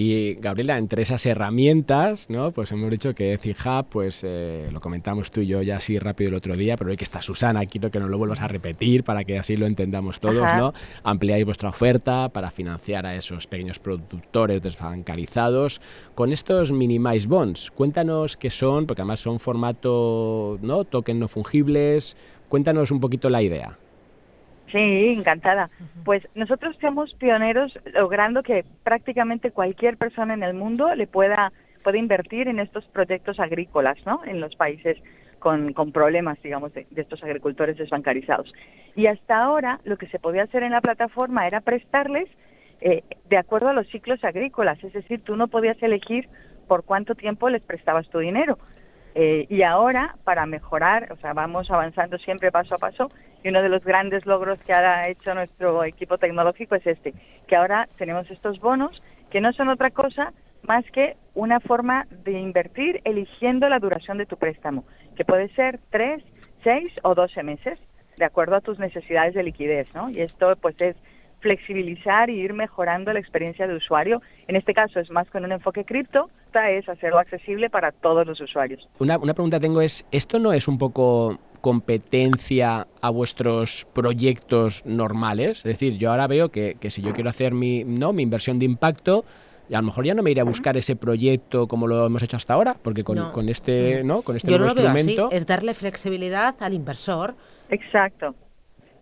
Y 0.01 0.35
Gabriela, 0.35 0.77
entre 0.77 1.01
esas 1.01 1.25
herramientas, 1.25 2.29
¿no? 2.29 2.53
Pues 2.53 2.71
hemos 2.71 2.89
dicho 2.89 3.13
que 3.13 3.33
EthiHub, 3.33 3.87
pues 3.89 4.21
eh, 4.25 4.69
lo 4.71 4.79
comentamos 4.79 5.29
tú 5.29 5.41
y 5.41 5.47
yo 5.47 5.61
ya 5.61 5.75
así 5.75 5.99
rápido 5.99 6.29
el 6.29 6.35
otro 6.35 6.55
día, 6.55 6.77
pero 6.77 6.91
hoy 6.91 6.95
que 6.95 7.03
está 7.03 7.21
Susana, 7.21 7.65
quiero 7.65 7.91
que 7.91 7.99
nos 7.99 8.09
lo 8.09 8.17
vuelvas 8.17 8.39
a 8.39 8.47
repetir 8.47 9.03
para 9.03 9.25
que 9.25 9.37
así 9.37 9.57
lo 9.57 9.65
entendamos 9.65 10.21
todos, 10.21 10.47
¿no? 10.55 10.73
Ampliáis 11.03 11.43
vuestra 11.43 11.67
oferta 11.67 12.29
para 12.29 12.49
financiar 12.49 13.05
a 13.05 13.13
esos 13.13 13.45
pequeños 13.45 13.77
productores 13.77 14.61
desbancarizados 14.61 15.81
con 16.15 16.31
estos 16.31 16.71
Minimize 16.71 17.27
Bonds. 17.27 17.69
Cuéntanos 17.69 18.37
qué 18.37 18.49
son, 18.49 18.85
porque 18.85 19.01
además 19.01 19.19
son 19.19 19.37
formato, 19.37 20.59
¿no? 20.61 20.85
Token 20.85 21.19
no 21.19 21.27
fungibles. 21.27 22.15
Cuéntanos 22.47 22.91
un 22.91 23.01
poquito 23.01 23.29
la 23.29 23.41
idea. 23.41 23.77
Sí, 24.71 25.15
encantada. 25.17 25.69
Pues 26.05 26.27
nosotros 26.35 26.77
somos 26.79 27.13
pioneros 27.15 27.77
logrando 27.93 28.43
que 28.43 28.63
prácticamente 28.83 29.51
cualquier 29.51 29.97
persona 29.97 30.33
en 30.33 30.43
el 30.43 30.53
mundo 30.53 30.93
le 30.95 31.07
pueda, 31.07 31.51
pueda 31.83 31.97
invertir 31.97 32.47
en 32.47 32.59
estos 32.59 32.85
proyectos 32.85 33.39
agrícolas, 33.39 33.97
¿no? 34.05 34.21
En 34.25 34.39
los 34.39 34.55
países 34.55 34.97
con, 35.39 35.73
con 35.73 35.91
problemas, 35.91 36.41
digamos, 36.43 36.73
de, 36.73 36.85
estos 36.95 37.23
agricultores 37.23 37.77
desbancarizados. 37.77 38.53
Y 38.95 39.07
hasta 39.07 39.41
ahora 39.41 39.79
lo 39.85 39.97
que 39.97 40.07
se 40.07 40.19
podía 40.19 40.43
hacer 40.43 40.63
en 40.63 40.73
la 40.73 40.81
plataforma 40.81 41.47
era 41.47 41.61
prestarles 41.61 42.29
eh, 42.81 43.03
de 43.29 43.37
acuerdo 43.37 43.69
a 43.69 43.73
los 43.73 43.87
ciclos 43.87 44.23
agrícolas, 44.23 44.81
es 44.83 44.93
decir, 44.93 45.21
tú 45.23 45.35
no 45.35 45.47
podías 45.47 45.81
elegir 45.81 46.29
por 46.67 46.83
cuánto 46.83 47.15
tiempo 47.15 47.49
les 47.49 47.63
prestabas 47.63 48.07
tu 48.09 48.19
dinero. 48.19 48.59
Eh, 49.15 49.47
y 49.49 49.63
ahora, 49.63 50.15
para 50.23 50.45
mejorar, 50.45 51.11
o 51.11 51.17
sea, 51.17 51.33
vamos 51.33 51.71
avanzando 51.71 52.17
siempre 52.19 52.51
paso 52.51 52.75
a 52.75 52.77
paso, 52.77 53.09
y 53.43 53.49
uno 53.49 53.61
de 53.61 53.69
los 53.69 53.83
grandes 53.83 54.25
logros 54.25 54.59
que 54.59 54.73
ha 54.73 55.07
hecho 55.07 55.33
nuestro 55.33 55.83
equipo 55.83 56.17
tecnológico 56.17 56.75
es 56.75 56.85
este, 56.85 57.13
que 57.47 57.55
ahora 57.55 57.87
tenemos 57.97 58.29
estos 58.29 58.59
bonos 58.59 59.01
que 59.29 59.41
no 59.41 59.53
son 59.53 59.69
otra 59.69 59.91
cosa 59.91 60.33
más 60.63 60.83
que 60.91 61.15
una 61.35 61.59
forma 61.59 62.05
de 62.23 62.33
invertir 62.33 63.01
eligiendo 63.05 63.69
la 63.69 63.79
duración 63.79 64.17
de 64.17 64.25
tu 64.25 64.37
préstamo, 64.37 64.83
que 65.15 65.25
puede 65.25 65.49
ser 65.49 65.79
tres, 65.89 66.23
seis 66.63 66.91
o 67.03 67.15
doce 67.15 67.43
meses, 67.43 67.79
de 68.17 68.25
acuerdo 68.25 68.57
a 68.57 68.61
tus 68.61 68.77
necesidades 68.79 69.33
de 69.33 69.43
liquidez, 69.43 69.87
¿no? 69.93 70.09
Y 70.09 70.19
esto, 70.19 70.53
pues, 70.61 70.75
es 70.81 70.97
flexibilizar 71.39 72.29
y 72.29 72.41
ir 72.41 72.53
mejorando 72.53 73.13
la 73.13 73.19
experiencia 73.19 73.65
de 73.65 73.75
usuario. 73.75 74.21
En 74.47 74.57
este 74.57 74.73
caso 74.73 74.99
es 74.99 75.09
más 75.09 75.29
con 75.29 75.45
un 75.45 75.53
enfoque 75.53 75.85
cripto, 75.85 76.29
es 76.53 76.89
hacerlo 76.89 77.19
accesible 77.19 77.69
para 77.69 77.91
todos 77.91 78.27
los 78.27 78.41
usuarios. 78.41 78.87
Una, 78.99 79.17
una 79.17 79.33
pregunta 79.33 79.59
tengo 79.59 79.81
es, 79.81 80.05
¿esto 80.11 80.39
no 80.39 80.51
es 80.51 80.67
un 80.67 80.77
poco 80.77 81.39
competencia 81.61 82.87
a 83.01 83.09
vuestros 83.09 83.87
proyectos 83.93 84.83
normales? 84.85 85.59
Es 85.59 85.63
decir, 85.63 85.97
yo 85.97 86.11
ahora 86.11 86.27
veo 86.27 86.49
que, 86.49 86.77
que 86.79 86.89
si 86.89 87.01
yo 87.01 87.13
quiero 87.13 87.29
hacer 87.29 87.53
mi, 87.53 87.83
¿no? 87.83 88.13
mi 88.13 88.23
inversión 88.23 88.59
de 88.59 88.65
impacto, 88.65 89.25
y 89.69 89.75
a 89.75 89.79
lo 89.79 89.85
mejor 89.85 90.05
ya 90.05 90.15
no 90.15 90.23
me 90.23 90.31
iré 90.31 90.41
a 90.41 90.45
buscar 90.45 90.77
ese 90.77 90.95
proyecto 90.95 91.67
como 91.67 91.85
lo 91.85 92.05
hemos 92.05 92.23
hecho 92.23 92.37
hasta 92.37 92.55
ahora, 92.55 92.75
porque 92.81 93.03
con, 93.03 93.31
con 93.31 93.49
este, 93.49 94.03
¿no? 94.03 94.23
con 94.23 94.35
este 94.35 94.49
Yo 94.51 94.57
nuevo 94.57 94.73
lo 94.73 94.81
veo 94.81 94.91
instrumento... 94.91 95.27
Así, 95.27 95.35
es 95.35 95.45
darle 95.45 95.73
flexibilidad 95.75 96.55
al 96.59 96.73
inversor. 96.73 97.35
Exacto. 97.69 98.35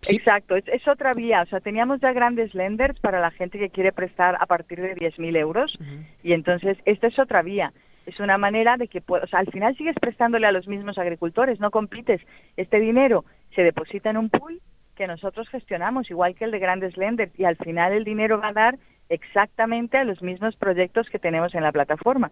Exacto, 0.10 0.56
es, 0.56 0.88
otra 0.88 1.14
vía. 1.14 1.42
O 1.42 1.46
sea, 1.48 1.60
teníamos 1.60 2.00
ya 2.02 2.12
grandes 2.12 2.54
lenders 2.54 3.00
para 3.00 3.20
la 3.20 3.32
gente 3.32 3.58
que 3.58 3.70
quiere 3.70 3.92
prestar 3.92 4.38
a 4.40 4.46
partir 4.46 4.82
de 4.82 4.96
10.000 4.96 5.38
euros 5.38 5.78
y 6.24 6.34
entonces 6.34 6.78
esta 6.86 7.08
es 7.08 7.18
otra 7.18 7.42
vía. 7.42 7.74
Es 8.08 8.22
una 8.22 8.38
manera 8.38 8.78
de 8.78 8.88
que, 8.88 9.04
o 9.06 9.28
sea, 9.28 9.40
al 9.40 9.52
final 9.52 9.76
sigues 9.76 9.96
prestándole 10.00 10.48
a 10.48 10.54
los 10.54 10.66
mismos 10.66 10.98
agricultores, 10.98 11.60
no 11.60 11.72
compites. 11.72 12.22
Este 12.56 12.80
dinero 12.80 13.26
se 13.54 13.64
deposita 13.64 14.10
en 14.10 14.16
un 14.16 14.30
pool 14.30 14.62
que 14.96 15.08
nosotros 15.08 15.50
gestionamos, 15.50 16.10
igual 16.10 16.34
que 16.34 16.46
el 16.46 16.52
de 16.52 16.60
grandes 16.60 16.96
lenders, 16.96 17.38
y 17.38 17.44
al 17.44 17.58
final 17.58 17.92
el 17.92 18.06
dinero 18.06 18.40
va 18.40 18.48
a 18.48 18.54
dar 18.54 18.78
exactamente 19.10 19.98
a 19.98 20.06
los 20.06 20.22
mismos 20.22 20.56
proyectos 20.56 21.10
que 21.10 21.20
tenemos 21.20 21.54
en 21.54 21.64
la 21.64 21.74
plataforma. 21.74 22.32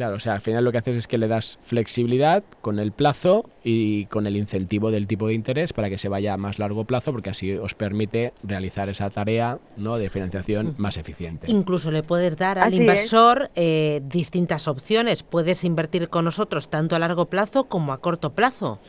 Claro, 0.00 0.16
o 0.16 0.18
sea, 0.18 0.32
al 0.32 0.40
final 0.40 0.64
lo 0.64 0.72
que 0.72 0.78
haces 0.78 0.96
es 0.96 1.06
que 1.06 1.18
le 1.18 1.28
das 1.28 1.58
flexibilidad 1.60 2.42
con 2.62 2.78
el 2.78 2.90
plazo 2.90 3.50
y 3.62 4.06
con 4.06 4.26
el 4.26 4.34
incentivo 4.34 4.90
del 4.90 5.06
tipo 5.06 5.26
de 5.26 5.34
interés 5.34 5.74
para 5.74 5.90
que 5.90 5.98
se 5.98 6.08
vaya 6.08 6.32
a 6.32 6.36
más 6.38 6.58
largo 6.58 6.86
plazo, 6.86 7.12
porque 7.12 7.28
así 7.28 7.52
os 7.52 7.74
permite 7.74 8.32
realizar 8.42 8.88
esa 8.88 9.10
tarea 9.10 9.58
¿no? 9.76 9.98
de 9.98 10.08
financiación 10.08 10.74
más 10.78 10.96
eficiente. 10.96 11.50
Incluso 11.50 11.90
le 11.90 12.02
puedes 12.02 12.38
dar 12.38 12.58
al 12.58 12.72
inversor 12.72 13.50
eh, 13.56 14.00
distintas 14.06 14.68
opciones. 14.68 15.22
Puedes 15.22 15.64
invertir 15.64 16.08
con 16.08 16.24
nosotros 16.24 16.70
tanto 16.70 16.96
a 16.96 16.98
largo 16.98 17.26
plazo 17.26 17.64
como 17.64 17.92
a 17.92 18.00
corto 18.00 18.32
plazo. 18.32 18.80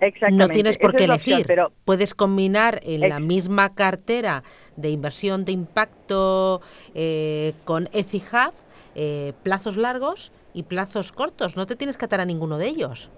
Exactamente. 0.00 0.46
No 0.46 0.48
tienes 0.48 0.78
por 0.78 0.94
qué 0.94 1.06
elegir. 1.06 1.44
pero... 1.44 1.72
Puedes 1.84 2.14
combinar 2.14 2.78
en 2.84 3.08
la 3.08 3.18
misma 3.18 3.74
cartera 3.74 4.44
de 4.76 4.90
inversión 4.90 5.44
de 5.44 5.50
impacto 5.50 6.60
eh, 6.94 7.54
con 7.64 7.88
EthiHub 7.92 8.52
eh, 8.94 9.32
plazos 9.42 9.76
largos 9.76 10.32
y 10.54 10.64
plazos 10.64 11.12
cortos. 11.12 11.56
No 11.56 11.66
te 11.66 11.76
tienes 11.76 11.96
que 11.96 12.04
atar 12.04 12.20
a 12.20 12.24
ninguno 12.24 12.58
de 12.58 12.68
ellos. 12.68 13.10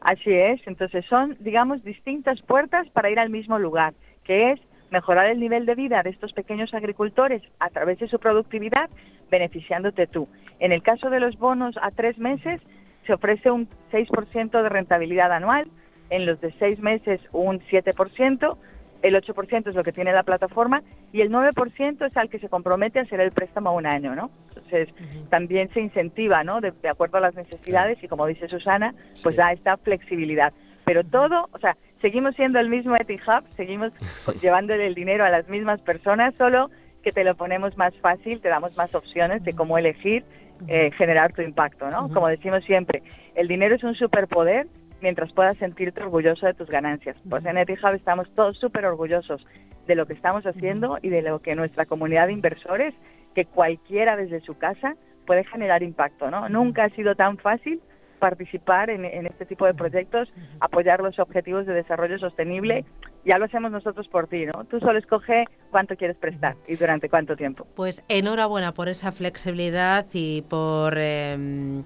Así 0.00 0.32
es. 0.32 0.60
Entonces 0.66 1.04
son, 1.06 1.36
digamos, 1.40 1.82
distintas 1.84 2.40
puertas 2.42 2.88
para 2.90 3.10
ir 3.10 3.18
al 3.18 3.30
mismo 3.30 3.58
lugar, 3.58 3.94
que 4.24 4.52
es 4.52 4.60
mejorar 4.90 5.26
el 5.26 5.38
nivel 5.38 5.66
de 5.66 5.74
vida 5.74 6.02
de 6.02 6.10
estos 6.10 6.32
pequeños 6.32 6.74
agricultores 6.74 7.42
a 7.60 7.68
través 7.68 7.98
de 7.98 8.08
su 8.08 8.18
productividad, 8.18 8.90
beneficiándote 9.30 10.06
tú. 10.06 10.28
En 10.58 10.72
el 10.72 10.82
caso 10.82 11.10
de 11.10 11.20
los 11.20 11.38
bonos 11.38 11.76
a 11.80 11.90
tres 11.90 12.18
meses, 12.18 12.60
se 13.06 13.14
ofrece 13.14 13.50
un 13.50 13.68
6% 13.92 14.62
de 14.62 14.68
rentabilidad 14.68 15.32
anual, 15.32 15.68
en 16.10 16.26
los 16.26 16.40
de 16.40 16.52
seis 16.58 16.78
meses 16.80 17.20
un 17.32 17.60
7%, 17.60 18.56
el 19.02 19.14
8% 19.14 19.68
es 19.68 19.74
lo 19.74 19.84
que 19.84 19.92
tiene 19.92 20.12
la 20.12 20.22
plataforma 20.22 20.82
y 21.12 21.20
el 21.20 21.30
9% 21.30 22.06
es 22.06 22.16
al 22.16 22.28
que 22.28 22.38
se 22.38 22.48
compromete 22.48 22.98
a 22.98 23.02
hacer 23.02 23.20
el 23.20 23.32
préstamo 23.32 23.70
a 23.70 23.72
un 23.72 23.86
año, 23.86 24.14
¿no? 24.14 24.30
Entonces, 24.48 24.88
también 25.30 25.70
se 25.72 25.80
incentiva, 25.80 26.44
¿no? 26.44 26.60
De, 26.60 26.72
acuerdo 26.88 27.18
a 27.18 27.20
las 27.20 27.34
necesidades 27.34 28.02
y 28.02 28.08
como 28.08 28.26
dice 28.26 28.48
Susana, 28.48 28.94
pues 29.22 29.36
da 29.36 29.52
esta 29.52 29.76
flexibilidad. 29.78 30.52
Pero 30.84 31.04
todo, 31.04 31.48
o 31.52 31.58
sea, 31.58 31.76
seguimos 32.00 32.34
siendo 32.36 32.58
el 32.58 32.68
mismo 32.68 32.96
EtiHub, 32.96 33.44
seguimos 33.56 33.92
llevándole 34.42 34.86
el 34.86 34.94
dinero 34.94 35.24
a 35.24 35.30
las 35.30 35.48
mismas 35.48 35.80
personas, 35.80 36.34
solo 36.36 36.70
que 37.02 37.12
te 37.12 37.24
lo 37.24 37.34
ponemos 37.34 37.76
más 37.78 37.94
fácil, 37.98 38.40
te 38.40 38.48
damos 38.48 38.76
más 38.76 38.94
opciones 38.94 39.42
de 39.42 39.54
cómo 39.54 39.78
elegir 39.78 40.24
eh, 40.68 40.90
generar 40.98 41.32
tu 41.32 41.40
impacto, 41.40 41.90
¿no? 41.90 42.10
Como 42.10 42.28
decimos 42.28 42.62
siempre, 42.64 43.02
el 43.34 43.48
dinero 43.48 43.74
es 43.76 43.82
un 43.82 43.94
superpoder 43.94 44.66
mientras 45.00 45.32
puedas 45.32 45.56
sentirte 45.58 46.02
orgulloso 46.02 46.46
de 46.46 46.54
tus 46.54 46.68
ganancias. 46.68 47.16
Pues 47.28 47.44
en 47.44 47.58
EtiHub 47.58 47.94
estamos 47.94 48.30
todos 48.34 48.58
súper 48.58 48.86
orgullosos 48.86 49.44
de 49.86 49.94
lo 49.94 50.06
que 50.06 50.12
estamos 50.12 50.46
haciendo 50.46 50.98
y 51.02 51.08
de 51.08 51.22
lo 51.22 51.40
que 51.40 51.54
nuestra 51.54 51.86
comunidad 51.86 52.26
de 52.26 52.34
inversores, 52.34 52.94
que 53.34 53.44
cualquiera 53.44 54.16
desde 54.16 54.40
su 54.40 54.56
casa 54.58 54.96
puede 55.26 55.44
generar 55.44 55.82
impacto, 55.82 56.30
¿no? 56.30 56.48
Nunca 56.48 56.84
ha 56.84 56.90
sido 56.90 57.14
tan 57.14 57.38
fácil 57.38 57.80
participar 58.18 58.90
en, 58.90 59.04
este 59.26 59.46
tipo 59.46 59.66
de 59.66 59.74
proyectos, 59.74 60.32
apoyar 60.60 61.00
los 61.00 61.18
objetivos 61.18 61.66
de 61.66 61.72
desarrollo 61.74 62.18
sostenible, 62.18 62.84
ya 63.24 63.38
lo 63.38 63.44
hacemos 63.44 63.70
nosotros 63.70 64.08
por 64.08 64.28
ti, 64.28 64.46
¿no? 64.46 64.64
Tú 64.64 64.80
solo 64.80 64.98
escoge 64.98 65.44
cuánto 65.70 65.96
quieres 65.96 66.16
prestar 66.16 66.56
y 66.66 66.76
durante 66.76 67.08
cuánto 67.08 67.36
tiempo. 67.36 67.66
Pues 67.74 68.02
enhorabuena 68.08 68.72
por 68.72 68.88
esa 68.88 69.12
flexibilidad 69.12 70.06
y 70.12 70.42
por 70.42 70.96
em, 70.98 71.84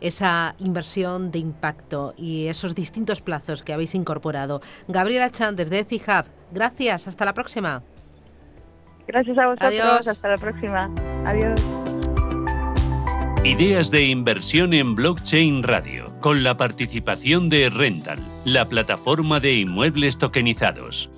esa 0.00 0.54
inversión 0.58 1.30
de 1.30 1.38
impacto 1.38 2.14
y 2.16 2.46
esos 2.46 2.74
distintos 2.74 3.20
plazos 3.20 3.62
que 3.62 3.72
habéis 3.72 3.94
incorporado. 3.94 4.60
Gabriela 4.88 5.30
Chan 5.30 5.56
desde 5.56 5.80
EciHub, 5.80 6.26
gracias, 6.52 7.08
hasta 7.08 7.24
la 7.24 7.34
próxima. 7.34 7.82
Gracias 9.06 9.38
a 9.38 9.48
vosotros, 9.48 10.08
hasta 10.08 10.28
la 10.28 10.36
próxima. 10.36 10.90
Adiós. 11.24 11.60
Ideas 13.44 13.92
de 13.92 14.06
inversión 14.06 14.74
en 14.74 14.96
blockchain 14.96 15.62
radio, 15.62 16.06
con 16.20 16.42
la 16.42 16.56
participación 16.56 17.48
de 17.48 17.70
Rental, 17.70 18.18
la 18.46 18.64
plataforma 18.64 19.40
de 19.40 19.54
inmuebles 19.54 20.18
tokenizados. 20.18 21.10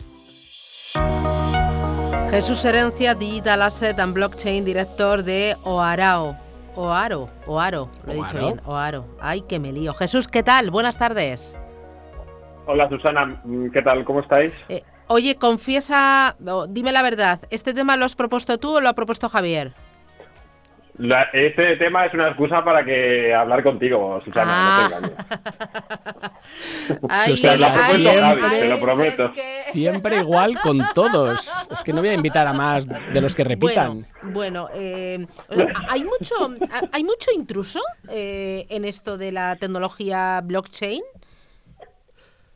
Jesús 2.31 2.65
Herencia, 2.65 3.15
Digital 3.15 3.61
Asset 3.61 3.99
and 4.01 4.15
Blockchain, 4.15 4.65
director 4.65 5.23
de 5.23 5.55
OARAO. 5.63 6.39
Oaro, 6.75 7.29
Oaro, 7.47 7.91
lo 8.07 8.13
he 8.13 8.17
dicho 8.17 8.39
bien, 8.39 8.63
Oaro. 8.65 9.05
Ay, 9.21 9.43
que 9.43 9.59
me 9.59 9.73
lío. 9.73 9.93
Jesús, 9.93 10.27
¿qué 10.27 10.43
tal? 10.43 10.71
Buenas 10.71 10.97
tardes. 10.97 11.55
Hola 12.67 12.89
Susana, 12.89 13.43
¿qué 13.75 13.83
tal? 13.83 14.07
¿Cómo 14.07 14.21
estáis? 14.21 14.55
Eh, 14.71 14.83
oye, 15.09 15.35
confiesa, 15.37 16.35
dime 16.71 16.93
la 16.93 17.03
verdad, 17.03 17.41
¿este 17.51 17.75
tema 17.75 17.97
lo 17.99 18.07
has 18.07 18.15
propuesto 18.15 18.57
tú 18.57 18.77
o 18.77 18.81
lo 18.81 18.89
ha 18.89 18.95
propuesto 18.95 19.29
Javier? 19.29 19.73
Este 21.33 21.77
tema 21.77 22.07
es 22.07 22.15
una 22.15 22.29
excusa 22.29 22.65
para 22.65 22.85
que 22.85 23.33
hablar 23.33 23.63
contigo, 23.63 24.21
Susana, 24.25 24.51
ah. 24.51 24.89
no 25.01 25.09
te. 25.09 25.15
Susana, 27.31 27.79
siempre, 27.89 28.61
te 28.61 28.69
lo 28.69 28.81
prometo. 28.81 29.33
Siempre 29.59 30.17
igual 30.17 30.59
con 30.61 30.81
todos. 30.95 31.49
Es 31.71 31.83
que 31.83 31.93
no 31.93 32.01
voy 32.01 32.09
a 32.09 32.15
invitar 32.15 32.47
a 32.47 32.53
más 32.53 32.87
de 32.87 33.21
los 33.21 33.35
que 33.35 33.45
repitan. 33.45 34.07
Bueno, 34.23 34.69
eh, 34.75 35.27
hay 35.89 36.05
mucho, 36.05 36.35
hay 36.91 37.05
mucho 37.05 37.31
intruso 37.35 37.81
eh, 38.09 38.67
en 38.71 38.85
esto 38.85 39.19
de 39.19 39.33
la 39.33 39.57
tecnología 39.57 40.41
blockchain. 40.43 41.03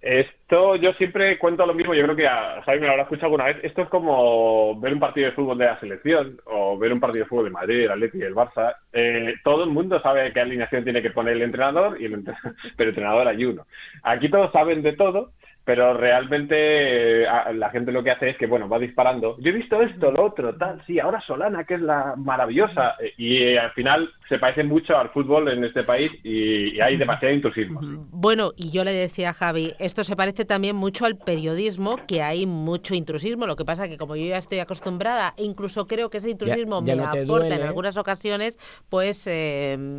Esto 0.02 0.74
yo 0.74 0.92
siempre 0.94 1.38
cuento 1.38 1.64
lo 1.64 1.74
mismo, 1.74 1.94
yo 1.94 2.02
creo 2.02 2.16
que 2.16 2.26
a 2.26 2.60
Jaime 2.62 2.80
me 2.80 2.86
lo 2.86 2.92
habrá 2.92 3.02
escuchado 3.04 3.26
alguna 3.26 3.44
vez. 3.44 3.58
Esto 3.62 3.82
es 3.82 3.88
como 3.88 4.78
ver 4.80 4.92
un 4.92 4.98
partido 4.98 5.26
de 5.26 5.32
fútbol 5.32 5.56
de 5.56 5.66
la 5.66 5.78
selección 5.78 6.40
o 6.46 6.76
ver 6.76 6.92
un 6.92 6.98
partido 6.98 7.24
de 7.24 7.28
fútbol 7.28 7.44
de 7.44 7.50
Madrid, 7.52 7.84
el 7.84 7.92
Atleti 7.92 8.18
y 8.18 8.22
el 8.22 8.34
Barça. 8.34 8.74
Eh, 8.92 9.34
todo 9.44 9.62
el 9.62 9.70
mundo 9.70 10.00
sabe 10.02 10.32
qué 10.32 10.40
alineación 10.40 10.82
tiene 10.82 11.02
que 11.02 11.10
poner 11.10 11.34
el 11.34 11.42
entrenador, 11.42 12.00
y 12.00 12.06
el 12.06 12.24
pero 12.24 12.34
el 12.78 12.88
entrenador 12.88 13.28
hay 13.28 13.44
uno. 13.44 13.64
Aquí 14.02 14.28
todos 14.28 14.50
saben 14.50 14.82
de 14.82 14.94
todo, 14.94 15.30
pero 15.64 15.94
realmente 15.94 17.22
eh, 17.22 17.26
la 17.54 17.70
gente 17.70 17.92
lo 17.92 18.02
que 18.02 18.10
hace 18.10 18.30
es 18.30 18.36
que, 18.36 18.46
bueno, 18.46 18.68
va 18.68 18.78
disparando. 18.78 19.36
Yo 19.38 19.50
he 19.50 19.54
visto 19.54 19.80
esto, 19.80 20.10
lo 20.10 20.24
otro, 20.24 20.56
tal, 20.56 20.82
sí, 20.86 20.98
ahora 20.98 21.20
Solana, 21.20 21.64
que 21.64 21.74
es 21.74 21.80
la 21.80 22.14
maravillosa, 22.16 22.96
eh, 23.00 23.12
y 23.16 23.36
eh, 23.38 23.58
al 23.60 23.70
final 23.72 24.10
se 24.28 24.38
parece 24.38 24.64
mucho 24.64 24.96
al 24.96 25.10
fútbol 25.10 25.48
en 25.48 25.64
este 25.64 25.84
país 25.84 26.10
y, 26.24 26.80
hay 26.80 26.96
demasiado 26.96 27.32
intrusismo. 27.32 27.80
Bueno, 28.10 28.50
y 28.56 28.72
yo 28.72 28.82
le 28.82 28.92
decía 28.92 29.30
a 29.30 29.32
Javi, 29.34 29.74
esto 29.78 30.02
se 30.02 30.16
parece 30.16 30.44
también 30.44 30.74
mucho 30.74 31.04
al 31.04 31.16
periodismo, 31.16 31.96
que 32.08 32.22
hay 32.22 32.44
mucho 32.44 32.94
intrusismo, 32.94 33.46
lo 33.46 33.54
que 33.54 33.64
pasa 33.64 33.88
que 33.88 33.98
como 33.98 34.16
yo 34.16 34.26
ya 34.26 34.38
estoy 34.38 34.58
acostumbrada, 34.58 35.34
e 35.36 35.44
incluso 35.44 35.86
creo 35.86 36.10
que 36.10 36.18
ese 36.18 36.30
intrusismo 36.30 36.82
me 36.82 36.92
aporta 36.92 37.54
en 37.54 37.62
algunas 37.62 37.96
ocasiones, 37.96 38.58
pues, 38.88 39.30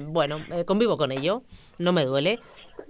bueno, 0.08 0.40
convivo 0.66 0.98
con 0.98 1.14
ello, 1.14 1.44
no 1.80 1.94
me 1.94 2.06
duele. 2.06 2.40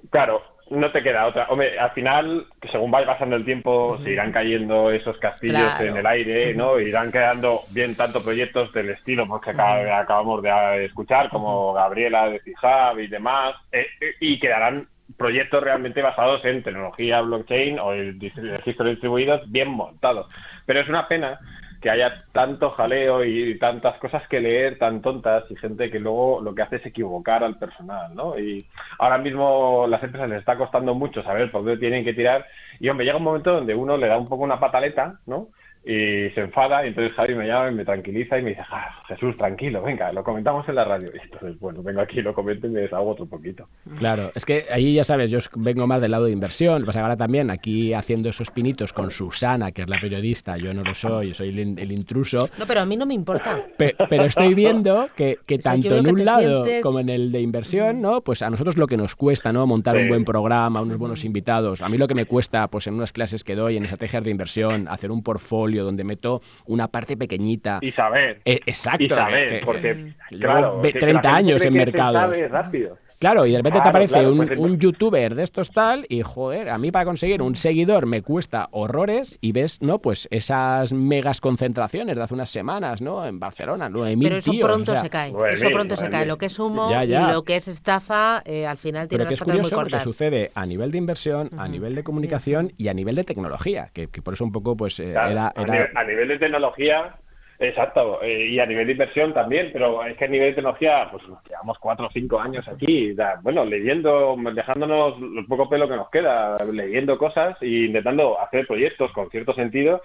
Claro, 0.10 0.42
no 0.70 0.92
te 0.92 1.04
queda 1.04 1.28
otra. 1.28 1.48
Hombre, 1.50 1.78
al 1.78 1.92
final, 1.92 2.46
según 2.72 2.92
vaya 2.92 3.06
pasando 3.06 3.36
el 3.36 3.46
tiempo, 3.46 3.98
se 4.04 4.12
irán 4.12 4.32
cayendo 4.32 4.92
esos 4.92 5.18
castillos 5.18 5.80
en 5.80 5.98
el 5.98 6.06
aire, 6.06 6.54
¿no? 6.54 6.80
Irán 6.80 7.12
quedando 7.12 7.62
bien 7.72 7.96
tanto 7.96 8.24
proyectos 8.24 8.72
del 8.74 8.90
estilo 8.90 9.28
pues, 9.28 9.42
que 9.42 9.52
acabamos 9.52 10.42
de 10.42 10.86
escuchar, 10.86 11.30
como 11.30 11.74
Gabriela 11.74 12.30
de 12.30 12.40
Fijab 12.40 13.00
y 13.00 13.08
demás, 13.08 13.56
eh, 13.72 13.86
eh, 14.02 14.14
y 14.20 14.40
quedarán 14.40 14.88
proyectos 15.18 15.62
realmente 15.62 16.02
basados 16.02 16.44
en 16.46 16.64
tecnología 16.64 17.22
blockchain 17.22 17.80
o 17.80 17.92
el 17.92 18.20
registro 18.20 18.90
distribuidos 18.90 19.50
bien 19.52 19.70
montados. 19.70 20.34
Pero 20.66 20.80
es 20.80 20.90
una 20.90 21.08
pena 21.08 21.40
que 21.84 21.90
haya 21.90 22.24
tanto 22.32 22.72
jaleo 22.72 23.26
y 23.26 23.60
tantas 23.60 23.98
cosas 23.98 24.26
que 24.30 24.40
leer 24.40 24.80
tan 24.80 25.02
tontas 25.02 25.44
y 25.52 25.56
gente 25.58 25.92
que 25.92 26.00
luego 26.00 26.40
lo 26.42 26.56
que 26.56 26.62
hace 26.62 26.78
es 26.78 26.86
equivocar 26.86 27.44
al 27.44 27.58
personal, 27.58 28.16
¿no? 28.16 28.40
Y 28.40 28.66
ahora 29.00 29.18
mismo 29.18 29.86
las 29.88 30.02
empresas 30.02 30.30
les 30.30 30.40
está 30.40 30.58
costando 30.58 30.96
mucho 30.96 31.22
saber 31.24 31.52
por 31.52 31.66
dónde 31.66 31.82
tienen 31.82 32.06
que 32.06 32.14
tirar 32.14 32.46
y, 32.80 32.88
hombre, 32.88 33.06
llega 33.06 33.18
un 33.18 33.26
momento 33.26 33.52
donde 33.52 33.76
uno 33.76 33.98
le 33.98 34.08
da 34.08 34.18
un 34.18 34.30
poco 34.30 34.44
una 34.44 34.62
pataleta, 34.62 35.20
¿no? 35.26 35.50
Y 35.86 36.30
se 36.30 36.40
enfada 36.40 36.86
y 36.86 36.90
entonces 36.90 37.14
Javi 37.14 37.36
me 37.36 37.46
llama 37.46 37.70
y 37.70 37.76
me 37.76 37.84
tranquiliza 37.84 38.38
y 38.38 38.42
me 38.42 38.52
dice, 38.52 38.62
ah, 38.72 39.04
Jesús, 39.08 39.36
tranquilo, 39.38 39.82
venga, 39.82 40.14
lo 40.14 40.24
comentamos 40.24 40.68
en 40.70 40.76
la 40.76 40.86
radio. 40.86 41.12
Y 41.14 41.20
entonces, 41.20 41.60
bueno, 41.60 41.84
vengo 41.84 42.00
aquí, 42.00 42.22
lo 42.22 42.34
comento 42.34 42.68
y 42.68 42.70
me 42.70 42.82
desahogo 42.82 43.12
otro 43.12 43.26
poquito. 43.26 43.68
Claro, 43.98 44.32
es 44.34 44.46
que 44.46 44.64
ahí 44.72 44.94
ya 44.94 45.04
sabes, 45.04 45.30
yo 45.30 45.40
vengo 45.56 45.86
más 45.86 46.02
del 46.02 46.12
lado 46.12 46.26
de 46.26 46.32
inversión, 46.32 46.86
pues 46.86 46.96
ahora 46.96 47.18
también 47.18 47.52
aquí 47.52 47.94
haciendo 47.94 48.30
esos 48.30 48.50
pinitos 48.50 48.94
con 48.94 49.12
Susana, 49.12 49.74
que 49.74 49.82
es 49.82 49.90
la 49.90 50.00
periodista, 50.00 50.56
yo 50.56 50.74
no 50.74 50.84
lo 50.84 50.94
soy, 50.94 51.30
yo 51.30 51.34
soy 51.34 51.50
el, 51.50 51.92
intruso. 51.92 52.50
No, 52.58 52.66
pero 52.66 52.80
a 52.80 52.86
mí 52.86 52.96
no 52.96 53.06
me 53.06 53.14
importa. 53.14 53.66
pero 53.78 54.24
estoy 54.24 54.54
viendo 54.54 55.10
que, 55.18 55.40
que 55.46 55.58
tanto 55.60 55.98
en 55.98 56.08
un 56.08 56.24
lado 56.24 56.64
como 56.82 57.02
en 57.02 57.10
el 57.10 57.32
de 57.32 57.42
inversión, 57.42 58.02
¿no? 58.02 58.22
Pues 58.22 58.42
a 58.42 58.50
nosotros 58.50 58.78
lo 58.78 58.88
que 58.88 58.96
nos 58.96 59.16
cuesta, 59.16 59.52
¿no? 59.52 59.68
Montar 59.68 59.98
un 59.98 60.08
buen 60.08 60.24
programa, 60.24 60.82
unos 60.82 60.98
buenos 60.98 61.26
invitados. 61.26 61.82
A 61.82 61.90
mí 61.90 61.98
lo 61.98 62.08
que 62.08 62.16
me 62.16 62.26
cuesta, 62.26 62.70
pues 62.70 62.88
en 62.88 62.94
unas 62.94 63.12
clases 63.12 63.44
que 63.44 63.56
doy 63.56 63.76
en 63.76 63.84
estrategias 63.84 64.24
de 64.24 64.32
inversión, 64.32 64.88
hacer 64.88 65.12
un 65.12 65.22
portfolio 65.24 65.73
donde 65.82 66.04
meto 66.04 66.42
una 66.68 66.88
parte 66.88 67.18
pequeñita. 67.18 67.80
Y 67.82 67.92
saber. 67.92 68.42
Eh, 68.46 68.60
exacto. 68.66 69.04
Y 69.04 69.10
saber, 69.10 69.62
porque, 69.66 70.14
claro, 70.30 70.82
30 70.82 71.36
años 71.36 71.66
en 71.66 71.74
mercado. 71.74 72.32
rápido. 72.50 72.98
Claro, 73.24 73.46
y 73.46 73.52
de 73.52 73.58
repente 73.60 73.80
te 73.80 73.88
aparece 73.88 74.28
un, 74.28 74.46
pues 74.46 74.80
youtuber 74.80 75.34
de 75.34 75.44
estos 75.44 75.72
tal 75.72 76.06
y, 76.10 76.24
joder, 76.24 76.70
a 76.70 76.78
mí 76.78 76.92
para 76.92 77.06
conseguir 77.06 77.42
un 77.42 77.56
seguidor 77.56 78.06
me 78.06 78.22
cuesta 78.22 78.68
horrores 78.72 79.38
y 79.40 79.54
ves, 79.54 79.82
¿no? 79.82 80.00
Pues 80.00 80.28
esas 80.30 80.92
megas 80.92 81.40
concentraciones 81.40 82.18
de 82.18 82.22
hace 82.22 82.34
unas 82.34 82.50
semanas, 82.50 83.02
¿no? 83.02 83.26
En 83.26 83.40
Barcelona, 83.40 83.88
9.000 83.88 84.24
Pero 84.24 84.36
eso 84.36 84.52
pronto 84.60 84.96
se 84.98 85.10
cae, 85.10 85.34
eso 85.52 85.70
pronto 85.72 85.96
se 85.96 86.10
cae. 86.10 86.26
Lo 86.26 86.38
que 86.38 86.48
es 86.48 86.60
humo 86.60 86.92
y 86.92 87.08
lo 87.08 87.44
que 87.44 87.56
es 87.56 87.70
estafa, 87.70 88.42
eh, 88.44 88.68
al 88.68 88.76
final 88.76 89.08
tiene 89.08 89.24
Pero 89.24 89.30
que 89.30 89.36
es 89.36 89.42
curioso 89.42 89.74
porque 89.74 90.02
sucede 90.02 90.52
a 90.54 90.66
nivel 90.66 90.92
de 90.92 90.98
inversión, 90.98 91.50
a 91.58 91.70
nivel 91.70 91.96
de 91.96 92.04
comunicación 92.04 92.74
y 92.78 92.90
a 92.90 92.94
nivel 92.94 93.16
de 93.16 93.24
tecnología, 93.24 93.88
que, 93.94 94.10
por 94.10 94.34
eso 94.34 94.44
un 94.44 94.52
poco, 94.52 94.76
pues, 94.76 95.00
eh, 95.00 95.12
era... 95.12 95.54
a 95.56 96.04
nivel 96.04 96.28
de 96.28 96.40
tecnología 96.40 97.16
Exacto, 97.60 98.22
eh, 98.22 98.48
y 98.48 98.60
a 98.60 98.66
nivel 98.66 98.88
de 98.88 98.94
inversión 98.94 99.34
también, 99.34 99.70
pero 99.72 100.04
es 100.04 100.18
que 100.18 100.26
a 100.26 100.28
nivel 100.28 100.50
de 100.50 100.56
tecnología, 100.56 101.08
pues 101.12 101.28
nos 101.28 101.42
quedamos 101.44 101.78
cuatro 101.80 102.08
o 102.08 102.12
cinco 102.12 102.40
años 102.40 102.68
aquí, 102.68 103.16
bueno, 103.42 103.64
leyendo, 103.64 104.36
dejándonos 104.54 105.16
el 105.22 105.46
poco 105.46 105.70
pelo 105.70 105.88
que 105.88 105.96
nos 105.96 106.10
queda, 106.10 106.58
leyendo 106.66 107.18
cosas 107.18 107.56
e 107.62 107.86
intentando 107.86 108.40
hacer 108.40 108.66
proyectos 108.66 109.12
con 109.12 109.30
cierto 109.30 109.54
sentido, 109.54 110.02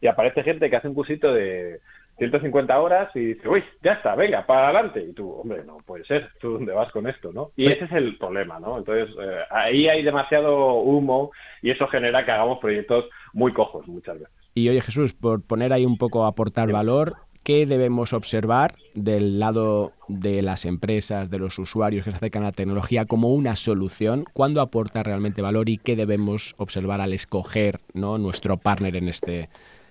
y 0.00 0.06
aparece 0.06 0.42
gente 0.42 0.70
que 0.70 0.76
hace 0.76 0.88
un 0.88 0.94
cursito 0.94 1.32
de 1.32 1.80
150 2.18 2.78
horas 2.78 3.10
y 3.14 3.20
dice, 3.20 3.48
uy, 3.48 3.64
ya 3.82 3.92
está, 3.92 4.14
venga, 4.14 4.46
para 4.46 4.68
adelante. 4.68 5.00
Y 5.02 5.12
tú, 5.12 5.32
hombre, 5.32 5.64
no 5.64 5.78
puede 5.78 6.04
ser, 6.04 6.30
¿tú 6.40 6.52
dónde 6.52 6.72
vas 6.72 6.90
con 6.92 7.08
esto, 7.08 7.32
no? 7.32 7.50
Y 7.56 7.70
ese 7.70 7.86
es 7.86 7.92
el 7.92 8.16
problema, 8.18 8.60
¿no? 8.60 8.78
Entonces, 8.78 9.14
eh, 9.20 9.40
ahí 9.50 9.88
hay 9.88 10.02
demasiado 10.02 10.74
humo 10.74 11.32
y 11.62 11.70
eso 11.70 11.86
genera 11.88 12.24
que 12.24 12.30
hagamos 12.30 12.58
proyectos 12.58 13.06
muy 13.32 13.52
cojos 13.52 13.86
muchas 13.88 14.20
veces. 14.20 14.43
Y 14.54 14.68
oye 14.68 14.80
Jesús, 14.80 15.12
por 15.12 15.42
poner 15.42 15.72
ahí 15.72 15.84
un 15.84 15.98
poco 15.98 16.26
aportar 16.26 16.70
valor, 16.70 17.16
¿qué 17.42 17.66
debemos 17.66 18.12
observar 18.12 18.76
del 18.94 19.40
lado 19.40 19.92
de 20.06 20.42
las 20.42 20.64
empresas, 20.64 21.28
de 21.28 21.40
los 21.40 21.58
usuarios 21.58 22.04
que 22.04 22.12
se 22.12 22.16
acercan 22.16 22.42
a 22.42 22.46
la 22.46 22.52
tecnología 22.52 23.04
como 23.04 23.34
una 23.34 23.56
solución? 23.56 24.24
¿Cuándo 24.32 24.60
aporta 24.60 25.02
realmente 25.02 25.42
valor 25.42 25.68
y 25.68 25.78
qué 25.78 25.96
debemos 25.96 26.54
observar 26.56 27.00
al 27.00 27.12
escoger 27.12 27.80
¿no? 27.94 28.16
nuestro 28.18 28.56
partner 28.56 28.94
en 28.94 29.08
este, 29.08 29.48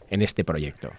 en 0.10 0.22
este 0.22 0.46
proyecto? 0.46 0.92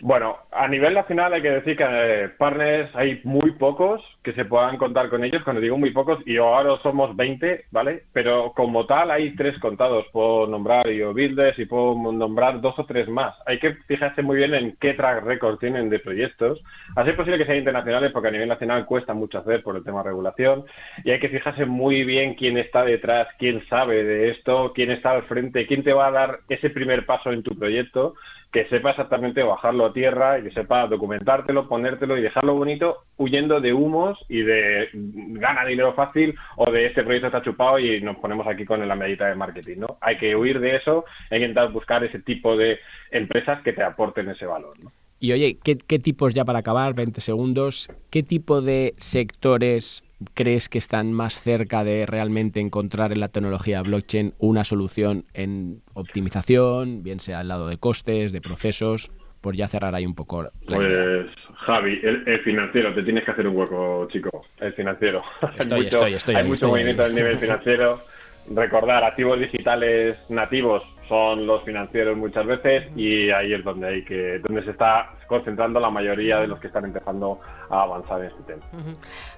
Bueno, 0.00 0.38
a 0.50 0.66
nivel 0.66 0.94
nacional 0.94 1.32
hay 1.32 1.42
que 1.42 1.50
decir 1.50 1.76
que 1.76 1.84
eh, 1.86 2.28
partners 2.36 2.90
hay 2.94 3.20
muy 3.24 3.52
pocos 3.52 4.02
que 4.22 4.32
se 4.32 4.44
puedan 4.44 4.76
contar 4.76 5.08
con 5.08 5.22
ellos. 5.22 5.42
Cuando 5.44 5.60
digo 5.62 5.78
muy 5.78 5.92
pocos, 5.92 6.18
y 6.26 6.36
ahora 6.36 6.76
somos 6.82 7.14
20, 7.14 7.66
¿vale? 7.70 8.02
Pero 8.12 8.52
como 8.56 8.86
tal 8.86 9.10
hay 9.10 9.34
tres 9.36 9.58
contados. 9.60 10.06
Puedo 10.12 10.46
nombrar 10.46 10.86
Builders 10.86 11.58
y 11.58 11.66
puedo 11.66 11.94
nombrar 12.12 12.60
dos 12.60 12.78
o 12.78 12.84
tres 12.86 13.08
más. 13.08 13.34
Hay 13.46 13.58
que 13.60 13.74
fijarse 13.86 14.22
muy 14.22 14.36
bien 14.36 14.54
en 14.54 14.76
qué 14.80 14.94
track 14.94 15.24
record 15.24 15.58
tienen 15.58 15.88
de 15.90 16.00
proyectos. 16.00 16.60
Así 16.96 17.10
es 17.10 17.16
posible 17.16 17.38
que 17.38 17.46
sean 17.46 17.58
internacionales 17.58 18.10
porque 18.12 18.28
a 18.28 18.32
nivel 18.32 18.48
nacional 18.48 18.86
cuesta 18.86 19.14
mucho 19.14 19.38
hacer 19.38 19.62
por 19.62 19.76
el 19.76 19.84
tema 19.84 20.02
de 20.02 20.08
regulación. 20.08 20.64
Y 21.04 21.10
hay 21.12 21.20
que 21.20 21.28
fijarse 21.28 21.66
muy 21.66 22.04
bien 22.04 22.34
quién 22.34 22.58
está 22.58 22.84
detrás, 22.84 23.28
quién 23.38 23.64
sabe 23.68 24.02
de 24.02 24.30
esto, 24.30 24.72
quién 24.74 24.90
está 24.90 25.12
al 25.12 25.22
frente, 25.24 25.66
quién 25.66 25.84
te 25.84 25.92
va 25.92 26.08
a 26.08 26.12
dar 26.12 26.40
ese 26.48 26.70
primer 26.70 27.06
paso 27.06 27.32
en 27.32 27.42
tu 27.42 27.56
proyecto 27.56 28.14
que 28.54 28.68
sepa 28.68 28.90
exactamente 28.90 29.42
bajarlo 29.42 29.86
a 29.86 29.92
tierra 29.92 30.38
y 30.38 30.44
que 30.44 30.52
sepa 30.52 30.86
documentártelo, 30.86 31.68
ponértelo 31.68 32.16
y 32.16 32.22
dejarlo 32.22 32.54
bonito, 32.54 32.98
huyendo 33.16 33.60
de 33.60 33.72
humos 33.72 34.16
y 34.28 34.42
de 34.42 34.90
gana 34.92 35.66
dinero 35.66 35.92
fácil 35.94 36.36
o 36.54 36.70
de 36.70 36.86
este 36.86 37.02
proyecto 37.02 37.26
está 37.26 37.42
chupado 37.42 37.80
y 37.80 38.00
nos 38.00 38.16
ponemos 38.18 38.46
aquí 38.46 38.64
con 38.64 38.86
la 38.86 38.94
medita 38.94 39.26
de 39.26 39.34
marketing, 39.34 39.78
¿no? 39.78 39.98
Hay 40.00 40.18
que 40.18 40.36
huir 40.36 40.60
de 40.60 40.76
eso, 40.76 41.04
hay 41.32 41.40
que 41.40 41.46
intentar 41.46 41.72
buscar 41.72 42.04
ese 42.04 42.20
tipo 42.20 42.56
de 42.56 42.78
empresas 43.10 43.60
que 43.62 43.72
te 43.72 43.82
aporten 43.82 44.28
ese 44.28 44.46
valor, 44.46 44.78
¿no? 44.78 44.92
Y 45.18 45.32
oye, 45.32 45.58
¿qué, 45.64 45.76
¿qué, 45.76 45.98
tipos, 45.98 46.32
ya 46.32 46.44
para 46.44 46.60
acabar, 46.60 46.94
20 46.94 47.20
segundos, 47.20 47.90
qué 48.10 48.22
tipo 48.22 48.62
de 48.62 48.94
sectores 48.98 50.04
crees 50.34 50.68
que 50.68 50.78
están 50.78 51.12
más 51.12 51.40
cerca 51.40 51.84
de 51.84 52.06
realmente 52.06 52.60
encontrar 52.60 53.12
en 53.12 53.20
la 53.20 53.28
tecnología 53.28 53.82
blockchain 53.82 54.34
una 54.38 54.64
solución 54.64 55.24
en 55.34 55.82
optimización, 55.94 57.02
bien 57.02 57.20
sea 57.20 57.40
al 57.40 57.48
lado 57.48 57.68
de 57.68 57.78
costes, 57.78 58.32
de 58.32 58.40
procesos? 58.40 59.10
Por 59.40 59.54
ya 59.54 59.66
cerrar 59.66 59.94
ahí 59.94 60.06
un 60.06 60.14
poco. 60.14 60.48
pues, 60.66 61.26
Javi, 61.66 62.00
el, 62.02 62.40
financiero, 62.40 62.94
te 62.94 63.02
tienes 63.02 63.24
que 63.24 63.30
hacer 63.30 63.46
un 63.46 63.56
hueco, 63.56 64.08
chico. 64.10 64.46
El 64.58 64.72
financiero. 64.72 65.20
Estoy, 65.58 65.80
hay 65.80 65.84
mucho, 65.84 65.98
estoy, 65.98 66.14
estoy, 66.14 66.34
hay 66.36 66.44
mucho 66.44 66.68
movimiento 66.68 67.04
a 67.04 67.08
nivel 67.08 67.38
financiero. 67.40 68.02
Recordar, 68.48 69.04
activos 69.04 69.38
digitales 69.38 70.16
nativos 70.30 70.82
son 71.08 71.46
los 71.46 71.62
financieros 71.64 72.16
muchas 72.16 72.46
veces 72.46 72.84
y 72.96 73.30
ahí 73.30 73.52
es 73.52 73.64
donde 73.64 73.88
hay 73.88 74.04
que 74.04 74.38
donde 74.40 74.64
se 74.64 74.70
está 74.70 75.12
concentrando 75.38 75.80
la 75.80 75.90
mayoría 75.90 76.38
de 76.38 76.46
los 76.46 76.58
que 76.60 76.68
están 76.68 76.84
empezando 76.84 77.40
a 77.70 77.82
avanzar 77.82 78.20
en 78.20 78.26
este 78.26 78.42
tema. 78.44 78.62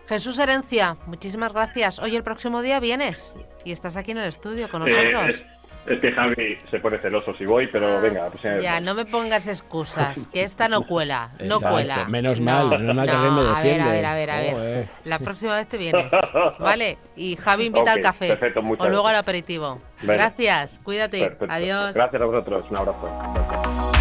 Jesús 0.09 0.38
Herencia, 0.38 0.97
muchísimas 1.07 1.53
gracias. 1.53 1.99
Hoy 1.99 2.14
el 2.16 2.22
próximo 2.22 2.62
día 2.62 2.80
vienes 2.80 3.34
y 3.64 3.72
estás 3.72 3.97
aquí 3.97 4.11
en 4.12 4.18
el 4.18 4.28
estudio 4.28 4.68
con 4.68 4.86
Eh, 4.86 4.90
nosotros. 4.92 5.28
es, 5.34 5.47
es 5.86 6.01
que 6.01 6.12
Javi 6.12 6.59
se 6.70 6.80
pone 6.80 6.99
celoso 6.99 7.32
si 7.36 7.44
voy, 7.47 7.68
pero 7.68 8.01
venga, 8.01 8.24
la 8.24 8.28
próxima 8.30 8.55
vez 8.55 8.62
Ya, 8.62 8.80
no 8.80 8.94
me 8.94 9.05
pongas 9.07 9.47
excusas, 9.49 10.26
que 10.32 10.42
esta 10.42 10.68
no 10.68 10.82
cuela, 10.82 11.30
no 11.38 11.55
Exacto, 11.57 11.68
cuela. 11.70 12.05
menos 12.09 12.40
No, 12.40 12.44
mal, 12.44 12.78
menos 12.80 12.94
mal 12.97 13.07
que 13.09 13.12
me 13.12 13.18
a 13.18 13.30
ver, 13.30 13.47
a 13.47 13.55
defiende. 13.62 13.90
ver, 13.92 14.05
a 14.07 14.14
ver, 14.14 14.30
a 14.30 14.40
ver. 14.40 14.53
Joder. 14.55 14.88
La 15.05 15.18
próxima 15.20 15.57
vez 15.57 15.68
te 15.68 15.78
vienes, 15.78 16.12
¿vale? 16.59 16.99
Y 17.16 17.36
Javi 17.36 17.66
invita 17.66 17.92
al 17.92 18.01
café 18.03 18.28
perfecto, 18.28 18.62
muchas 18.62 18.86
o 18.86 18.90
luego 18.90 19.07
al 19.09 19.16
aperitivo. 19.16 19.80
Venga. 20.03 20.14
Gracias, 20.14 20.78
cuídate, 20.82 21.20
Perfecto. 21.20 21.47
adiós. 21.49 21.94
Gracias 21.94 22.20
a 22.20 22.24
vosotros, 22.24 22.64
un 22.70 22.76
abrazo. 22.76 23.95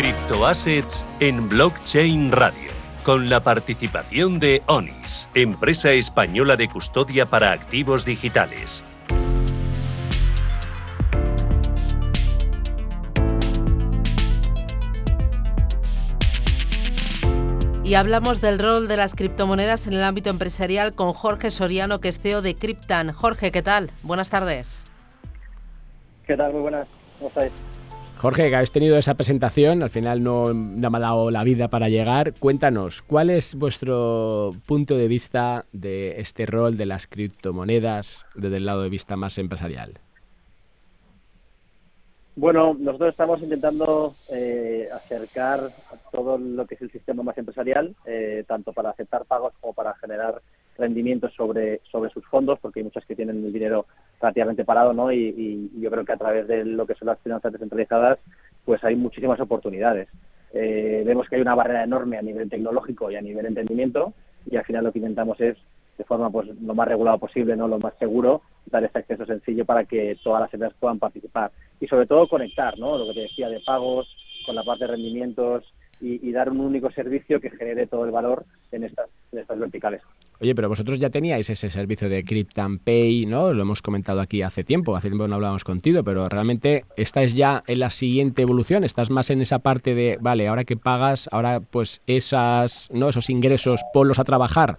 Criptoassets 0.00 1.04
en 1.20 1.46
Blockchain 1.50 2.32
Radio. 2.32 2.70
Con 3.04 3.28
la 3.28 3.42
participación 3.42 4.40
de 4.40 4.62
ONIS, 4.66 5.28
empresa 5.34 5.90
española 5.90 6.56
de 6.56 6.70
custodia 6.70 7.26
para 7.26 7.52
activos 7.52 8.06
digitales. 8.06 8.82
Y 17.84 17.92
hablamos 17.92 18.40
del 18.40 18.58
rol 18.58 18.88
de 18.88 18.96
las 18.96 19.14
criptomonedas 19.14 19.86
en 19.86 19.92
el 19.92 20.02
ámbito 20.02 20.30
empresarial 20.30 20.94
con 20.94 21.12
Jorge 21.12 21.50
Soriano, 21.50 22.00
que 22.00 22.08
es 22.08 22.18
CEO 22.18 22.40
de 22.40 22.56
Cryptan. 22.56 23.12
Jorge, 23.12 23.52
¿qué 23.52 23.60
tal? 23.60 23.90
Buenas 24.02 24.30
tardes. 24.30 24.82
¿Qué 26.26 26.38
tal? 26.38 26.52
Muy 26.52 26.62
buenas. 26.62 26.88
¿Cómo 27.18 27.28
estáis? 27.28 27.52
Jorge, 28.20 28.50
que 28.50 28.54
habéis 28.54 28.70
tenido 28.70 28.98
esa 28.98 29.14
presentación, 29.14 29.82
al 29.82 29.88
final 29.88 30.22
no, 30.22 30.52
no 30.52 30.90
me 30.90 30.98
ha 30.98 31.00
dado 31.00 31.30
la 31.30 31.42
vida 31.42 31.68
para 31.68 31.88
llegar. 31.88 32.34
Cuéntanos, 32.38 33.00
¿cuál 33.00 33.30
es 33.30 33.54
vuestro 33.54 34.50
punto 34.66 34.94
de 34.98 35.08
vista 35.08 35.64
de 35.72 36.20
este 36.20 36.44
rol 36.44 36.76
de 36.76 36.84
las 36.84 37.06
criptomonedas 37.06 38.26
desde 38.34 38.58
el 38.58 38.66
lado 38.66 38.82
de 38.82 38.90
vista 38.90 39.16
más 39.16 39.38
empresarial? 39.38 39.94
Bueno, 42.36 42.76
nosotros 42.78 43.08
estamos 43.08 43.40
intentando 43.40 44.14
eh, 44.28 44.90
acercar 44.92 45.72
todo 46.12 46.36
lo 46.36 46.66
que 46.66 46.74
es 46.74 46.82
el 46.82 46.90
sistema 46.90 47.22
más 47.22 47.38
empresarial, 47.38 47.96
eh, 48.04 48.44
tanto 48.46 48.74
para 48.74 48.90
aceptar 48.90 49.24
pagos 49.24 49.54
como 49.62 49.72
para 49.72 49.94
generar 49.94 50.42
rendimientos 50.76 51.32
sobre, 51.34 51.80
sobre 51.90 52.10
sus 52.10 52.26
fondos, 52.26 52.58
porque 52.60 52.80
hay 52.80 52.84
muchas 52.84 53.06
que 53.06 53.16
tienen 53.16 53.42
el 53.42 53.50
dinero 53.50 53.86
relativamente 54.20 54.64
parado, 54.64 54.92
¿no? 54.92 55.10
Y, 55.12 55.18
y- 55.74 55.80
yo 55.80 55.90
creo 55.90 56.04
que 56.04 56.12
a 56.12 56.16
través 56.16 56.46
de 56.46 56.64
lo 56.64 56.86
que 56.86 56.94
son 56.94 57.06
las 57.06 57.18
finanzas 57.20 57.52
descentralizadas, 57.52 58.18
pues 58.64 58.82
hay 58.84 58.96
muchísimas 58.96 59.40
oportunidades. 59.40 60.08
Eh, 60.52 61.02
vemos 61.06 61.28
que 61.28 61.36
hay 61.36 61.42
una 61.42 61.54
barrera 61.54 61.84
enorme 61.84 62.18
a 62.18 62.22
nivel 62.22 62.50
tecnológico 62.50 63.10
y 63.10 63.16
a 63.16 63.22
nivel 63.22 63.46
entendimiento, 63.46 64.12
y 64.50 64.56
al 64.56 64.64
final 64.64 64.84
lo 64.84 64.92
que 64.92 64.98
intentamos 64.98 65.40
es 65.40 65.56
de 65.96 66.04
forma 66.04 66.30
pues 66.30 66.48
lo 66.60 66.74
más 66.74 66.88
regulado 66.88 67.18
posible, 67.18 67.56
no 67.56 67.68
lo 67.68 67.78
más 67.78 67.94
seguro, 67.98 68.42
dar 68.66 68.82
este 68.84 69.00
acceso 69.00 69.26
sencillo 69.26 69.64
para 69.64 69.84
que 69.84 70.16
todas 70.22 70.40
las 70.40 70.52
empresas 70.54 70.76
puedan 70.80 70.98
participar 70.98 71.50
y 71.78 71.86
sobre 71.86 72.06
todo 72.06 72.26
conectar, 72.28 72.78
¿no? 72.78 72.96
Lo 72.96 73.06
que 73.08 73.14
te 73.14 73.20
decía 73.20 73.48
de 73.48 73.60
pagos 73.60 74.08
con 74.46 74.54
la 74.54 74.64
parte 74.64 74.84
de 74.84 74.92
rendimientos 74.92 75.64
y, 76.00 76.32
dar 76.32 76.50
un 76.50 76.60
único 76.60 76.90
servicio 76.90 77.40
que 77.40 77.50
genere 77.50 77.86
todo 77.86 78.04
el 78.04 78.10
valor 78.10 78.44
en 78.72 78.84
estas, 78.84 79.08
en 79.32 79.40
estas 79.40 79.58
verticales. 79.58 80.02
Oye, 80.40 80.54
pero 80.54 80.68
vosotros 80.68 80.98
ya 80.98 81.10
teníais 81.10 81.50
ese 81.50 81.68
servicio 81.68 82.08
de 82.08 82.24
Cryptan 82.24 82.78
Pay, 82.78 83.26
¿no? 83.26 83.52
Lo 83.52 83.62
hemos 83.62 83.82
comentado 83.82 84.20
aquí 84.20 84.40
hace 84.42 84.64
tiempo, 84.64 84.96
hace 84.96 85.08
tiempo 85.08 85.28
no 85.28 85.34
hablábamos 85.34 85.64
contigo, 85.64 86.02
pero 86.02 86.28
realmente 86.28 86.84
esta 86.96 87.22
es 87.22 87.34
ya 87.34 87.62
en 87.66 87.80
la 87.80 87.90
siguiente 87.90 88.42
evolución, 88.42 88.84
estás 88.84 89.10
más 89.10 89.28
en 89.30 89.42
esa 89.42 89.58
parte 89.58 89.94
de, 89.94 90.18
vale, 90.20 90.48
ahora 90.48 90.64
que 90.64 90.76
pagas, 90.76 91.28
ahora 91.32 91.60
pues 91.60 92.00
esas, 92.06 92.88
¿no? 92.90 93.10
esos 93.10 93.28
ingresos, 93.28 93.82
ponlos 93.92 94.18
a 94.18 94.24
trabajar. 94.24 94.78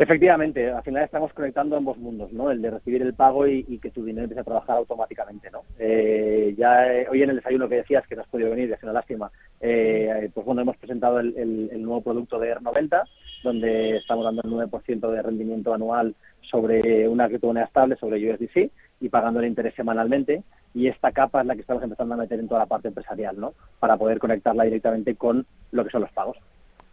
Efectivamente, 0.00 0.70
al 0.70 0.84
final 0.84 1.02
estamos 1.02 1.32
conectando 1.32 1.76
ambos 1.76 1.98
mundos, 1.98 2.32
¿no? 2.32 2.52
El 2.52 2.62
de 2.62 2.70
recibir 2.70 3.02
el 3.02 3.14
pago 3.14 3.48
y, 3.48 3.64
que 3.82 3.90
tu 3.90 4.04
dinero 4.04 4.26
empiece 4.26 4.42
a 4.42 4.44
trabajar 4.44 4.76
automáticamente, 4.76 5.50
¿no? 5.50 5.62
Eh, 5.76 6.54
ya 6.56 6.86
eh, 6.86 7.08
hoy 7.10 7.24
en 7.24 7.30
el 7.30 7.36
desayuno 7.36 7.68
que 7.68 7.78
decías 7.78 8.06
que 8.06 8.14
no 8.14 8.22
has 8.22 8.28
podido 8.28 8.50
venir, 8.50 8.72
es 8.72 8.80
una 8.84 8.92
lástima, 8.92 9.28
eh, 9.60 10.30
pues 10.32 10.46
bueno, 10.46 10.62
hemos 10.62 10.76
presentado 10.76 11.18
el 11.18 11.82
nuevo 11.82 12.00
producto 12.00 12.38
de 12.38 12.54
ER90, 12.54 13.02
donde 13.42 13.96
estamos 13.96 14.24
dando 14.24 14.42
el 14.42 14.70
9% 14.70 15.10
de 15.10 15.22
rendimiento 15.22 15.74
anual 15.74 16.14
sobre 16.42 17.08
una 17.08 17.26
criptomoneda 17.26 17.66
estable, 17.66 17.96
sobre 17.96 18.32
USDC, 18.32 18.70
y 19.00 19.08
pagando 19.08 19.40
el 19.40 19.46
interés 19.46 19.74
semanalmente. 19.74 20.44
Y 20.74 20.86
esta 20.86 21.10
capa 21.10 21.40
es 21.40 21.46
la 21.48 21.56
que 21.56 21.62
estamos 21.62 21.82
empezando 21.82 22.14
a 22.14 22.18
meter 22.18 22.38
en 22.38 22.46
toda 22.46 22.60
la 22.60 22.66
parte 22.66 22.86
empresarial, 22.86 23.40
¿no? 23.40 23.54
Para 23.80 23.96
poder 23.96 24.20
conectarla 24.20 24.62
directamente 24.62 25.16
con 25.16 25.44
lo 25.72 25.84
que 25.84 25.90
son 25.90 26.02
los 26.02 26.12
pagos. 26.12 26.36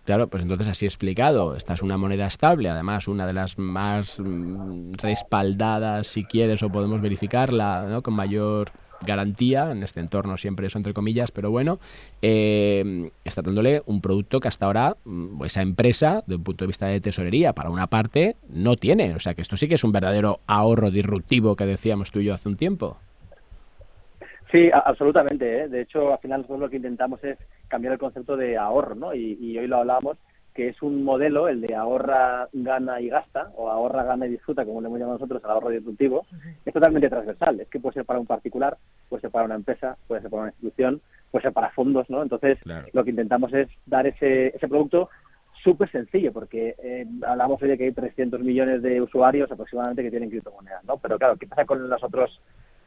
Claro, 0.06 0.28
pues 0.28 0.44
entonces 0.44 0.68
así 0.68 0.86
explicado, 0.86 1.56
esta 1.56 1.74
es 1.74 1.82
una 1.82 1.98
moneda 1.98 2.28
estable, 2.28 2.70
además 2.70 3.08
una 3.08 3.26
de 3.26 3.34
las 3.34 3.58
más 3.58 4.20
mm, 4.20 4.94
respaldadas, 4.94 6.06
si 6.06 6.24
quieres, 6.24 6.62
o 6.62 6.70
podemos 6.70 7.02
verificarla, 7.02 7.88
¿no? 7.90 8.04
con 8.04 8.14
mayor 8.14 8.72
garantía, 9.02 9.72
en 9.72 9.82
este 9.82 10.00
entorno 10.00 10.38
siempre 10.38 10.68
eso 10.68 10.78
entre 10.78 10.94
comillas, 10.94 11.32
pero 11.32 11.50
bueno, 11.50 11.80
eh, 12.22 13.10
está 13.24 13.42
dándole 13.42 13.82
un 13.88 14.00
producto 14.00 14.40
que 14.40 14.48
hasta 14.48 14.68
ahora 14.68 14.96
mm, 15.06 15.44
esa 15.44 15.64
empresa, 15.64 16.24
desde 16.28 16.36
un 16.36 16.44
punto 16.44 16.66
de 16.66 16.68
vista 16.68 16.86
de 16.86 17.02
tesorería, 17.02 17.54
para 17.54 17.72
una 17.72 17.88
parte, 17.88 18.36
no 18.48 18.76
tiene. 18.76 19.16
O 19.16 19.20
sea 19.20 19.34
que 19.34 19.42
esto 19.42 19.58
sí 19.58 19.68
que 19.68 19.76
es 19.76 19.84
un 19.84 19.92
verdadero 19.92 20.40
ahorro 20.46 20.92
disruptivo 20.92 21.56
que 21.56 21.66
decíamos 21.66 22.12
tú 22.12 22.20
y 22.20 22.26
yo 22.26 22.36
hace 22.36 22.48
un 22.48 22.58
tiempo. 22.58 22.98
Sí, 24.52 24.70
absolutamente. 24.72 25.64
¿eh? 25.64 25.68
De 25.68 25.82
hecho, 25.82 26.14
al 26.14 26.20
final 26.20 26.42
nosotros 26.42 26.60
lo 26.62 26.70
que 26.70 26.78
intentamos 26.78 27.24
es 27.24 27.38
cambiar 27.68 27.94
el 27.94 28.00
concepto 28.00 28.38
de 28.38 28.58
ahorro, 28.58 28.96
¿no? 28.96 29.14
Y, 29.14 29.38
y 29.40 29.58
hoy 29.58 29.68
lo 29.68 29.78
hablábamos, 29.78 30.18
que 30.54 30.70
es 30.70 30.82
un 30.82 31.04
modelo, 31.04 31.50
el 31.50 31.60
de 31.60 31.76
ahorra, 31.76 32.48
gana 32.54 33.02
y 33.02 33.10
gasta, 33.10 33.52
o 33.58 33.70
ahorra, 33.70 34.04
gana 34.04 34.26
y 34.26 34.30
disfruta, 34.30 34.64
como 34.64 34.80
le 34.80 34.88
hemos 34.88 35.00
llamado 35.00 35.18
nosotros, 35.18 35.44
al 35.44 35.52
ahorro 35.52 35.70
disruptivo, 35.70 36.26
es 36.66 36.74
totalmente 36.74 37.10
transversal. 37.10 37.60
Es 37.60 37.68
que 37.68 37.80
puede 37.80 37.96
ser 37.96 38.06
para 38.06 38.20
un 38.20 38.26
particular, 38.26 38.78
puede 39.10 39.22
ser 39.22 39.32
para 39.32 39.46
una 39.46 39.56
empresa, 39.56 39.98
puede 40.08 40.22
ser 40.22 40.30
para 40.32 40.44
una 40.44 40.52
institución, 40.52 41.02
puede 41.32 41.44
ser 41.44 41.54
para 41.54 41.72
fondos, 41.72 42.10
¿no? 42.10 42.22
Entonces, 42.22 42.58
Claro. 42.64 42.88
lo 42.94 43.04
que 43.04 43.10
intentamos 43.10 43.52
es 43.54 43.68
dar 43.86 44.08
ese, 44.08 44.56
ese 44.56 44.68
producto 44.70 45.10
súper 45.62 45.90
sencillo, 45.92 46.32
porque 46.32 46.76
eh, 46.82 47.06
hablamos 47.28 47.62
hoy 47.62 47.70
de 47.70 47.78
que 47.78 47.86
hay 47.86 47.92
300 47.92 48.40
millones 48.42 48.82
de 48.84 49.02
usuarios 49.02 49.52
aproximadamente 49.52 50.04
que 50.04 50.12
tienen 50.12 50.30
criptomonedas, 50.30 50.84
¿no? 50.86 50.98
Pero 50.98 51.18
claro, 51.18 51.36
¿qué 51.38 51.48
pasa 51.48 51.66
con 51.66 51.90
los 51.90 52.04
otros 52.04 52.40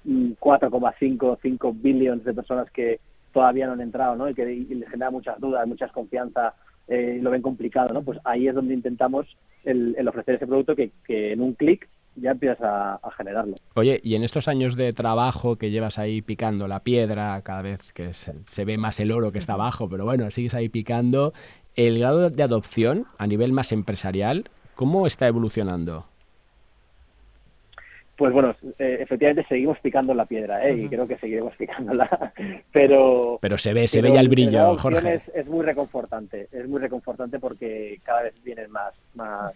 4,5, 0.09 1.38
5 1.42 1.72
billones 1.74 2.24
de 2.24 2.34
personas 2.34 2.70
que 2.70 3.00
todavía 3.32 3.66
no 3.66 3.74
han 3.74 3.80
entrado, 3.82 4.16
¿no? 4.16 4.28
Y 4.28 4.34
que 4.34 4.50
y 4.50 4.74
les 4.74 4.88
genera 4.88 5.11
muchas 5.11 5.38
dudas, 5.38 5.66
mucha 5.66 5.84
desconfianza, 5.84 6.54
eh, 6.88 7.18
lo 7.22 7.30
ven 7.30 7.42
complicado, 7.42 7.92
¿no? 7.92 8.02
Pues 8.02 8.18
ahí 8.24 8.48
es 8.48 8.54
donde 8.54 8.74
intentamos 8.74 9.26
el, 9.64 9.94
el 9.98 10.09
ofrecer 10.09 10.36
ese 10.36 10.46
producto 10.46 10.74
que, 10.74 10.92
en 11.09 11.40
un 11.42 11.52
clic 11.54 11.88
ya 12.16 12.32
empiezas 12.32 12.61
a, 12.62 12.94
a 12.94 13.11
generarlo. 13.12 13.56
Oye, 13.74 14.00
y 14.02 14.16
en 14.16 14.24
estos 14.24 14.48
años 14.48 14.74
de 14.74 14.92
trabajo 14.92 15.56
que 15.56 15.70
llevas 15.70 15.98
ahí 15.98 16.20
picando 16.20 16.66
la 16.66 16.80
piedra, 16.80 17.40
cada 17.42 17.62
vez 17.62 17.92
que 17.92 18.12
se, 18.12 18.34
se 18.48 18.64
ve 18.64 18.76
más 18.76 18.98
el 18.98 19.12
oro 19.12 19.30
que 19.30 19.38
está 19.38 19.52
abajo, 19.52 19.88
pero 19.88 20.04
bueno, 20.04 20.28
sigues 20.32 20.54
ahí 20.54 20.68
picando, 20.68 21.32
el 21.76 22.00
grado 22.00 22.28
de 22.28 22.42
adopción 22.42 23.06
a 23.18 23.26
nivel 23.28 23.52
más 23.52 23.70
empresarial, 23.70 24.50
¿cómo 24.74 25.06
está 25.06 25.28
evolucionando? 25.28 26.06
Pues 28.18 28.32
bueno, 28.32 28.54
eh, 28.80 28.98
efectivamente 29.00 29.46
seguimos 29.48 29.78
picando 29.78 30.12
la 30.12 30.26
piedra, 30.26 30.66
¿eh? 30.68 30.76
Y 30.76 30.88
creo 30.88 31.06
que 31.06 31.16
seguiremos 31.18 31.54
picándola, 31.56 32.32
pero... 32.72 33.38
Pero 33.40 33.56
se 33.56 33.72
ve, 33.72 33.86
se 33.86 34.02
ve 34.02 34.12
ya 34.12 34.20
el 34.20 34.28
brillo, 34.28 34.76
Jorge. 34.76 35.14
Es, 35.14 35.22
es 35.34 35.46
muy 35.46 35.64
reconfortante, 35.64 36.48
es 36.50 36.68
muy 36.68 36.80
reconfortante 36.80 37.38
porque 37.38 37.96
cada 38.04 38.22
vez 38.24 38.34
vienen 38.42 38.72
más, 38.72 38.92
más, 39.14 39.52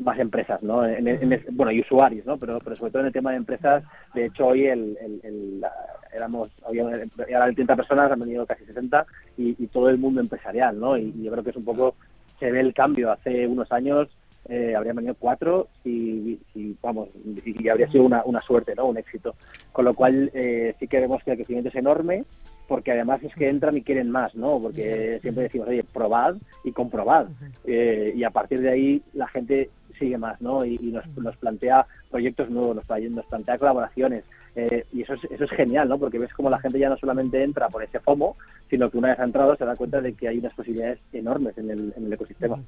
más 0.00 0.18
empresas, 0.18 0.60
¿no? 0.62 0.84
En- 0.84 1.06
en- 1.06 1.32
en- 1.32 1.44
bueno, 1.52 1.70
y 1.70 1.80
usuarios, 1.80 2.26
¿no? 2.26 2.36
Pero, 2.36 2.58
pero 2.58 2.74
sobre 2.74 2.90
todo 2.90 3.00
en 3.02 3.06
el 3.06 3.12
tema 3.12 3.30
de 3.30 3.36
empresas, 3.36 3.84
de 4.12 4.26
hecho 4.26 4.48
hoy 4.48 4.66
el, 4.66 4.98
el- 5.00 5.20
el- 5.22 5.60
la- 5.60 5.72
éramos, 6.12 6.50
había, 6.66 6.82
eran 7.28 7.54
30 7.54 7.76
personas, 7.76 8.10
han 8.10 8.18
venido 8.18 8.44
casi 8.44 8.64
60 8.64 9.06
y, 9.36 9.54
y 9.62 9.66
todo 9.68 9.88
el 9.88 9.98
mundo 9.98 10.20
empresarial, 10.20 10.80
¿no? 10.80 10.96
Y, 10.98 11.12
y 11.16 11.22
yo 11.22 11.30
creo 11.30 11.44
que 11.44 11.50
es 11.50 11.56
un 11.56 11.64
poco, 11.64 11.94
se 12.40 12.50
ve 12.50 12.58
el 12.58 12.74
cambio. 12.74 13.12
Hace 13.12 13.46
unos 13.46 13.70
años 13.70 14.08
eh, 14.48 14.74
habrían 14.74 14.96
venido 14.96 15.14
cuatro 15.18 15.68
y, 15.84 16.38
y, 16.54 16.76
vamos, 16.82 17.08
y, 17.44 17.64
y 17.64 17.68
habría 17.68 17.90
sido 17.90 18.04
una, 18.04 18.22
una 18.24 18.40
suerte, 18.40 18.74
¿no? 18.74 18.86
Un 18.86 18.98
éxito. 18.98 19.34
Con 19.72 19.84
lo 19.84 19.94
cual 19.94 20.30
eh, 20.34 20.74
sí 20.78 20.88
que 20.88 21.00
vemos 21.00 21.22
que 21.22 21.32
el 21.32 21.36
crecimiento 21.38 21.68
es 21.70 21.74
enorme 21.74 22.24
porque 22.66 22.92
además 22.92 23.22
es 23.22 23.34
que 23.34 23.48
entran 23.48 23.76
y 23.78 23.82
quieren 23.82 24.10
más, 24.10 24.34
¿no? 24.34 24.60
Porque 24.60 25.18
siempre 25.22 25.44
decimos, 25.44 25.68
oye, 25.68 25.82
probad 25.84 26.36
y 26.64 26.72
comprobad. 26.72 27.28
Eh, 27.64 28.12
y 28.14 28.24
a 28.24 28.30
partir 28.30 28.60
de 28.60 28.70
ahí 28.70 29.02
la 29.14 29.26
gente 29.28 29.70
sigue 29.98 30.18
más, 30.18 30.40
¿no? 30.42 30.64
Y, 30.64 30.74
y 30.80 30.92
nos, 30.92 31.06
nos 31.16 31.36
plantea 31.38 31.86
proyectos 32.10 32.50
nuevos, 32.50 32.76
nos 32.76 33.26
plantea 33.26 33.58
colaboraciones. 33.58 34.24
eh, 34.54 34.84
y 34.92 35.02
eso 35.02 35.14
es, 35.14 35.24
eso 35.30 35.44
es 35.44 35.50
genial, 35.50 35.88
¿no? 35.88 35.98
Porque 35.98 36.18
ves 36.18 36.32
como 36.34 36.50
la 36.50 36.58
gente 36.58 36.78
ya 36.78 36.88
no 36.88 36.96
solamente 36.98 37.42
entra 37.42 37.68
por 37.68 37.82
ese 37.82 38.00
FOMO, 38.00 38.36
sino 38.68 38.90
que 38.90 38.98
una 38.98 39.08
vez 39.10 39.20
ha 39.20 39.24
entrado 39.24 39.56
se 39.56 39.64
da 39.64 39.76
cuenta 39.76 40.00
de 40.00 40.12
que 40.14 40.28
hay 40.28 40.38
unas 40.38 40.52
posibilidades 40.54 40.98
enormes 41.12 41.56
en 41.58 41.70
el, 41.70 41.92
en 41.96 42.06
el 42.06 42.12
ecosistema. 42.12 42.58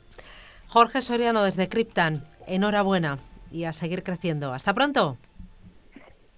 Jorge 0.70 1.02
Soriano 1.02 1.42
desde 1.42 1.68
Cryptan, 1.68 2.22
enhorabuena 2.46 3.18
y 3.50 3.64
a 3.64 3.72
seguir 3.72 4.04
creciendo. 4.04 4.54
Hasta 4.54 4.72
pronto. 4.72 5.18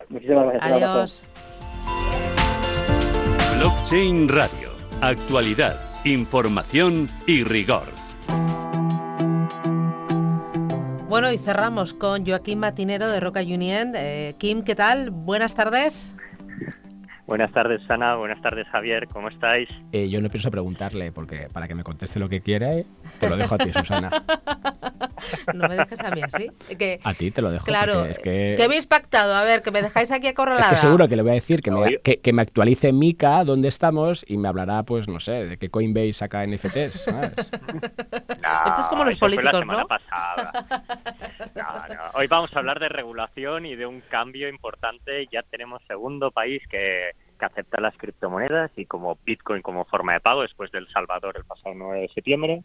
Muchísimas 0.09 0.55
gracias. 0.55 0.73
Adiós. 0.73 1.27
Blockchain 3.59 4.29
Radio. 4.31 4.71
Actualidad, 5.03 5.79
información 6.07 7.11
y 7.27 7.45
rigor. 7.45 7.89
Bueno, 11.11 11.31
y 11.31 11.37
cerramos 11.37 11.93
con 11.93 12.25
Joaquín 12.25 12.59
Matinero 12.59 13.09
de 13.09 13.21
Roca 13.21 13.41
Union. 13.41 13.93
Eh, 13.95 14.33
Kim, 14.39 14.63
¿qué 14.63 14.75
tal? 14.75 15.11
Buenas 15.11 15.55
tardes. 15.55 16.17
Buenas 17.27 17.53
tardes, 17.53 17.81
Ana. 17.89 18.17
Buenas 18.17 18.41
tardes, 18.43 18.67
Javier. 18.69 19.07
¿Cómo 19.09 19.29
estáis? 19.29 19.69
Eh, 19.93 20.09
yo 20.09 20.21
no 20.21 20.29
pienso 20.29 20.51
preguntarle, 20.51 21.13
porque 21.13 21.49
para 21.53 21.69
que 21.69 21.75
me 21.75 21.85
conteste 21.85 22.19
lo 22.19 22.29
que 22.29 22.41
quiera, 22.41 22.71
te 23.21 23.29
lo 23.29 23.37
dejo 23.37 23.55
a 23.55 23.59
ti, 23.59 23.73
Susana. 23.73 24.11
no 25.55 25.69
me 25.69 25.77
dejes 25.77 26.01
a 26.01 26.11
mí 26.11 26.23
así. 26.23 26.51
Que, 26.77 27.01
a 27.03 27.15
ti 27.15 27.31
te 27.31 27.43
lo 27.43 27.51
dejo. 27.51 27.65
Claro, 27.65 28.05
es 28.05 28.19
que... 28.19 28.55
¿qué 28.57 28.63
habéis 28.63 28.87
pactado? 28.87 29.35
A 29.35 29.45
ver, 29.45 29.63
que 29.63 29.71
me 29.71 29.83
dejáis 29.83 30.11
aquí 30.11 30.29
acorralada. 30.29 30.73
Es 30.73 30.81
que 30.81 30.87
seguro 30.87 31.09
que 31.09 31.17
le 31.17 31.23
voy 31.23 31.33
a 31.33 31.35
decir 31.35 31.63
que, 31.63 31.71
me, 31.71 31.99
que, 31.99 32.33
me 32.33 32.43
actualice 32.43 32.93
Mika 32.93 33.45
dónde 33.45 33.69
estamos 33.69 34.25
y 34.29 34.37
me 34.37 34.49
hablará, 34.49 34.83
pues, 34.83 35.09
no 35.09 35.21
sé, 35.21 35.47
de 35.47 35.57
que 35.57 35.71
Coinbase 35.71 36.13
saca 36.13 36.47
NFTs. 36.47 37.05
¿sabes? 37.05 37.33
Esto 37.37 38.81
es 38.81 38.87
como 38.89 39.05
los 39.05 39.19
políticos, 39.19 39.67
¿no? 39.67 39.87
Hoy 42.15 42.27
vamos 42.27 42.55
a 42.55 42.59
hablar 42.59 42.81
de 42.81 42.89
regulación 42.89 43.67
y 43.67 43.77
de 43.77 43.87
un 43.87 44.01
cambio 44.03 44.49
importante. 44.49 45.27
Ya 45.33 45.43
tenemos 45.43 45.83
segundo 45.87 46.31
país 46.31 46.63
que 46.69 47.11
que 47.43 47.47
acepta 47.47 47.81
las 47.81 47.97
criptomonedas 47.97 48.71
y 48.77 48.87
como 48.87 49.19
Bitcoin 49.25 49.63
como 49.63 49.85
forma 49.85 50.13
de 50.13 50.21
pago 50.21 50.43
después 50.43 50.71
del 50.71 50.87
Salvador 50.89 51.37
el 51.37 51.45
pasado 51.45 51.75
9 51.75 52.03
de 52.03 52.09
septiembre, 52.09 52.63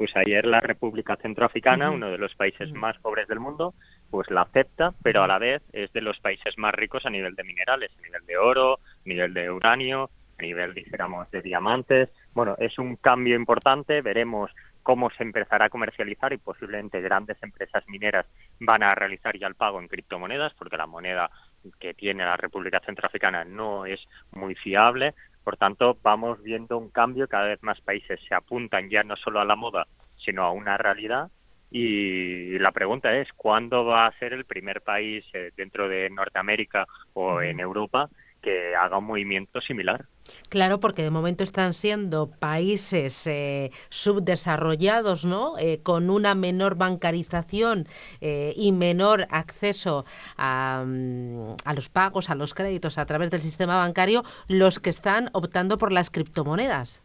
pues 0.00 0.16
ayer 0.16 0.46
la 0.46 0.60
República 0.60 1.16
Centroafricana, 1.16 1.90
uno 1.90 2.10
de 2.10 2.16
los 2.16 2.34
países 2.34 2.72
más 2.72 2.96
pobres 3.00 3.28
del 3.28 3.38
mundo, 3.38 3.74
pues 4.10 4.30
la 4.30 4.40
acepta, 4.40 4.94
pero 5.02 5.22
a 5.22 5.26
la 5.26 5.38
vez 5.38 5.60
es 5.74 5.92
de 5.92 6.00
los 6.00 6.18
países 6.20 6.56
más 6.56 6.72
ricos 6.74 7.04
a 7.04 7.10
nivel 7.10 7.34
de 7.34 7.44
minerales, 7.44 7.90
a 7.98 8.00
nivel 8.00 8.24
de 8.24 8.38
oro, 8.38 8.76
a 8.76 8.78
nivel 9.04 9.34
de 9.34 9.50
uranio, 9.50 10.08
a 10.38 10.42
nivel, 10.42 10.72
dijéramos, 10.72 11.30
de 11.30 11.42
diamantes. 11.42 12.08
Bueno, 12.32 12.56
es 12.58 12.78
un 12.78 12.96
cambio 12.96 13.36
importante, 13.36 14.00
veremos 14.00 14.50
cómo 14.82 15.10
se 15.10 15.22
empezará 15.22 15.66
a 15.66 15.68
comercializar 15.68 16.32
y 16.32 16.38
posiblemente 16.38 17.02
grandes 17.02 17.36
empresas 17.42 17.86
mineras 17.86 18.24
van 18.58 18.82
a 18.82 18.94
realizar 18.94 19.36
ya 19.38 19.48
el 19.48 19.54
pago 19.54 19.80
en 19.80 19.88
criptomonedas, 19.88 20.54
porque 20.54 20.78
la 20.78 20.86
moneda 20.86 21.30
que 21.78 21.92
tiene 21.92 22.24
la 22.24 22.38
República 22.38 22.80
Centroafricana 22.80 23.44
no 23.44 23.84
es 23.84 24.00
muy 24.32 24.54
fiable. 24.54 25.12
Por 25.44 25.56
tanto, 25.56 25.96
vamos 26.02 26.42
viendo 26.42 26.76
un 26.78 26.90
cambio, 26.90 27.28
cada 27.28 27.48
vez 27.48 27.62
más 27.62 27.80
países 27.80 28.20
se 28.28 28.34
apuntan 28.34 28.90
ya 28.90 29.02
no 29.02 29.16
solo 29.16 29.40
a 29.40 29.44
la 29.44 29.56
moda, 29.56 29.86
sino 30.24 30.44
a 30.44 30.52
una 30.52 30.76
realidad. 30.76 31.30
Y 31.70 32.58
la 32.58 32.72
pregunta 32.72 33.16
es, 33.16 33.28
¿cuándo 33.36 33.84
va 33.84 34.06
a 34.06 34.18
ser 34.18 34.32
el 34.32 34.44
primer 34.44 34.80
país 34.82 35.24
eh, 35.32 35.52
dentro 35.56 35.88
de 35.88 36.10
Norteamérica 36.10 36.86
o 37.12 37.40
en 37.40 37.60
Europa 37.60 38.08
que 38.40 38.74
haga 38.74 38.98
un 38.98 39.04
movimiento 39.04 39.60
similar. 39.60 40.06
Claro, 40.48 40.80
porque 40.80 41.02
de 41.02 41.10
momento 41.10 41.44
están 41.44 41.74
siendo 41.74 42.30
países 42.30 43.26
eh, 43.26 43.70
subdesarrollados, 43.88 45.24
¿no? 45.24 45.58
Eh, 45.58 45.80
con 45.82 46.10
una 46.10 46.34
menor 46.34 46.76
bancarización 46.76 47.86
eh, 48.20 48.52
y 48.56 48.72
menor 48.72 49.26
acceso 49.30 50.04
a, 50.36 50.84
mm, 50.86 51.56
a, 51.64 51.74
los 51.74 51.88
pagos, 51.88 52.30
a 52.30 52.34
los 52.34 52.54
créditos 52.54 52.98
a 52.98 53.06
través 53.06 53.30
del 53.30 53.40
sistema 53.40 53.76
bancario, 53.76 54.22
los 54.48 54.80
que 54.80 54.90
están 54.90 55.30
optando 55.32 55.78
por 55.78 55.92
las 55.92 56.10
criptomonedas. 56.10 57.02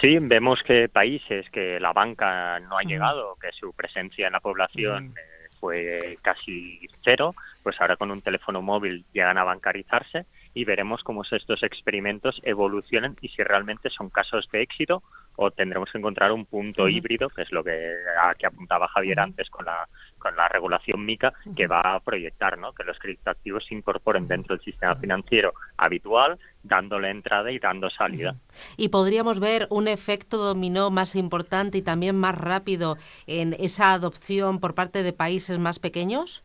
Sí, 0.00 0.18
vemos 0.20 0.60
que 0.64 0.88
países 0.88 1.48
que 1.50 1.80
la 1.80 1.92
banca 1.92 2.60
no 2.60 2.76
ha 2.76 2.84
llegado, 2.84 3.36
que 3.40 3.50
su 3.52 3.72
presencia 3.72 4.28
en 4.28 4.32
la 4.32 4.40
población 4.40 5.14
fue 5.58 6.18
casi 6.22 6.80
cero, 7.02 7.34
pues 7.68 7.82
ahora 7.82 7.96
con 7.96 8.10
un 8.10 8.22
teléfono 8.22 8.62
móvil 8.62 9.04
llegan 9.12 9.36
a 9.36 9.44
bancarizarse 9.44 10.24
y 10.54 10.64
veremos 10.64 11.02
cómo 11.02 11.22
estos 11.22 11.62
experimentos 11.62 12.40
evolucionan 12.42 13.14
y 13.20 13.28
si 13.28 13.42
realmente 13.42 13.90
son 13.90 14.08
casos 14.08 14.48
de 14.50 14.62
éxito 14.62 15.02
o 15.36 15.50
tendremos 15.50 15.90
que 15.92 15.98
encontrar 15.98 16.32
un 16.32 16.46
punto 16.46 16.88
híbrido, 16.88 17.28
que 17.28 17.42
es 17.42 17.52
lo 17.52 17.62
que, 17.62 17.92
a 18.24 18.34
que 18.36 18.46
apuntaba 18.46 18.88
Javier 18.88 19.20
antes 19.20 19.50
con 19.50 19.66
la, 19.66 19.86
con 20.16 20.34
la 20.34 20.48
regulación 20.48 21.04
MICA, 21.04 21.34
que 21.54 21.66
va 21.66 21.82
a 21.82 22.00
proyectar 22.00 22.56
¿no? 22.56 22.72
que 22.72 22.84
los 22.84 22.98
criptoactivos 22.98 23.66
se 23.66 23.74
incorporen 23.74 24.26
dentro 24.26 24.56
del 24.56 24.64
sistema 24.64 24.96
financiero 24.96 25.52
habitual, 25.76 26.38
dándole 26.62 27.10
entrada 27.10 27.52
y 27.52 27.58
dando 27.58 27.90
salida. 27.90 28.34
Y 28.78 28.88
podríamos 28.88 29.40
ver 29.40 29.66
un 29.68 29.88
efecto 29.88 30.38
dominó 30.38 30.90
más 30.90 31.14
importante 31.16 31.76
y 31.76 31.82
también 31.82 32.16
más 32.16 32.34
rápido 32.34 32.96
en 33.26 33.54
esa 33.58 33.92
adopción 33.92 34.58
por 34.58 34.74
parte 34.74 35.02
de 35.02 35.12
países 35.12 35.58
más 35.58 35.78
pequeños. 35.78 36.42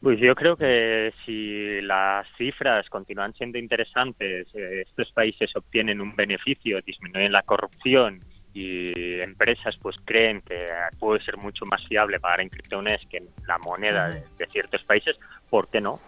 Pues 0.00 0.20
yo 0.20 0.34
creo 0.36 0.56
que 0.56 1.12
si 1.26 1.80
las 1.82 2.26
cifras 2.36 2.88
continúan 2.88 3.34
siendo 3.34 3.58
interesantes, 3.58 4.46
eh, 4.54 4.84
estos 4.86 5.10
países 5.12 5.54
obtienen 5.56 6.00
un 6.00 6.14
beneficio, 6.14 6.80
disminuyen 6.86 7.32
la 7.32 7.42
corrupción 7.42 8.20
y 8.54 8.92
empresas 9.20 9.76
pues 9.80 9.96
creen 10.04 10.40
que 10.40 10.68
puede 10.98 11.22
ser 11.22 11.36
mucho 11.36 11.64
más 11.66 11.84
fiable 11.86 12.20
pagar 12.20 12.40
en 12.40 12.48
criptomonedas 12.48 13.02
que 13.10 13.18
en 13.18 13.28
la 13.46 13.58
moneda 13.58 14.08
de, 14.08 14.46
ciertos 14.46 14.82
países, 14.84 15.16
¿por 15.50 15.68
qué 15.68 15.80
no? 15.80 15.98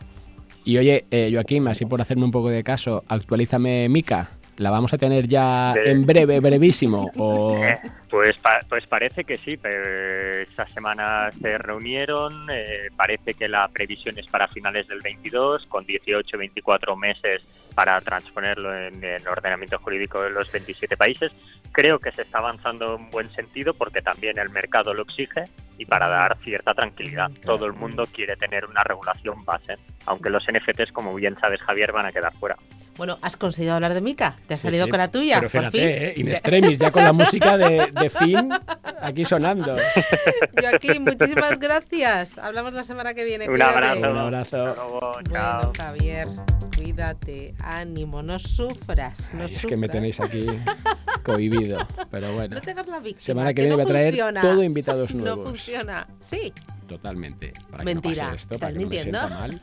Y 0.64 0.78
oye, 0.78 1.04
eh, 1.10 1.30
Joaquín, 1.32 1.66
así 1.66 1.84
por 1.84 2.00
hacerme 2.00 2.24
un 2.24 2.30
poco 2.30 2.50
de 2.50 2.62
caso, 2.62 3.02
actualízame 3.08 3.88
Mica. 3.88 4.39
¿La 4.60 4.70
vamos 4.70 4.92
a 4.92 4.98
tener 4.98 5.26
ya 5.26 5.72
en 5.72 6.04
breve, 6.04 6.38
brevísimo? 6.38 7.10
O... 7.16 7.56
Eh, 7.64 7.78
pues, 8.10 8.36
pues 8.68 8.86
parece 8.86 9.24
que 9.24 9.38
sí. 9.38 9.52
Esta 9.54 10.66
semana 10.66 11.30
se 11.32 11.56
reunieron. 11.56 12.46
Eh, 12.52 12.88
parece 12.94 13.32
que 13.32 13.48
la 13.48 13.66
previsión 13.68 14.18
es 14.18 14.26
para 14.26 14.48
finales 14.48 14.86
del 14.86 15.00
22, 15.00 15.64
con 15.64 15.86
18-24 15.86 16.94
meses 16.94 17.40
para 17.74 17.98
transponerlo 18.02 18.76
en 18.76 19.02
el 19.02 19.26
ordenamiento 19.26 19.78
jurídico 19.78 20.20
de 20.20 20.28
los 20.28 20.52
27 20.52 20.94
países. 20.94 21.32
Creo 21.72 21.98
que 21.98 22.12
se 22.12 22.20
está 22.20 22.40
avanzando 22.40 22.96
en 22.96 23.08
buen 23.08 23.30
sentido 23.30 23.72
porque 23.72 24.02
también 24.02 24.38
el 24.38 24.50
mercado 24.50 24.92
lo 24.92 25.04
exige 25.04 25.44
y 25.78 25.86
para 25.86 26.10
dar 26.10 26.36
cierta 26.44 26.74
tranquilidad. 26.74 27.30
Todo 27.46 27.64
el 27.64 27.72
mundo 27.72 28.04
quiere 28.12 28.36
tener 28.36 28.66
una 28.66 28.84
regulación 28.84 29.42
base, 29.42 29.76
aunque 30.04 30.28
los 30.28 30.44
NFTs, 30.44 30.92
como 30.92 31.14
bien 31.14 31.34
sabes, 31.40 31.62
Javier, 31.62 31.92
van 31.92 32.04
a 32.04 32.12
quedar 32.12 32.34
fuera. 32.34 32.56
Bueno, 33.00 33.16
has 33.22 33.34
conseguido 33.34 33.72
hablar 33.72 33.94
de 33.94 34.02
Mica, 34.02 34.36
te 34.46 34.52
has 34.52 34.60
salido 34.60 34.86
con 34.86 34.98
la 34.98 35.10
tuya. 35.10 35.36
Pero 35.36 35.48
fíjate, 35.48 36.08
¿eh? 36.08 36.12
in 36.16 36.28
extremis, 36.28 36.76
ya 36.76 36.90
con 36.90 37.02
la 37.02 37.14
música 37.14 37.56
de, 37.56 37.90
de 37.98 38.10
fin 38.10 38.50
aquí 39.00 39.24
sonando. 39.24 39.74
Joaquín, 40.60 41.04
muchísimas 41.04 41.58
gracias. 41.58 42.36
Hablamos 42.36 42.74
la 42.74 42.84
semana 42.84 43.14
que 43.14 43.24
viene. 43.24 43.48
Un 43.48 43.62
abrazo. 43.62 44.00
Un 44.00 44.18
abrazo. 44.18 44.74
Bueno, 45.30 45.72
Javier, 45.74 46.28
cuídate, 46.76 47.54
ánimo, 47.64 48.22
no 48.22 48.38
sufras. 48.38 49.30
No 49.32 49.44
es 49.44 49.64
que 49.64 49.78
me 49.78 49.88
tenéis 49.88 50.20
aquí 50.20 50.44
cohibido, 51.22 51.78
pero 52.10 52.34
bueno. 52.34 52.56
No 52.56 52.60
tengas 52.60 52.86
la 52.86 52.98
víctima. 52.98 53.22
Semana 53.22 53.54
que, 53.54 53.62
viene 53.62 53.76
voy 53.76 53.84
a 53.84 53.88
traer 53.88 54.18
todo 54.42 54.62
invitados 54.62 55.14
nuevos. 55.14 55.38
No 55.38 55.44
funciona. 55.46 56.06
Sí. 56.20 56.52
Totalmente. 56.86 57.54
Para 57.70 57.82
Mentira. 57.82 58.14
Que 58.14 58.20
no 58.20 58.26
pase 58.26 58.36
esto, 58.36 58.58
para 58.58 58.72
que 58.74 58.78
no 58.78 58.88
me 58.90 59.00
sienta 59.00 59.26
mal. 59.26 59.62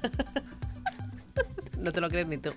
no 1.80 1.92
te 1.92 2.02
lo 2.02 2.10
crees 2.10 2.28
ni 2.28 2.38
tú. 2.38 2.52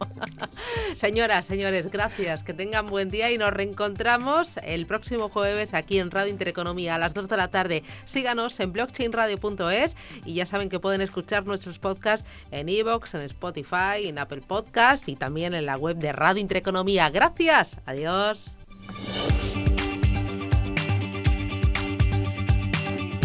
Señoras, 0.96 1.46
señores, 1.46 1.90
gracias. 1.90 2.42
Que 2.42 2.54
tengan 2.54 2.86
buen 2.86 3.08
día 3.08 3.30
y 3.30 3.38
nos 3.38 3.52
reencontramos 3.52 4.56
el 4.62 4.86
próximo 4.86 5.28
jueves 5.28 5.74
aquí 5.74 5.98
en 5.98 6.10
Radio 6.10 6.30
Intereconomía 6.30 6.94
a 6.94 6.98
las 6.98 7.14
2 7.14 7.28
de 7.28 7.36
la 7.36 7.48
tarde. 7.48 7.82
Síganos 8.04 8.58
en 8.60 8.72
blockchainradio.es 8.72 9.96
y 10.24 10.34
ya 10.34 10.46
saben 10.46 10.68
que 10.68 10.80
pueden 10.80 11.00
escuchar 11.00 11.46
nuestros 11.46 11.78
podcasts 11.78 12.28
en 12.50 12.68
iVoox, 12.68 13.14
en 13.14 13.22
Spotify, 13.22 14.04
en 14.06 14.18
Apple 14.18 14.42
Podcasts 14.46 15.08
y 15.08 15.16
también 15.16 15.54
en 15.54 15.66
la 15.66 15.76
web 15.76 15.96
de 15.96 16.12
Radio 16.12 16.40
Intereconomía. 16.40 17.10
Gracias. 17.10 17.80
Adiós. 17.86 18.56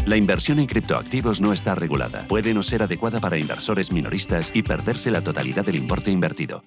La 0.05 0.17
inversión 0.17 0.59
en 0.59 0.67
criptoactivos 0.67 1.41
no 1.41 1.51
está 1.51 1.73
regulada. 1.73 2.27
Puede 2.27 2.53
no 2.53 2.61
ser 2.61 2.83
adecuada 2.83 3.19
para 3.19 3.39
inversores 3.39 3.91
minoristas 3.91 4.51
y 4.53 4.61
perderse 4.61 5.09
la 5.09 5.21
totalidad 5.21 5.65
del 5.65 5.77
importe 5.77 6.11
invertido. 6.11 6.63